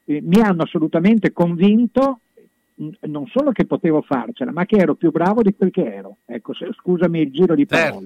[0.05, 2.19] eh, mi hanno assolutamente convinto
[3.01, 6.17] non solo che potevo farcela, ma che ero più bravo di quel che ero.
[6.25, 8.01] Ecco, se- scusami il giro di Certo.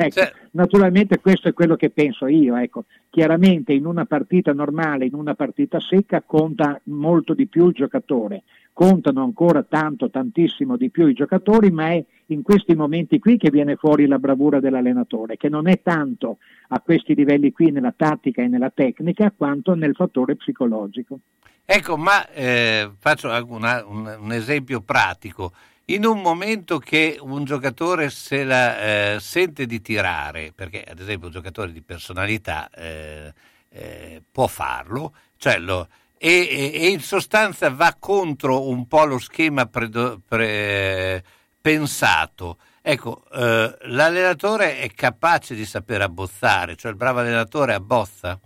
[0.00, 0.20] Ecco,
[0.52, 2.54] Naturalmente questo è quello che penso io.
[2.56, 2.84] Ecco.
[3.10, 8.44] Chiaramente in una partita normale, in una partita secca, conta molto di più il giocatore.
[8.72, 13.50] Contano ancora tanto, tantissimo di più i giocatori, ma è in questi momenti qui che
[13.50, 18.40] viene fuori la bravura dell'allenatore, che non è tanto a questi livelli qui nella tattica
[18.40, 21.18] e nella tecnica, quanto nel fattore psicologico.
[21.64, 25.52] Ecco, ma eh, faccio una- un, un esempio pratico.
[25.90, 31.28] In un momento che un giocatore se la eh, sente di tirare, perché ad esempio
[31.28, 33.32] un giocatore di personalità eh,
[33.70, 39.64] eh, può farlo, cioè lo- e, e- in sostanza va contro un po' lo schema
[39.64, 41.24] predo- pre-
[41.58, 42.58] pensato.
[42.82, 48.38] Ecco, eh, l'allenatore è capace di saper abbozzare, cioè il bravo allenatore abbozza?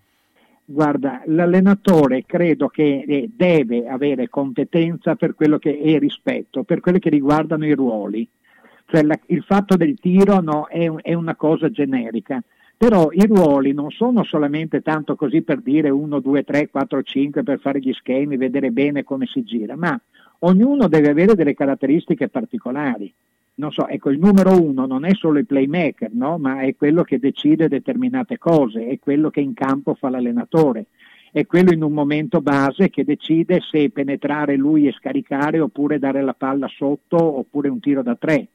[0.73, 6.99] Guarda, l'allenatore credo che eh, deve avere competenza per quello che è rispetto, per quello
[6.99, 8.26] che riguardano i ruoli.
[8.86, 12.42] Cioè la- il fatto del tiro no, è, è una cosa generica,
[12.75, 17.42] però i ruoli non sono solamente tanto così per dire 1, 2, 3, 4, 5
[17.42, 20.01] per fare gli schemi, vedere bene come si gira, ma
[20.39, 23.12] ognuno deve avere delle caratteristiche particolari.
[23.55, 26.39] Non so, ecco, il numero uno non è solo il playmaker, no?
[26.39, 30.87] ma è quello che decide determinate cose, è quello che in campo fa l'allenatore,
[31.31, 36.23] è quello in un momento base che decide se penetrare lui e scaricare oppure dare
[36.23, 38.49] la palla sotto oppure un tiro da tre.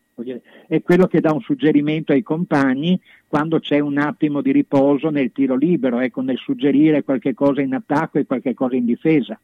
[0.67, 5.32] È quello che dà un suggerimento ai compagni quando c'è un attimo di riposo nel
[5.32, 9.40] tiro libero, ecco, nel suggerire qualche cosa in attacco e qualche cosa in difesa.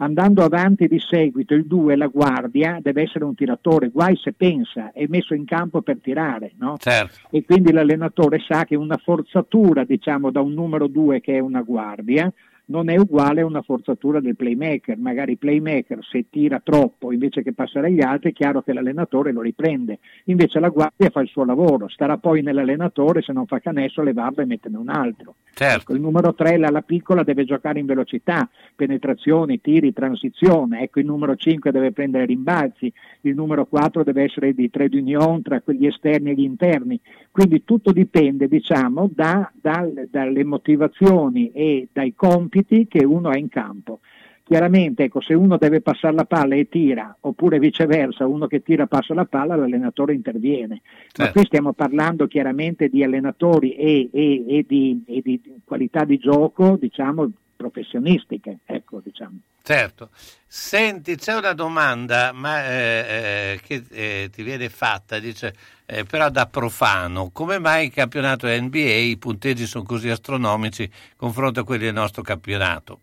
[0.00, 4.92] Andando avanti di seguito, il 2, la guardia, deve essere un tiratore, guai se pensa,
[4.92, 6.76] è messo in campo per tirare, no?
[6.78, 7.28] Certo.
[7.30, 11.62] E quindi l'allenatore sa che una forzatura, diciamo, da un numero 2 che è una
[11.62, 12.32] guardia,
[12.68, 14.98] non è uguale a una forzatura del playmaker.
[14.98, 19.32] Magari il playmaker se tira troppo invece che passare agli altri, è chiaro che l'allenatore
[19.32, 19.98] lo riprende.
[20.24, 24.42] Invece la guardia fa il suo lavoro, starà poi nell'allenatore, se non fa canestro levarlo
[24.42, 25.34] e metterne un altro.
[25.58, 30.82] Ecco, il numero 3, l'ala piccola, deve giocare in velocità, penetrazioni, tiri, transizione.
[30.82, 35.42] Ecco, il numero 5 deve prendere rimbalzi, il numero 4 deve essere di trade union
[35.42, 37.00] tra quegli esterni e gli interni.
[37.30, 43.48] Quindi tutto dipende, diciamo, da- dal- dalle motivazioni e dai compiti che uno ha in
[43.48, 44.00] campo.
[44.42, 48.86] Chiaramente, ecco, se uno deve passare la palla e tira, oppure viceversa, uno che tira
[48.86, 50.80] passa la palla, l'allenatore interviene.
[51.18, 56.16] Ma qui stiamo parlando chiaramente di allenatori e, e- e di, e di qualità di
[56.16, 59.40] gioco, diciamo, professionistiche, ecco, diciamo.
[59.62, 60.10] Certo.
[60.46, 65.54] Senti, c'è una domanda ma, eh, eh, che eh, ti viene fatta, dice,
[65.84, 71.60] eh, però da profano, come mai in campionato NBA i punteggi sono così astronomici confronto
[71.60, 73.00] a quelli del nostro campionato?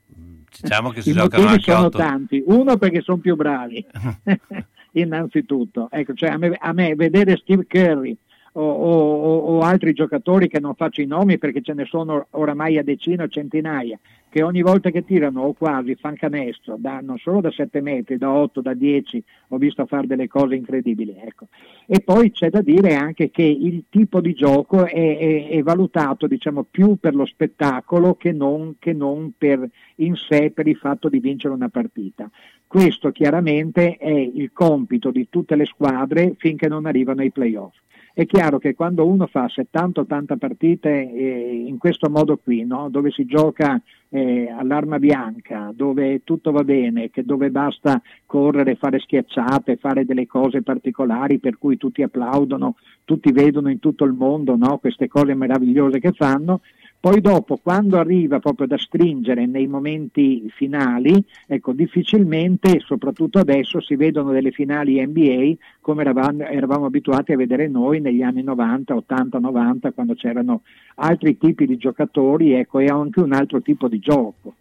[0.60, 1.98] Diciamo che si I giocano anche sono otto.
[1.98, 2.42] tanti.
[2.48, 3.86] Uno perché sono più bravi,
[4.94, 5.90] innanzitutto.
[5.92, 8.18] Ecco, cioè a, me, a me vedere Steve Curry
[8.58, 12.78] o, o- o- altri giocatori che non faccio i nomi perché ce ne sono oramai
[12.78, 17.18] a decine o centinaia, che ogni volta che tirano o quasi fan canestro, da, non
[17.18, 21.16] solo da 7 metri, da 8, da 10, ho visto fare delle cose incredibili.
[21.18, 21.48] Ecco.
[21.86, 26.28] E poi c'è da dire anche che il tipo di gioco è, è- è valutato
[26.28, 31.10] diciamo, più per lo spettacolo che non, che non per in sé per il fatto
[31.10, 32.30] di vincere una partita.
[32.68, 37.76] Questo chiaramente è il compito di tutte le squadre finché non arrivano ai playoff.
[38.18, 42.88] È chiaro che quando uno fa 70-80 partite eh, in questo modo qui, no?
[42.90, 43.78] dove si gioca
[44.08, 50.62] eh, all'arma bianca, dove tutto va bene, dove basta correre, fare schiacciate, fare delle cose
[50.62, 54.78] particolari per cui tutti applaudono, tutti vedono in tutto il mondo no?
[54.78, 56.62] queste cose meravigliose che fanno,
[57.06, 63.96] poi dopo, quando arriva proprio da stringere nei momenti finali, ecco, difficilmente, soprattutto adesso, si
[63.96, 69.38] vedono delle finali NBA come eravamo, eravamo abituati a vedere noi negli anni 90, 80,
[69.38, 70.64] 90, quando c'erano
[70.96, 74.56] altri tipi di giocatori ecco, e anche un altro tipo di gioco.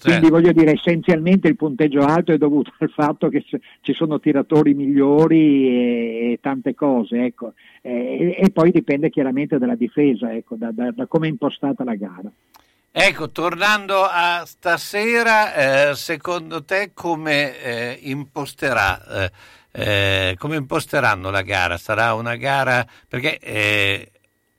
[0.00, 3.44] Quindi voglio dire, essenzialmente il punteggio alto è dovuto al fatto che
[3.80, 7.54] ci sono tiratori migliori e, e tante cose, ecco.
[7.82, 11.94] E, e poi dipende chiaramente dalla difesa, ecco, da, da- da come è impostata la
[11.94, 12.30] gara.
[12.90, 19.30] Ecco, tornando a stasera, eh, secondo te come eh, imposterà, eh,
[19.70, 21.76] eh, come imposteranno la gara?
[21.76, 24.10] Sarà una gara perché eh,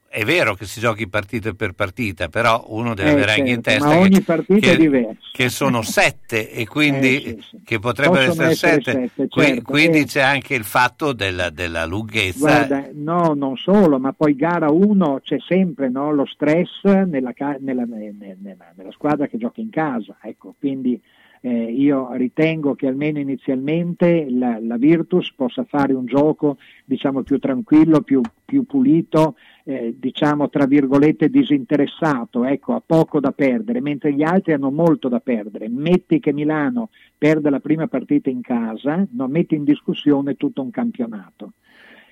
[0.09, 3.61] è vero che si giochi partita per partita, però uno deve Eh, avere anche in
[3.61, 5.17] certo, testa ma ogni che, partita che- è diversa.
[5.31, 7.59] che sono sette e quindi Eh, sì, sì.
[7.63, 8.91] che potrebbero essere essere sette.
[9.15, 10.05] sette, Qui- certo, quindi eh.
[10.05, 12.39] c'è anche il fatto della, della lunghezza.
[12.39, 17.83] Guarda, no, non solo, ma poi gara 1 c'è sempre no, lo stress nella, nella-
[17.85, 20.99] ne- ne- nella- nella squadra che gioca in casa, ecco, quindi
[21.41, 27.39] Eh, io ritengo che almeno inizialmente la, la Virtus possa fare un gioco diciamo più
[27.39, 34.13] tranquillo, più, più pulito, eh, diciamo tra virgolette disinteressato, ecco, ha poco da perdere, mentre
[34.13, 35.69] gli altri hanno molto da perdere.
[35.69, 40.71] Metti che Milano perde la prima partita in casa, non metti in discussione tutto un
[40.71, 41.53] campionato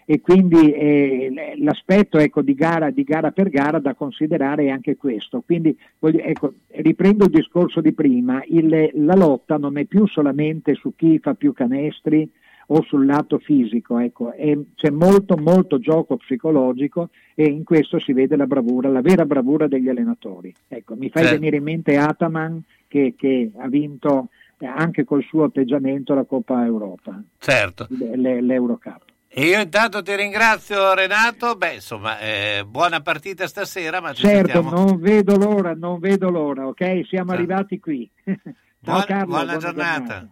[0.10, 4.96] e quindi eh, l'aspetto ecco, di, gara, di, gara, per gara da considerare è anche
[4.96, 5.44] questo.
[5.46, 10.76] Quindi voglio, ecco, riprendo il discorso di prima, il, la lotta non è più solamente
[10.76, 12.32] su chi fa più canestri
[12.68, 18.14] o sul lato fisico, ecco, è, c'è molto molto gioco psicologico e in questo si
[18.14, 20.54] vede la bravura, la vera bravura degli allenatori.
[20.70, 21.38] Ecco, mi fai Certo.
[21.38, 24.30] venire in mente Ataman che, che ha vinto
[24.60, 27.88] eh, anche col suo atteggiamento la Coppa Europa, Certo.
[27.90, 29.16] l'Eurocup.
[29.40, 34.52] E io intanto ti ringrazio Renato, beh insomma eh, buona partita stasera ma ci Certo,
[34.52, 34.72] sentiamo.
[34.72, 36.82] non vedo l'ora, non vedo l'ora, ok?
[37.08, 37.32] Siamo Certo.
[37.34, 38.10] arrivati qui.
[38.26, 38.34] Ciao
[38.80, 40.28] Buona- Carlo, buona giornata.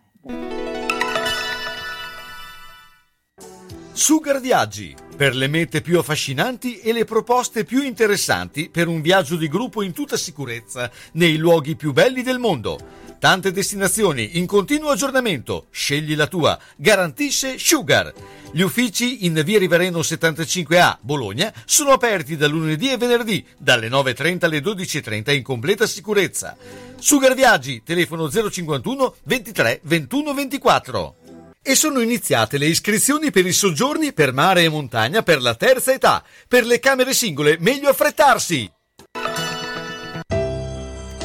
[3.92, 9.36] Sugar Viaggi, per le mete più affascinanti e le proposte più interessanti per un viaggio
[9.36, 13.04] di gruppo in tutta sicurezza nei luoghi più belli del mondo.
[13.26, 15.66] Tante destinazioni in continuo aggiornamento.
[15.72, 16.60] Scegli la tua.
[16.76, 18.14] Garantisce Sugar.
[18.52, 24.46] Gli uffici in via Rivareno 75A, Bologna, sono aperti da lunedì e venerdì, dalle 9.30
[24.46, 26.56] alle 12.30 in completa sicurezza.
[27.00, 31.16] Sugar Viaggi, telefono 051 23 21 24.
[31.64, 35.92] E sono iniziate le iscrizioni per i soggiorni per mare e montagna per la terza
[35.92, 36.24] età.
[36.48, 38.72] Per le camere singole, meglio affrettarsi!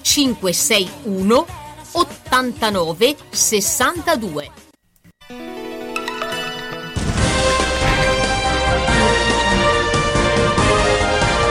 [0.00, 1.46] 561
[1.92, 4.50] 89 62.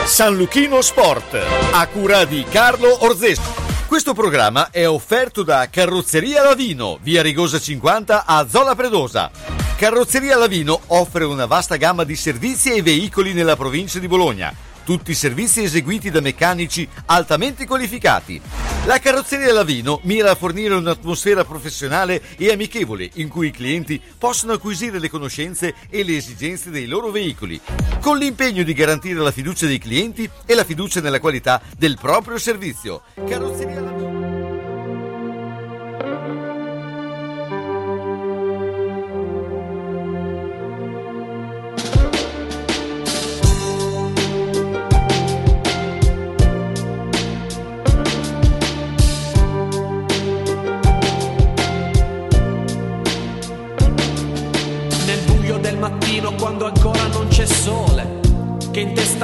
[0.06, 1.40] San Luchino Sport,
[1.72, 3.68] a cura di Carlo Orzesco.
[3.88, 9.32] Questo programma è offerto da Carrozzeria Lavino, via Rigosa 50 a Zola Predosa.
[9.78, 14.54] Carrozzeria Lavino offre una vasta gamma di servizi e veicoli nella provincia di Bologna.
[14.90, 18.42] Tutti servizi eseguiti da meccanici altamente qualificati.
[18.86, 24.54] La carrozzeria Lavino mira a fornire un'atmosfera professionale e amichevole in cui i clienti possono
[24.54, 27.62] acquisire le conoscenze e le esigenze dei loro veicoli,
[28.02, 32.40] con l'impegno di garantire la fiducia dei clienti e la fiducia nella qualità del proprio
[32.40, 33.04] servizio.
[33.28, 34.19] Carrozzeria Lavino.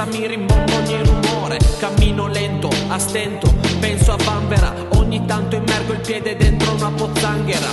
[0.04, 6.00] Mi rimbombo ogni rumore Cammino lento, a stento, penso a Vanvera Ogni tanto immergo il
[6.00, 7.68] piede dentro una pozzanghera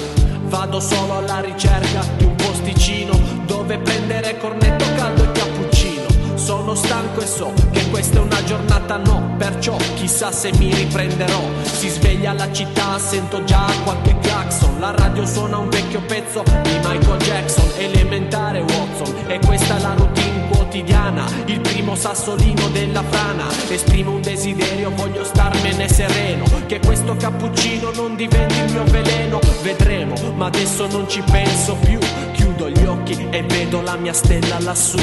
[0.45, 6.03] Vado solo alla ricerca di un posticino Dove prendere cornetto caldo e cappuccino
[6.35, 11.39] sono stanco e so che questa è una giornata no, perciò chissà se mi riprenderò.
[11.61, 14.77] Si sveglia la città, sento già qualche clacson.
[14.77, 19.15] La radio suona un vecchio pezzo di Michael Jackson, elementare Watson.
[19.27, 20.32] E questa è la routine
[20.73, 23.45] quotidiana, il primo sassolino della frana.
[23.69, 26.45] Esprimo un desiderio, voglio starmene sereno.
[26.65, 29.39] Che questo cappuccino non diventi il mio veleno.
[29.61, 31.99] Vedremo, ma adesso non ci penso più.
[32.33, 34.97] Chiudo gli occhi e vedo la mia stella lassù.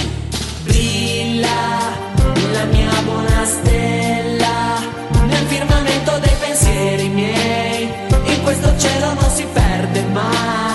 [0.65, 1.49] Brilla
[2.53, 4.81] la mia buona stella
[5.25, 7.93] nel firmamento dei pensieri miei.
[8.25, 10.70] In questo cielo non si perde mai.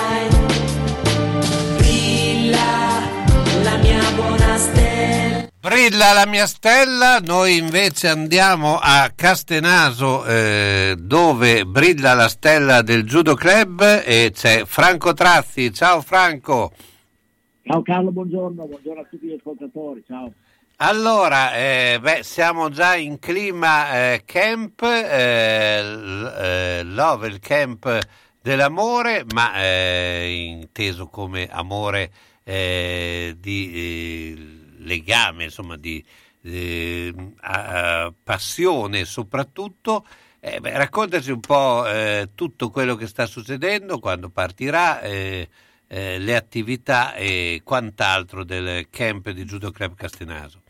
[5.66, 13.03] Brilla la mia stella, noi invece andiamo a Castenaso eh, dove brilla la stella del
[13.03, 15.74] Judo Club e c'è Franco Trazzi.
[15.74, 16.72] Ciao Franco.
[17.64, 20.32] Ciao Carlo, buongiorno, buongiorno a tutti gli ascoltatori, ciao.
[20.76, 27.98] Allora, eh, beh, siamo già in clima eh, camp, eh, eh, love, il camp
[28.40, 32.11] dell'amore, ma eh, inteso come amore
[32.45, 34.55] di
[34.85, 36.03] legame, insomma, di
[36.43, 40.05] eh, a- a passione soprattutto.
[40.39, 45.49] Eh, beh, raccontaci un po' eh, tutto quello che sta succedendo, quando partirà, eh,
[45.88, 50.61] eh, le attività e quant'altro del camp di Judo Club Castenaso.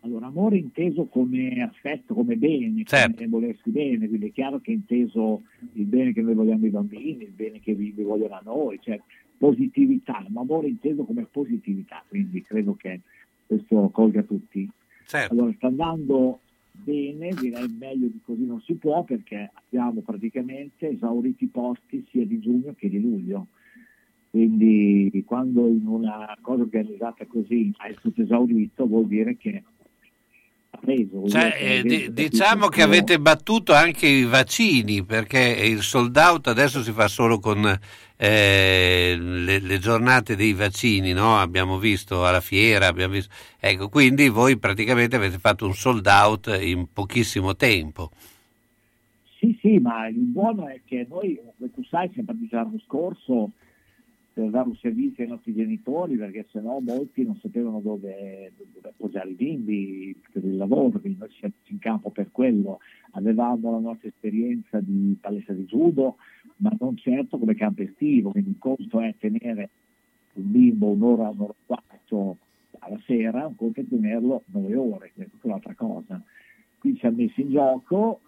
[0.00, 3.14] Allora, amore inteso come affetto, come bene, Certo.
[3.14, 5.42] come volersi bene, quindi è chiaro che è inteso
[5.74, 8.78] il bene che noi vogliamo ai bambini, il bene che vi, vi vogliono a noi,
[8.82, 9.00] cioè
[9.36, 13.00] positività, ma amore inteso come positività, quindi credo che
[13.46, 14.68] questo colga tutti.
[15.06, 15.32] Certo.
[15.32, 16.40] Allora, sta andando
[16.72, 22.24] bene, direi meglio di così non si può perché abbiamo praticamente esauriti i posti sia
[22.26, 23.46] di giugno che di luglio.
[24.30, 29.62] Quindi quando in una cosa organizzata così hai tutto esaurito vuol dire che
[30.70, 31.28] ha preso.
[31.28, 36.48] Cioè, che eh, capito diciamo che avete battuto anche i vaccini perché il sold out
[36.48, 37.78] adesso si fa solo con
[38.16, 41.36] eh, le, le giornate dei vaccini, no?
[41.36, 43.32] abbiamo visto alla fiera, abbiamo visto...
[43.58, 48.10] ecco, quindi voi praticamente avete fatto un sold out in pochissimo tempo.
[49.38, 53.50] Sì, sì, ma il buono è che noi, come tu sai, siamo partiti l'anno scorso
[54.32, 59.30] per dare un servizio ai nostri genitori, perché sennò molti non sapevano dove, dove appoggiare
[59.30, 62.80] i bimbi per il lavoro, quindi noi siamo in campo per quello.
[63.12, 66.16] Avevamo la nostra esperienza di palestra di judo,
[66.56, 69.70] ma non certo come campo estivo, quindi un conto è tenere
[70.34, 72.38] un bimbo un'ora, un'ora e quarto
[72.78, 76.22] alla sera, un conto è tenerlo nove ore, che è tutta un'altra cosa.
[76.78, 78.20] Qui ci ha messo in gioco,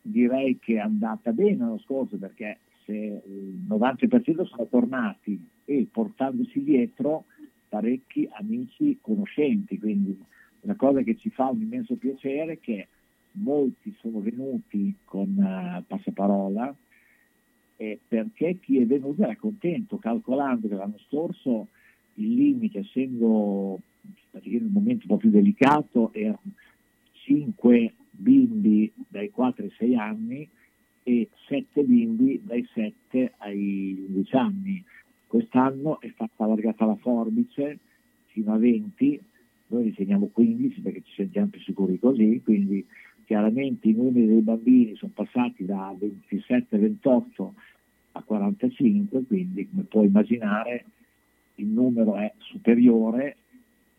[0.00, 6.62] direi che è andata bene l'anno scorso perché se il 90% sono tornati e portandosi
[6.62, 7.24] dietro
[7.68, 10.18] parecchi amici conoscenti, quindi
[10.60, 12.88] una cosa che ci fa un immenso piacere è che
[13.32, 16.74] molti sono venuti con eh, passaparola
[17.82, 21.66] eh, perché chi è venuto era contento, calcolando che l'anno scorso
[22.14, 23.80] il limite, essendo
[24.30, 26.52] praticamente un momento un po' più delicato, erano
[27.24, 30.48] 5 bimbi dai 4 ai 6 anni
[31.02, 34.84] e 7 bimbi dai 7 ai 11 anni.
[35.26, 37.78] Quest'anno è stata allargata la forbice
[38.26, 39.20] fino a 20,
[39.68, 42.86] noi riteniamo 15 perché ci sentiamo più sicuri così, quindi
[43.24, 47.50] chiaramente i numeri dei bambini sono passati da 27-28
[48.12, 50.84] a 45, quindi come puoi immaginare
[51.56, 53.36] il numero è superiore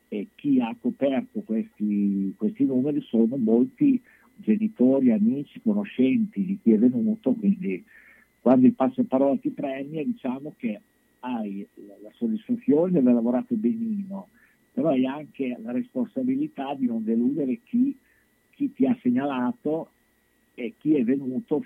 [0.08, 4.01] e chi ha coperto questi, questi numeri sono molti
[4.35, 7.83] genitori, amici, conoscenti di chi è venuto, quindi
[8.40, 10.82] quando il passaparola ti premia diciamo che
[11.22, 14.27] hai la, soddisfazione di aver lavorato benino,
[14.74, 17.98] però hai anche la responsabilità di non deludere chi,
[18.51, 19.90] chi ti ha segnalato
[20.56, 21.64] e chi è venuto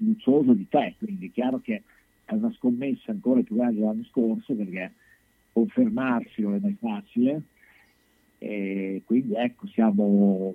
[0.00, 1.82] fiducioso di te, quindi è chiaro che
[2.24, 4.92] è una scommessa ancora più grande dell'anno scorso perché
[5.52, 7.42] confermarsi non è mai facile
[8.38, 10.54] e quindi ecco siamo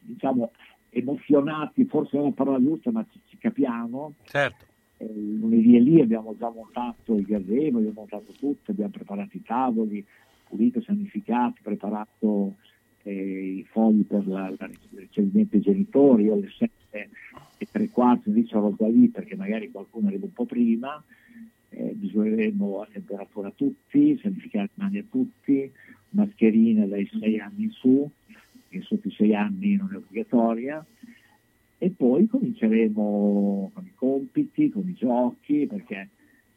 [0.00, 0.50] diciamo
[0.88, 4.64] emozionati, forse non è la parola giusta ma ci, ci capiamo Certo.
[4.96, 9.42] Eh, lunedì e lì abbiamo già montato i gazebo, abbiamo montato tutto, abbiamo preparato i
[9.42, 10.04] tavoli,
[10.48, 12.54] pulito, sanificato, preparato
[13.02, 18.46] eh, i fogli per la, la ricevimento dei genitori, io alle 7 e tre quarti
[18.46, 21.02] sarò già lì perché magari qualcuno arriva un po' prima,
[21.70, 25.72] eh, misureremo la temperatura tutti, sanificare le mani a tutti,
[26.10, 28.10] mascherine dai 6 anni in su
[28.72, 30.84] che sotto i sei anni non è obbligatoria,
[31.76, 36.08] e poi cominceremo con i compiti, con i giochi, perché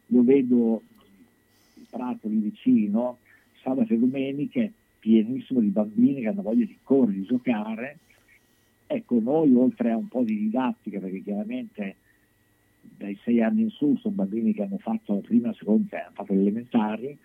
[0.08, 0.82] io vedo
[1.74, 3.18] il prato lì vicino,
[3.62, 7.98] sabato e domeniche, pienissimo di bambini che hanno voglia di correre, di giocare.
[8.88, 11.96] Ecco, noi oltre a un po' di didattica, perché chiaramente
[12.98, 16.14] dai sei anni in su sono bambini che hanno fatto la prima, la seconda, hanno
[16.14, 17.18] fatto le elementari,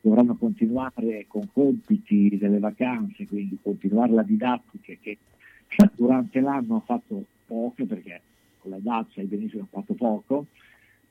[0.00, 5.18] dovranno continuare con compiti delle vacanze, quindi continuare la didattica che
[5.94, 8.20] durante l'anno hanno fatto poche perché
[8.58, 10.46] con la DAT sai benissimo hanno fatto poco,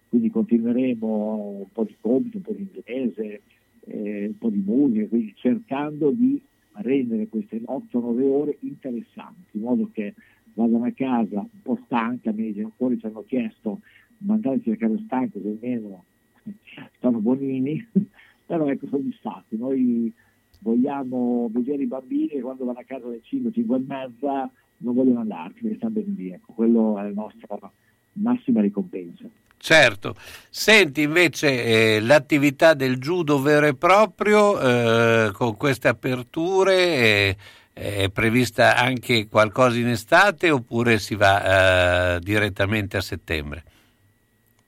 [0.10, 3.42] quindi continueremo un po' di compiti, un po' di inglese,
[3.86, 6.42] eh, un po' di musica, quindi cercando di
[6.82, 10.14] rendere queste 8-9 ore interessanti, in modo che
[10.54, 13.82] vadano a casa un po' stanchi, a me i genitori ci hanno chiesto
[14.20, 16.04] mandarci a casa stanchi, se almeno
[16.98, 17.88] stanno buonini,
[18.46, 20.14] però ecco soddisfatti, noi
[20.60, 24.94] vogliamo vedere i bambini che quando vanno a casa alle 5, 5 e mezza non
[24.94, 27.72] vogliono andarci, perché stanno bene lì, ecco, quello è la nostra
[28.14, 29.30] massima ricompensa.
[29.60, 30.16] Certo,
[30.50, 37.38] senti invece eh, l'attività del judo vero e proprio eh, con queste aperture eh,
[37.74, 43.64] è prevista anche qualcosa in estate oppure si va eh, direttamente a settembre?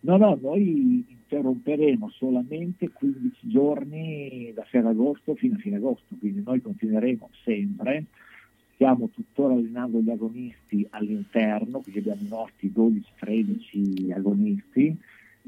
[0.01, 6.61] No, no, noi interromperemo solamente 15 giorni da Ferragosto fino a fine agosto, quindi noi
[6.61, 8.05] continueremo sempre.
[8.79, 14.97] Stiamo tuttora allenando gli agonisti all'interno, quindi abbiamo i nostri 12-13 agonisti,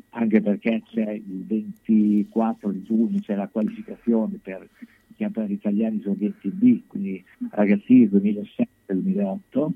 [0.09, 4.67] anche perché c'è il 24 di giugno, c'è la qualificazione per
[5.07, 9.69] i campionati italiani esordienti B, quindi ragazzini 2007-2008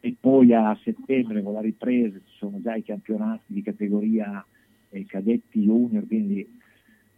[0.00, 4.42] e poi a settembre con la ripresa ci sono già i campionati di categoria
[4.88, 6.50] eh, cadetti junior, quindi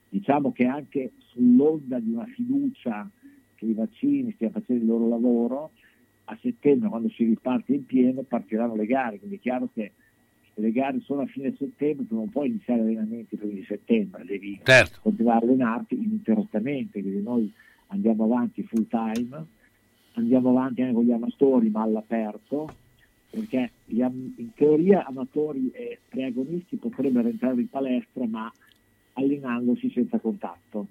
[0.08, 3.08] diciamo che anche sull'onda di una fiducia
[3.62, 5.70] che i vaccini stiano facendo il loro lavoro,
[6.24, 9.92] a settembre quando si riparte in pieno partiranno le gare, quindi è chiaro che
[10.54, 14.60] le gare sono a fine settembre tu non puoi iniziare allenamenti prima di settembre, devi
[14.62, 14.98] Certo.
[15.02, 17.52] continuare a allenarti ininterrottamente, quindi noi
[17.88, 19.44] andiamo avanti full time,
[20.14, 22.74] andiamo avanti anche con gli amatori ma all'aperto,
[23.30, 28.52] perché am- in teoria amatori e preagonisti potrebbero entrare in palestra ma
[29.14, 30.86] allenandosi senza contatto.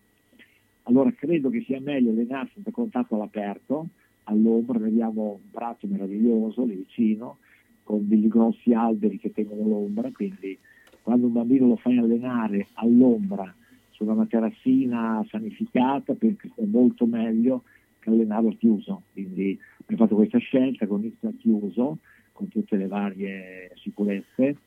[0.84, 3.88] Allora credo che sia meglio allenarsi senza contatto all'aperto,
[4.26, 7.38] all'ombra, vediamo un prato meraviglioso lì vicino,
[7.84, 10.58] con degli grossi alberi che tengono l'ombra, quindi
[11.02, 13.54] quando un bambino lo fai allenare all'ombra
[13.90, 17.64] su una materassina sanificata, penso sia molto meglio
[18.00, 19.04] che allenarlo al chiuso.
[19.14, 21.98] Quindi abbiamo fatto questa scelta con il chiuso,
[22.32, 24.58] con tutte le varie sicurezze,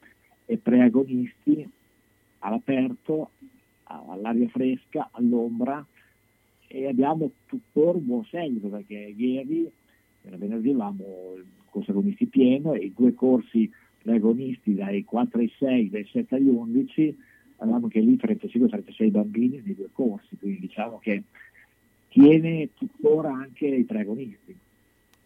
[0.46, 1.68] e preagonisti
[2.40, 3.30] all'aperto,
[3.84, 5.84] all'aria fresca, all'ombra,
[6.74, 9.70] e abbiamo tuttora un buon seguito perché ieri,
[10.22, 13.70] venerdì, avevamo il corso agonisti pieno e i due corsi
[14.02, 17.16] preagonisti dai 4 ai 6, dai 7 agli 11,
[17.58, 21.22] avevamo che lì 35-36 bambini nei due corsi, quindi diciamo che
[22.08, 24.56] tiene tuttora anche i preagonisti.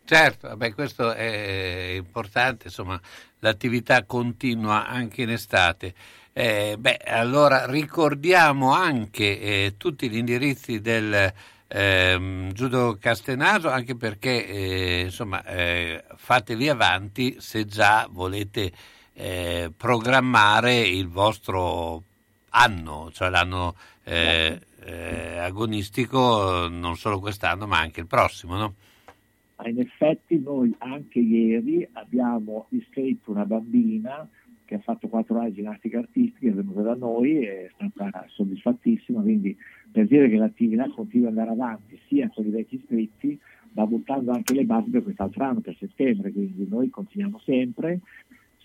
[0.05, 3.01] Certo, vabbè, questo è importante, insomma,
[3.41, 5.95] l'attività continua anche in estate.
[6.41, 11.33] Eh, beh, allora ricordiamo anche eh, tutti gli indirizzi del
[11.67, 18.71] ehm, Judo Castenaso, anche perché eh, insomma, eh, fatevi avanti se già volete
[19.15, 22.05] eh, programmare il vostro
[22.51, 28.75] anno, cioè l'anno eh, eh, agonistico, non solo quest'anno ma anche il prossimo, no?
[29.57, 34.25] Ma in effetti noi anche ieri abbiamo iscritto una bambina
[34.69, 38.27] che ha fatto quattro anni di ginnastica artistica, è venuta da noi e è stata
[38.29, 39.57] soddisfattissima, quindi
[39.91, 43.41] per dire che l'attività continua ad andare avanti sia con i vecchi iscritti,
[43.73, 48.01] ma buttando anche le basi per quest'altro anno, per settembre, quindi noi continuiamo sempre,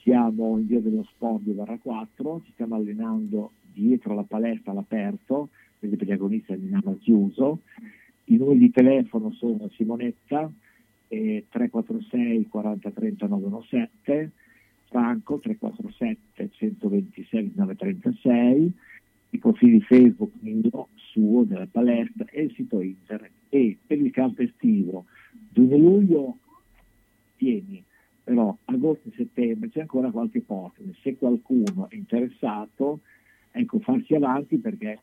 [0.02, 6.08] siamo in via dello sport 2-4, ci stiamo allenando dietro la palestra all'aperto, quindi per
[6.08, 7.62] gli agonisti alleniamo al chiuso,
[8.26, 10.52] i numeri di telefono sono Simonetta,
[11.08, 14.32] eh, 346 40 30 917,
[14.94, 18.74] Franco 347 126 936,
[19.32, 23.32] i profili Facebook mio, suo, della palestra e il sito internet.
[23.50, 25.06] E per il campo estivo,
[25.50, 26.38] giugno luglio,
[27.38, 27.84] tieni,
[28.24, 30.84] però agosto e settembre c'è ancora qualche posto.
[31.02, 33.00] Se qualcuno è interessato,
[33.50, 35.00] ecco, farsi avanti perché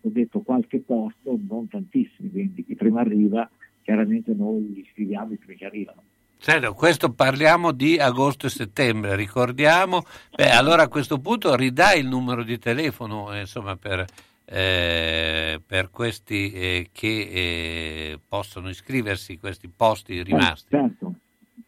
[0.00, 3.48] ho detto qualche posto, non tantissimi, quindi chi prima arriva,
[3.82, 6.02] chiaramente noi gli scriviamo i primi che arrivano.
[6.40, 10.04] Certo, questo parliamo di agosto e settembre, ricordiamo.
[10.34, 14.06] Beh, allora a questo punto ridai il numero di telefono, eh, insomma, per
[14.50, 20.74] eh, per questi eh, che eh, possono iscriversi, questi posti rimasti.
[20.74, 21.14] Eh, certo.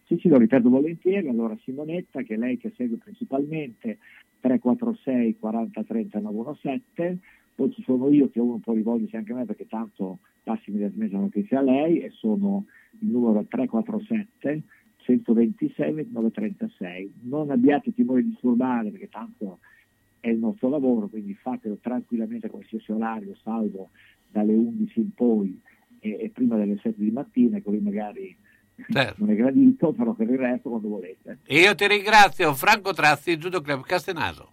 [0.06, 1.28] Sì, sì, lo ripeto volentieri.
[1.28, 3.98] Allora Simonetta, che è lei che segue principalmente
[4.40, 7.18] 346 40 30 917,
[7.54, 11.14] poi ci sono io che uno può rivolgersi anche a me perché tanto passi immediatamente
[11.14, 12.64] la notizia a lei e sono
[12.98, 14.62] il numero 347
[14.98, 17.12] 126 936.
[17.22, 19.58] Non abbiate timore di disturbare perché tanto
[20.20, 23.90] è il nostro lavoro, quindi fatelo tranquillamente a qualsiasi orario, salvo
[24.30, 25.60] dalle 11 in poi
[25.98, 28.36] e, e prima delle 7 di mattina, così magari
[28.88, 29.16] Certo.
[29.18, 31.38] non è gradito, però per il resto quando volete.
[31.44, 34.52] E io ti ringrazio, Franco Trazzi, Judo Club Castenaso.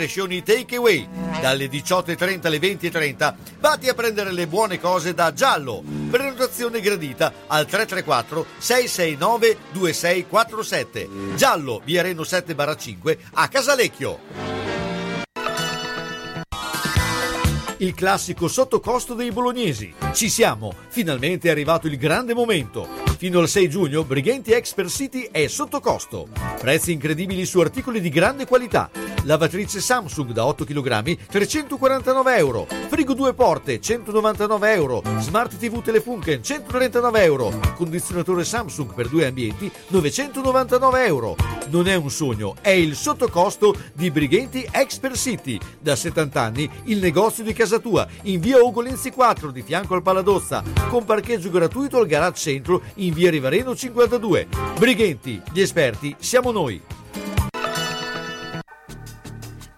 [0.01, 1.07] crescioni takeaway.
[1.39, 5.83] Dalle 18.30 alle 20.30 vatti a prendere le buone cose da Giallo.
[6.09, 11.35] Prenotazione gradita al 334 669 2647.
[11.35, 14.80] Giallo, via Reno 7 5 a Casalecchio.
[17.81, 19.91] Il classico sottocosto dei bolognesi.
[20.13, 22.87] Ci siamo, finalmente è arrivato il grande momento.
[23.17, 26.27] Fino al 6 giugno Brighenti Expert City è sotto costo.
[26.59, 28.91] Prezzi incredibili su articoli di grande qualità.
[29.23, 32.67] Lavatrice Samsung da 8 kg 349 euro.
[32.87, 35.01] Frigo due porte 199 euro.
[35.19, 37.59] Smart TV Telefunken 139 euro.
[37.75, 41.35] Condizionatore Samsung per due ambienti 999 euro.
[41.69, 45.57] Non è un sogno, è il sottocosto di Brighenti Expert City.
[45.79, 50.01] Da 70 anni il negozio di casa tua in via Ugolenzi 4 di fianco al
[50.01, 54.47] Paladozza con parcheggio gratuito al garage centro in via Rivareno 52.
[54.77, 57.00] Brighenti, gli esperti siamo noi.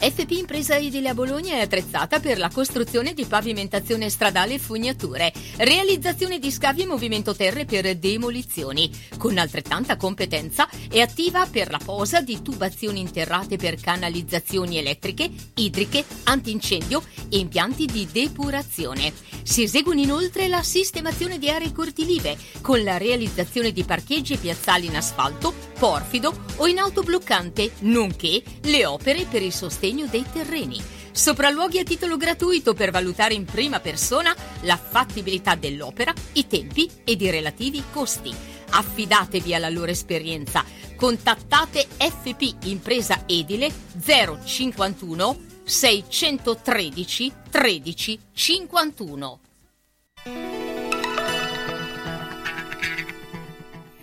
[0.04, 5.32] FP Impresa Edile a Bologna è attrezzata per la costruzione di pavimentazione stradale e fognature,
[5.60, 8.92] realizzazione di scavi e movimento terre per demolizioni.
[9.18, 16.04] Con altrettanta competenza è attiva per la posa di tubazioni interrate per canalizzazioni elettriche, idriche,
[16.24, 19.14] antincendio e impianti di depurazione.
[19.44, 24.88] Si eseguono inoltre la sistemazione di aree cortilive con la realizzazione di parcheggi e piazzali
[24.88, 30.82] in asfalto, porfido o in autobloccante, nonché le opere per il sostegno dei terreni.
[31.12, 37.22] Sopralluoghi a titolo gratuito per valutare in prima persona la fattibilità dell'opera, i tempi ed
[37.22, 38.34] i relativi costi.
[38.72, 40.66] Affidatevi alla loro esperienza.
[40.96, 43.72] Contattate FP Impresa Edile
[44.04, 49.40] 051 613 13 51.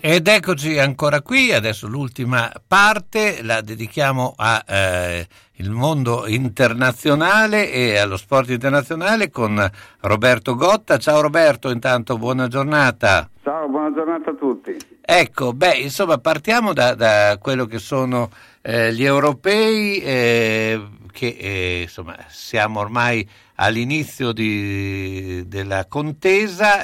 [0.03, 5.27] Ed eccoci ancora qui, adesso l'ultima parte la dedichiamo al
[5.69, 9.63] mondo internazionale e allo sport internazionale con
[9.99, 10.97] Roberto Gotta.
[10.97, 13.29] Ciao Roberto, intanto buona giornata.
[13.43, 14.75] Ciao, buona giornata a tutti.
[14.99, 18.31] Ecco, beh, insomma, partiamo da, da quello che sono
[18.63, 20.81] eh, gli europei, eh,
[21.11, 26.83] che eh, insomma siamo ormai all'inizio di- della contesa.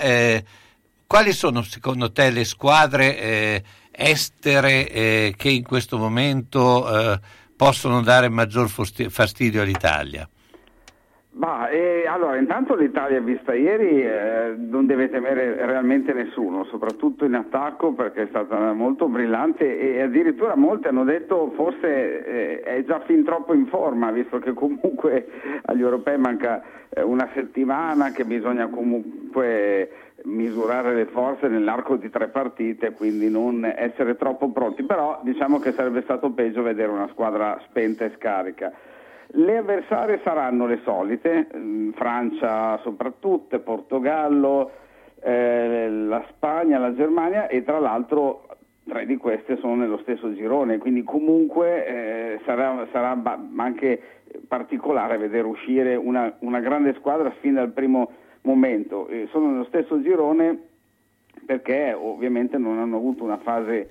[1.08, 7.20] Quali sono secondo te le squadre eh, estere eh, che in questo momento eh,
[7.56, 10.28] possono dare maggior fastidio all'Italia?
[11.38, 17.36] Ma eh, allora, intanto l'Italia vista ieri eh, non deve temere realmente nessuno, soprattutto in
[17.36, 23.02] attacco perché è stata molto brillante e addirittura molti hanno detto forse eh, è già
[23.02, 25.28] fin troppo in forma, visto che comunque
[25.66, 32.28] agli europei manca eh, una settimana, che bisogna comunque misurare le forze nell'arco di tre
[32.30, 37.60] partite, quindi non essere troppo pronti, però diciamo che sarebbe stato peggio vedere una squadra
[37.68, 38.72] spenta e scarica.
[39.32, 44.72] Le avversarie saranno le solite, mm, Francia soprattutto, Portogallo,
[45.22, 48.46] eh, la Spagna, la Germania e tra l'altro
[48.88, 54.02] tre di queste sono nello stesso girone, quindi comunque eh, sarà, sarà ba- anche
[54.48, 59.08] particolare vedere uscire una, una grande squadra fin dal primo momento.
[59.08, 60.58] Eh, sono nello stesso girone
[61.46, 63.90] perché ovviamente non hanno avuto una fase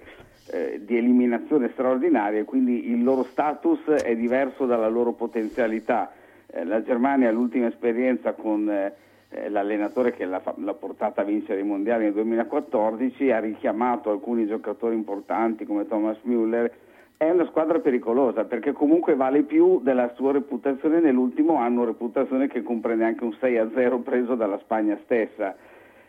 [0.50, 6.12] eh, di eliminazione straordinaria quindi il loro status è diverso dalla loro potenzialità.
[6.46, 8.94] Eh, la Germania l'ultima esperienza con eh,
[9.28, 14.46] eh, l'allenatore che l'ha, l'ha portata a vincere i mondiali nel 2014 ha richiamato alcuni
[14.46, 16.70] giocatori importanti come Thomas Müller.
[17.18, 22.62] È una squadra pericolosa perché comunque vale più della sua reputazione nell'ultimo anno, reputazione che
[22.62, 25.56] comprende anche un 6-0 preso dalla Spagna stessa.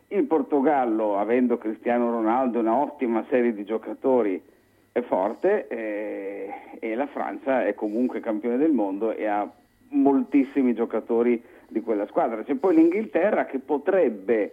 [0.10, 4.42] Il Portogallo, avendo Cristiano Ronaldo e una ottima serie di giocatori,
[4.92, 9.50] è forte eh, e la Francia è comunque campione del mondo e ha
[9.92, 12.44] moltissimi giocatori di quella squadra.
[12.44, 14.52] C'è poi l'Inghilterra che potrebbe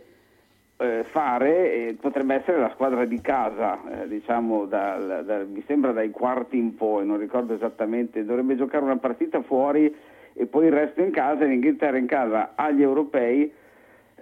[0.84, 5.92] eh, fare, eh, potrebbe essere la squadra di casa, eh, diciamo, dal- dal- mi sembra
[5.92, 9.94] dai quarti in poi, non ricordo esattamente, dovrebbe giocare una partita fuori
[10.34, 13.52] e poi il resto in casa, l'Inghilterra in casa agli europei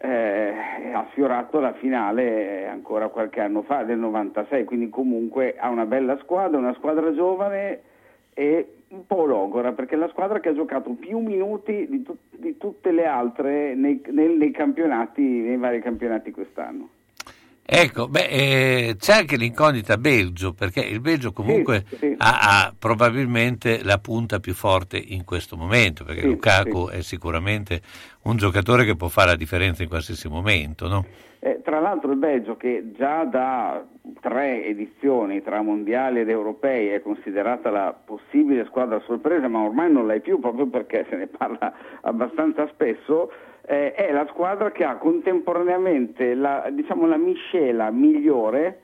[0.04, 0.54] eh,
[0.92, 5.86] ha sfiorato la finale eh, ancora qualche anno fa, del 96, quindi comunque ha una
[5.86, 7.80] bella squadra, una squadra giovane
[8.34, 12.16] e un po' logora, perché è la squadra che ha giocato più minuti di, tu-
[12.30, 16.88] di tutte le altre nei, nei- nei campionati, nei vari campionati quest'anno.
[17.74, 22.14] Ecco, beh, eh, c'è anche l'incognita Belgio, perché il Belgio comunque Sì, sì.
[22.18, 27.80] Ha, ha probabilmente la punta più forte in questo momento, perché Sì, Lukaku è sicuramente
[28.24, 31.06] un giocatore che può fare la differenza in qualsiasi momento, no?
[31.38, 33.82] Eh, tra l'altro il Belgio che già da
[34.20, 40.06] tre edizioni tra mondiali ed europei è considerata la possibile squadra sorpresa, ma ormai non
[40.06, 43.32] l'è più proprio perché se ne parla abbastanza spesso,
[43.64, 48.80] eh, è la squadra che ha contemporaneamente la, diciamo, la miscela migliore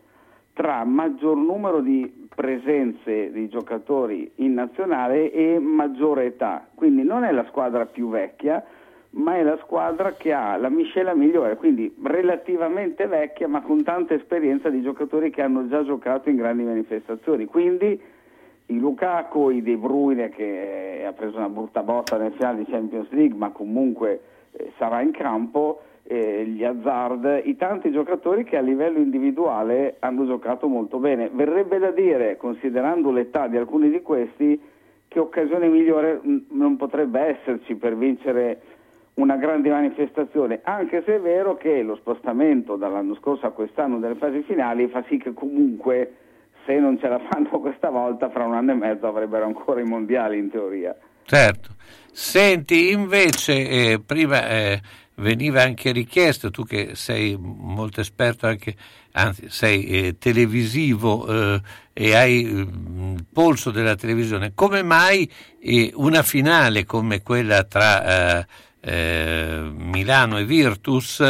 [0.52, 6.66] tra maggior numero di presenze di giocatori in nazionale e maggiore età.
[6.74, 8.65] Quindi non è la squadra più vecchia,
[9.10, 14.15] ma è la squadra che ha la miscela migliore, quindi relativamente vecchia, ma con tanta
[14.15, 17.47] esperienza di giocatori che hanno già giocato in grandi manifestazioni.
[17.47, 18.00] Quindi
[18.66, 22.70] i Lukaku, i De Bruyne che eh, ha preso una brutta botta nel finale di
[22.70, 24.20] Champions League, ma comunque
[24.77, 30.67] sarà in campo, eh, gli Hazard, i tanti giocatori che a livello individuale hanno giocato
[30.67, 31.28] molto bene.
[31.33, 34.60] Verrebbe da dire, considerando l'età di alcuni di questi,
[35.09, 38.60] che occasione migliore mh, non potrebbe esserci per vincere
[39.15, 44.15] una grande manifestazione, anche se è vero che lo spostamento dall'anno scorso a quest'anno delle
[44.15, 46.12] fasi finali fa sì che comunque
[46.65, 49.85] se non ce la fanno questa volta fra un anno e mezzo avrebbero ancora i
[49.85, 50.97] mondiali in teoria.
[51.28, 51.76] Certo.
[52.10, 54.81] Senti, invece, eh, prima eh,
[55.16, 58.74] veniva anche richiesto, tu che sei molto esperto anche,
[59.12, 61.60] anzi sei eh, televisivo eh,
[61.92, 68.47] e hai mm, il polso della televisione, come mai eh, una finale come quella tra
[68.81, 71.23] eh, Milano e Virtus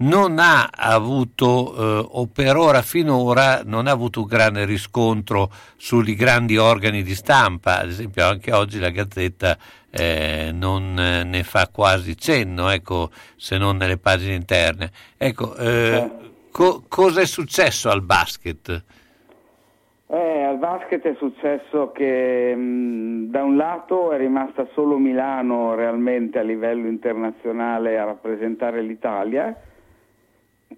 [0.00, 6.14] non ha avuto, eh, o per ora finora, non ha avuto un grande riscontro sui
[6.14, 9.56] grandi organi di stampa, ad esempio anche oggi la Gazzetta
[9.90, 14.90] eh, non eh, ne fa quasi cenno, ecco, se non nelle pagine interne.
[15.16, 16.10] Ecco, eh,
[16.50, 18.84] co- cosa è successo al basket?
[20.06, 26.38] Eh, al basket è successo che mh, da un lato è rimasta solo Milano realmente
[26.38, 29.56] a livello internazionale a rappresentare l'Italia,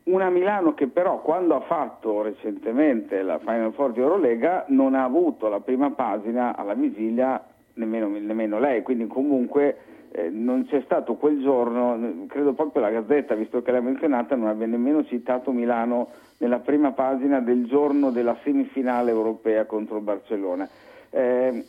[0.04, 5.04] Una Milano che però quando ha fatto recentemente la Final Four di Eurolega non ha
[5.04, 7.40] avuto la prima pagina alla vigilia
[7.74, 9.76] nemmeno, nemmeno lei, quindi comunque
[10.10, 14.48] eh, non c'è stato quel giorno, credo proprio la Gazzetta, visto che l'ha menzionata, non
[14.48, 16.08] abbia nemmeno citato Milano
[16.38, 20.68] nella prima pagina del giorno della semifinale europea contro il Barcellona.
[21.10, 21.64] Eh,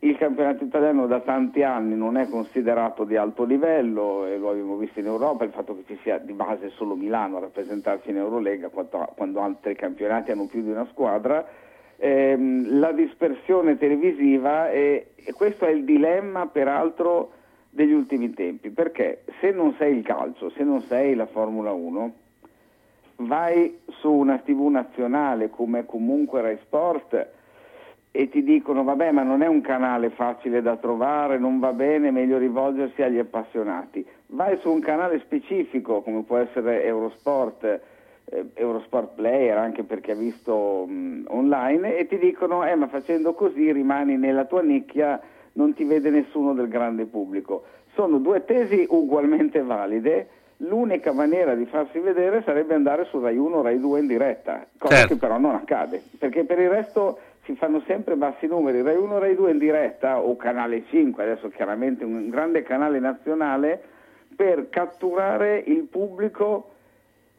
[0.00, 4.76] il campionato italiano da tanti anni non è considerato di alto livello e lo abbiamo
[4.76, 8.18] visto in Europa, il fatto che ci sia di base solo Milano a rappresentarsi in
[8.18, 11.46] Eurolega quando, altri campionati hanno più di una squadra,
[11.96, 17.32] ehm, la dispersione televisiva e, e questo è il dilemma peraltro
[17.70, 22.14] degli ultimi tempi, perché se non sei il calcio, se non sei la Formula 1,
[23.16, 27.34] vai su una TV nazionale come comunque Rai Sport
[28.16, 32.10] e ti dicono vabbè ma non è un canale facile da trovare, non va bene,
[32.10, 34.04] meglio rivolgersi agli appassionati.
[34.28, 37.64] Vai su un canale specifico come può essere Eurosport,
[38.24, 43.34] eh, Eurosport Player anche perché ha visto mh, online e ti dicono eh ma facendo
[43.34, 45.20] così rimani nella tua nicchia,
[45.52, 47.64] non ti vede nessuno del grande pubblico.
[47.94, 50.28] Sono due tesi ugualmente valide.
[50.60, 54.64] L'unica maniera di farsi vedere sarebbe andare su Rai 1 o Rai 2 in diretta,
[54.78, 55.12] cosa Certo.
[55.12, 58.82] che però non accade, perché per il resto si fanno sempre bassi numeri.
[58.82, 63.80] Rai 1 Rai 2 in diretta o Canale 5, adesso chiaramente un grande canale nazionale,
[64.34, 66.72] per catturare il pubblico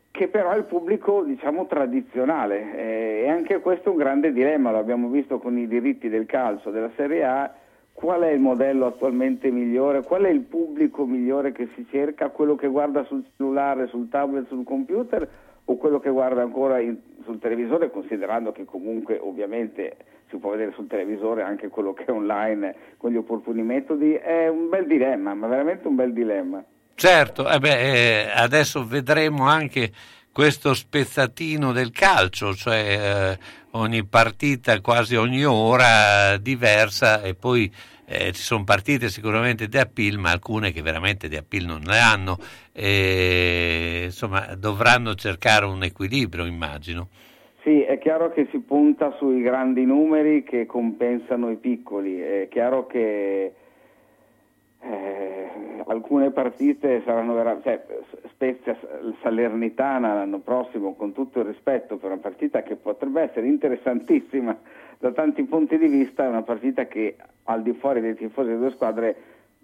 [0.09, 2.75] che però è il pubblico diciamo tradizionale.
[2.75, 6.25] Eh, e anche questo è un grande dilemma, lo abbiamo visto con i diritti del
[6.25, 7.53] calcio della Serie A,
[7.93, 12.55] qual è il modello attualmente migliore, qual è il pubblico migliore che si cerca, quello
[12.55, 15.27] che guarda sul cellulare, sul tablet, sul computer
[15.69, 19.97] o quello che guarda ancora in- sul televisore, considerando che comunque ovviamente
[20.29, 24.47] si può vedere sul televisore anche quello che è online con gli opportuni metodi, è
[24.47, 26.63] un bel dilemma, ma veramente un bel dilemma.
[26.95, 29.91] Certo, eh beh, eh, adesso vedremo anche
[30.31, 33.39] questo spezzatino del calcio, cioè eh,
[33.71, 37.71] ogni partita, quasi ogni ora diversa e poi
[38.09, 41.99] eh, ci sono partite sicuramente di appeal, ma alcune che veramente di appeal non ne
[41.99, 42.37] hanno,
[42.71, 47.09] e, insomma dovranno cercare un equilibrio, immagino.
[47.63, 52.87] Sì, è chiaro che si punta sui grandi numeri che compensano i piccoli, è chiaro
[52.87, 53.53] che
[54.79, 55.49] eh,
[55.87, 58.77] alcune partite saranno veramente, cioè, Spezia
[59.21, 64.57] Salernitana l'anno prossimo, con tutto il rispetto per una partita che potrebbe essere interessantissima
[64.99, 68.59] da tanti punti di vista, è una partita che al di fuori dei tifosi delle
[68.59, 69.15] due squadre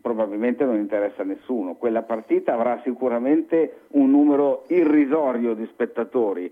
[0.01, 1.75] probabilmente non interessa a nessuno.
[1.75, 6.51] Quella partita avrà sicuramente un numero irrisorio di spettatori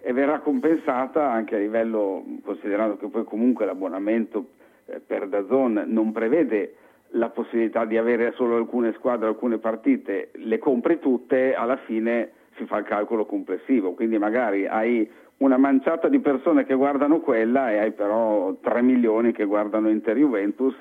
[0.00, 4.46] e verrà compensata anche a livello, considerando che poi comunque l'abbonamento
[4.86, 6.74] eh, per Dazon non prevede
[7.10, 12.64] la possibilità di avere solo alcune squadre, alcune partite, le compri tutte, alla fine si
[12.64, 17.78] fa il calcolo complessivo, quindi magari hai una manciata di persone che guardano quella e
[17.78, 20.74] hai però 3 milioni che guardano Inter Juventus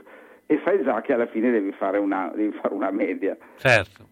[0.46, 3.36] e sai già che alla fine devi fare una, devi fare una media.
[3.58, 4.08] Certo.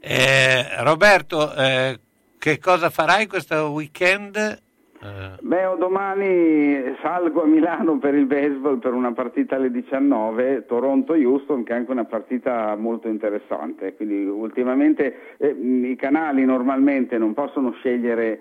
[0.00, 1.98] Eh, Roberto, eh,
[2.38, 4.36] che cosa farai questo weekend?
[4.36, 11.64] Eh, Beh, domani salgo a Milano per il baseball per una partita alle 19, Toronto-Houston,
[11.64, 13.94] che è anche una partita molto interessante.
[13.94, 18.40] Quindi ultimamente eh, i canali normalmente non possono scegliere,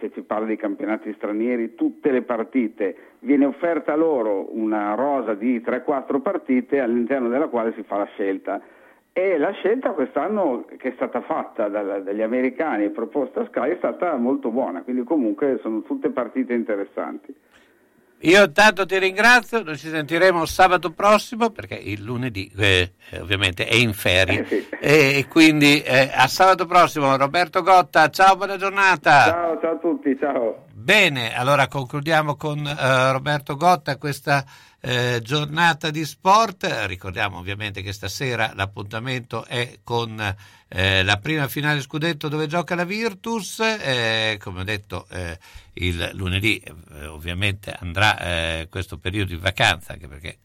[0.00, 2.96] se si parla di campionati stranieri, tutte le partite.
[3.20, 8.60] Viene offerta loro una rosa di 3-4 partite all'interno della quale si fa la scelta.
[9.12, 13.70] E la scelta quest'anno che è stata fatta dal- dagli americani e proposta a Sky
[13.70, 17.34] è stata molto buona, quindi comunque sono tutte partite interessanti.
[18.22, 23.64] Io intanto ti ringrazio, noi ci sentiremo sabato prossimo perché il lunedì eh, eh, ovviamente
[23.64, 24.44] è in ferie
[24.80, 29.24] e quindi eh, a sabato prossimo Roberto Gotta, ciao, buona giornata.
[29.26, 30.66] Ciao, ciao a tutti, ciao.
[30.88, 34.42] Bene, allora concludiamo con eh, Roberto Gotta questa
[34.80, 36.64] eh, giornata di sport.
[36.86, 40.18] Ricordiamo ovviamente che stasera l'appuntamento è con
[40.66, 43.60] eh, la prima finale scudetto dove gioca la Virtus.
[43.60, 45.38] Eh, come ho detto, eh,
[45.74, 50.38] il lunedì eh, ovviamente andrà questo periodo di vacanza, anche perché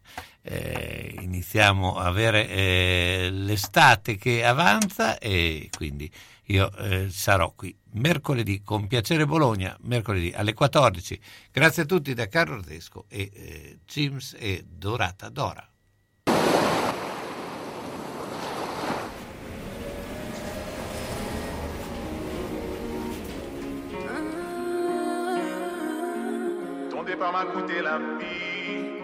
[1.21, 6.11] iniziamo a avere l'estate che avanza e quindi
[6.47, 6.69] io
[7.07, 11.19] sarò qui mercoledì con Piacere Bologna, mercoledì alle 14.
[11.51, 15.67] Grazie a tutti da Carlo Ordesco e eh, James e Dorata Dora.
[26.89, 29.01] Ton départ m'a coûté la vie.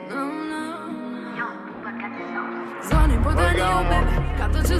[2.81, 4.79] Zvoni po dalje u bebe, kad to će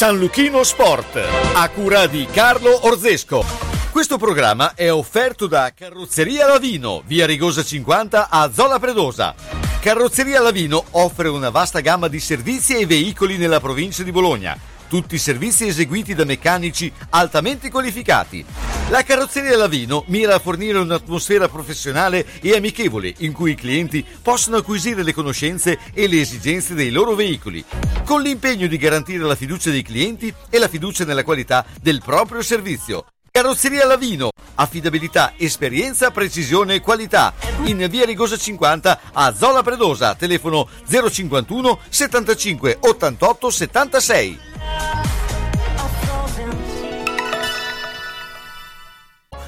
[0.00, 1.22] San Luchino Sport,
[1.52, 3.44] a cura di Carlo Orzesco.
[3.90, 9.34] Questo programma è offerto da Carrozzeria Lavino, via Rigosa 50 a Zola Predosa.
[9.78, 14.69] Carrozzeria Lavino offre una vasta gamma di servizi e veicoli nella provincia di Bologna.
[14.90, 18.44] Tutti servizi eseguiti da meccanici altamente qualificati.
[18.88, 24.56] La carrozzeria Lavino mira a fornire un'atmosfera professionale e amichevole in cui i clienti possono
[24.56, 27.64] acquisire le conoscenze e le esigenze dei loro veicoli,
[28.04, 32.42] con l'impegno di garantire la fiducia dei clienti e la fiducia nella qualità del proprio
[32.42, 33.06] servizio.
[33.32, 37.32] Carrozzeria Lavino, affidabilità, esperienza, precisione e qualità.
[37.64, 44.38] In via Rigosa 50 a Zola Predosa, telefono 051 75 88 76.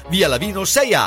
[0.07, 1.01] Via Lavino 6A,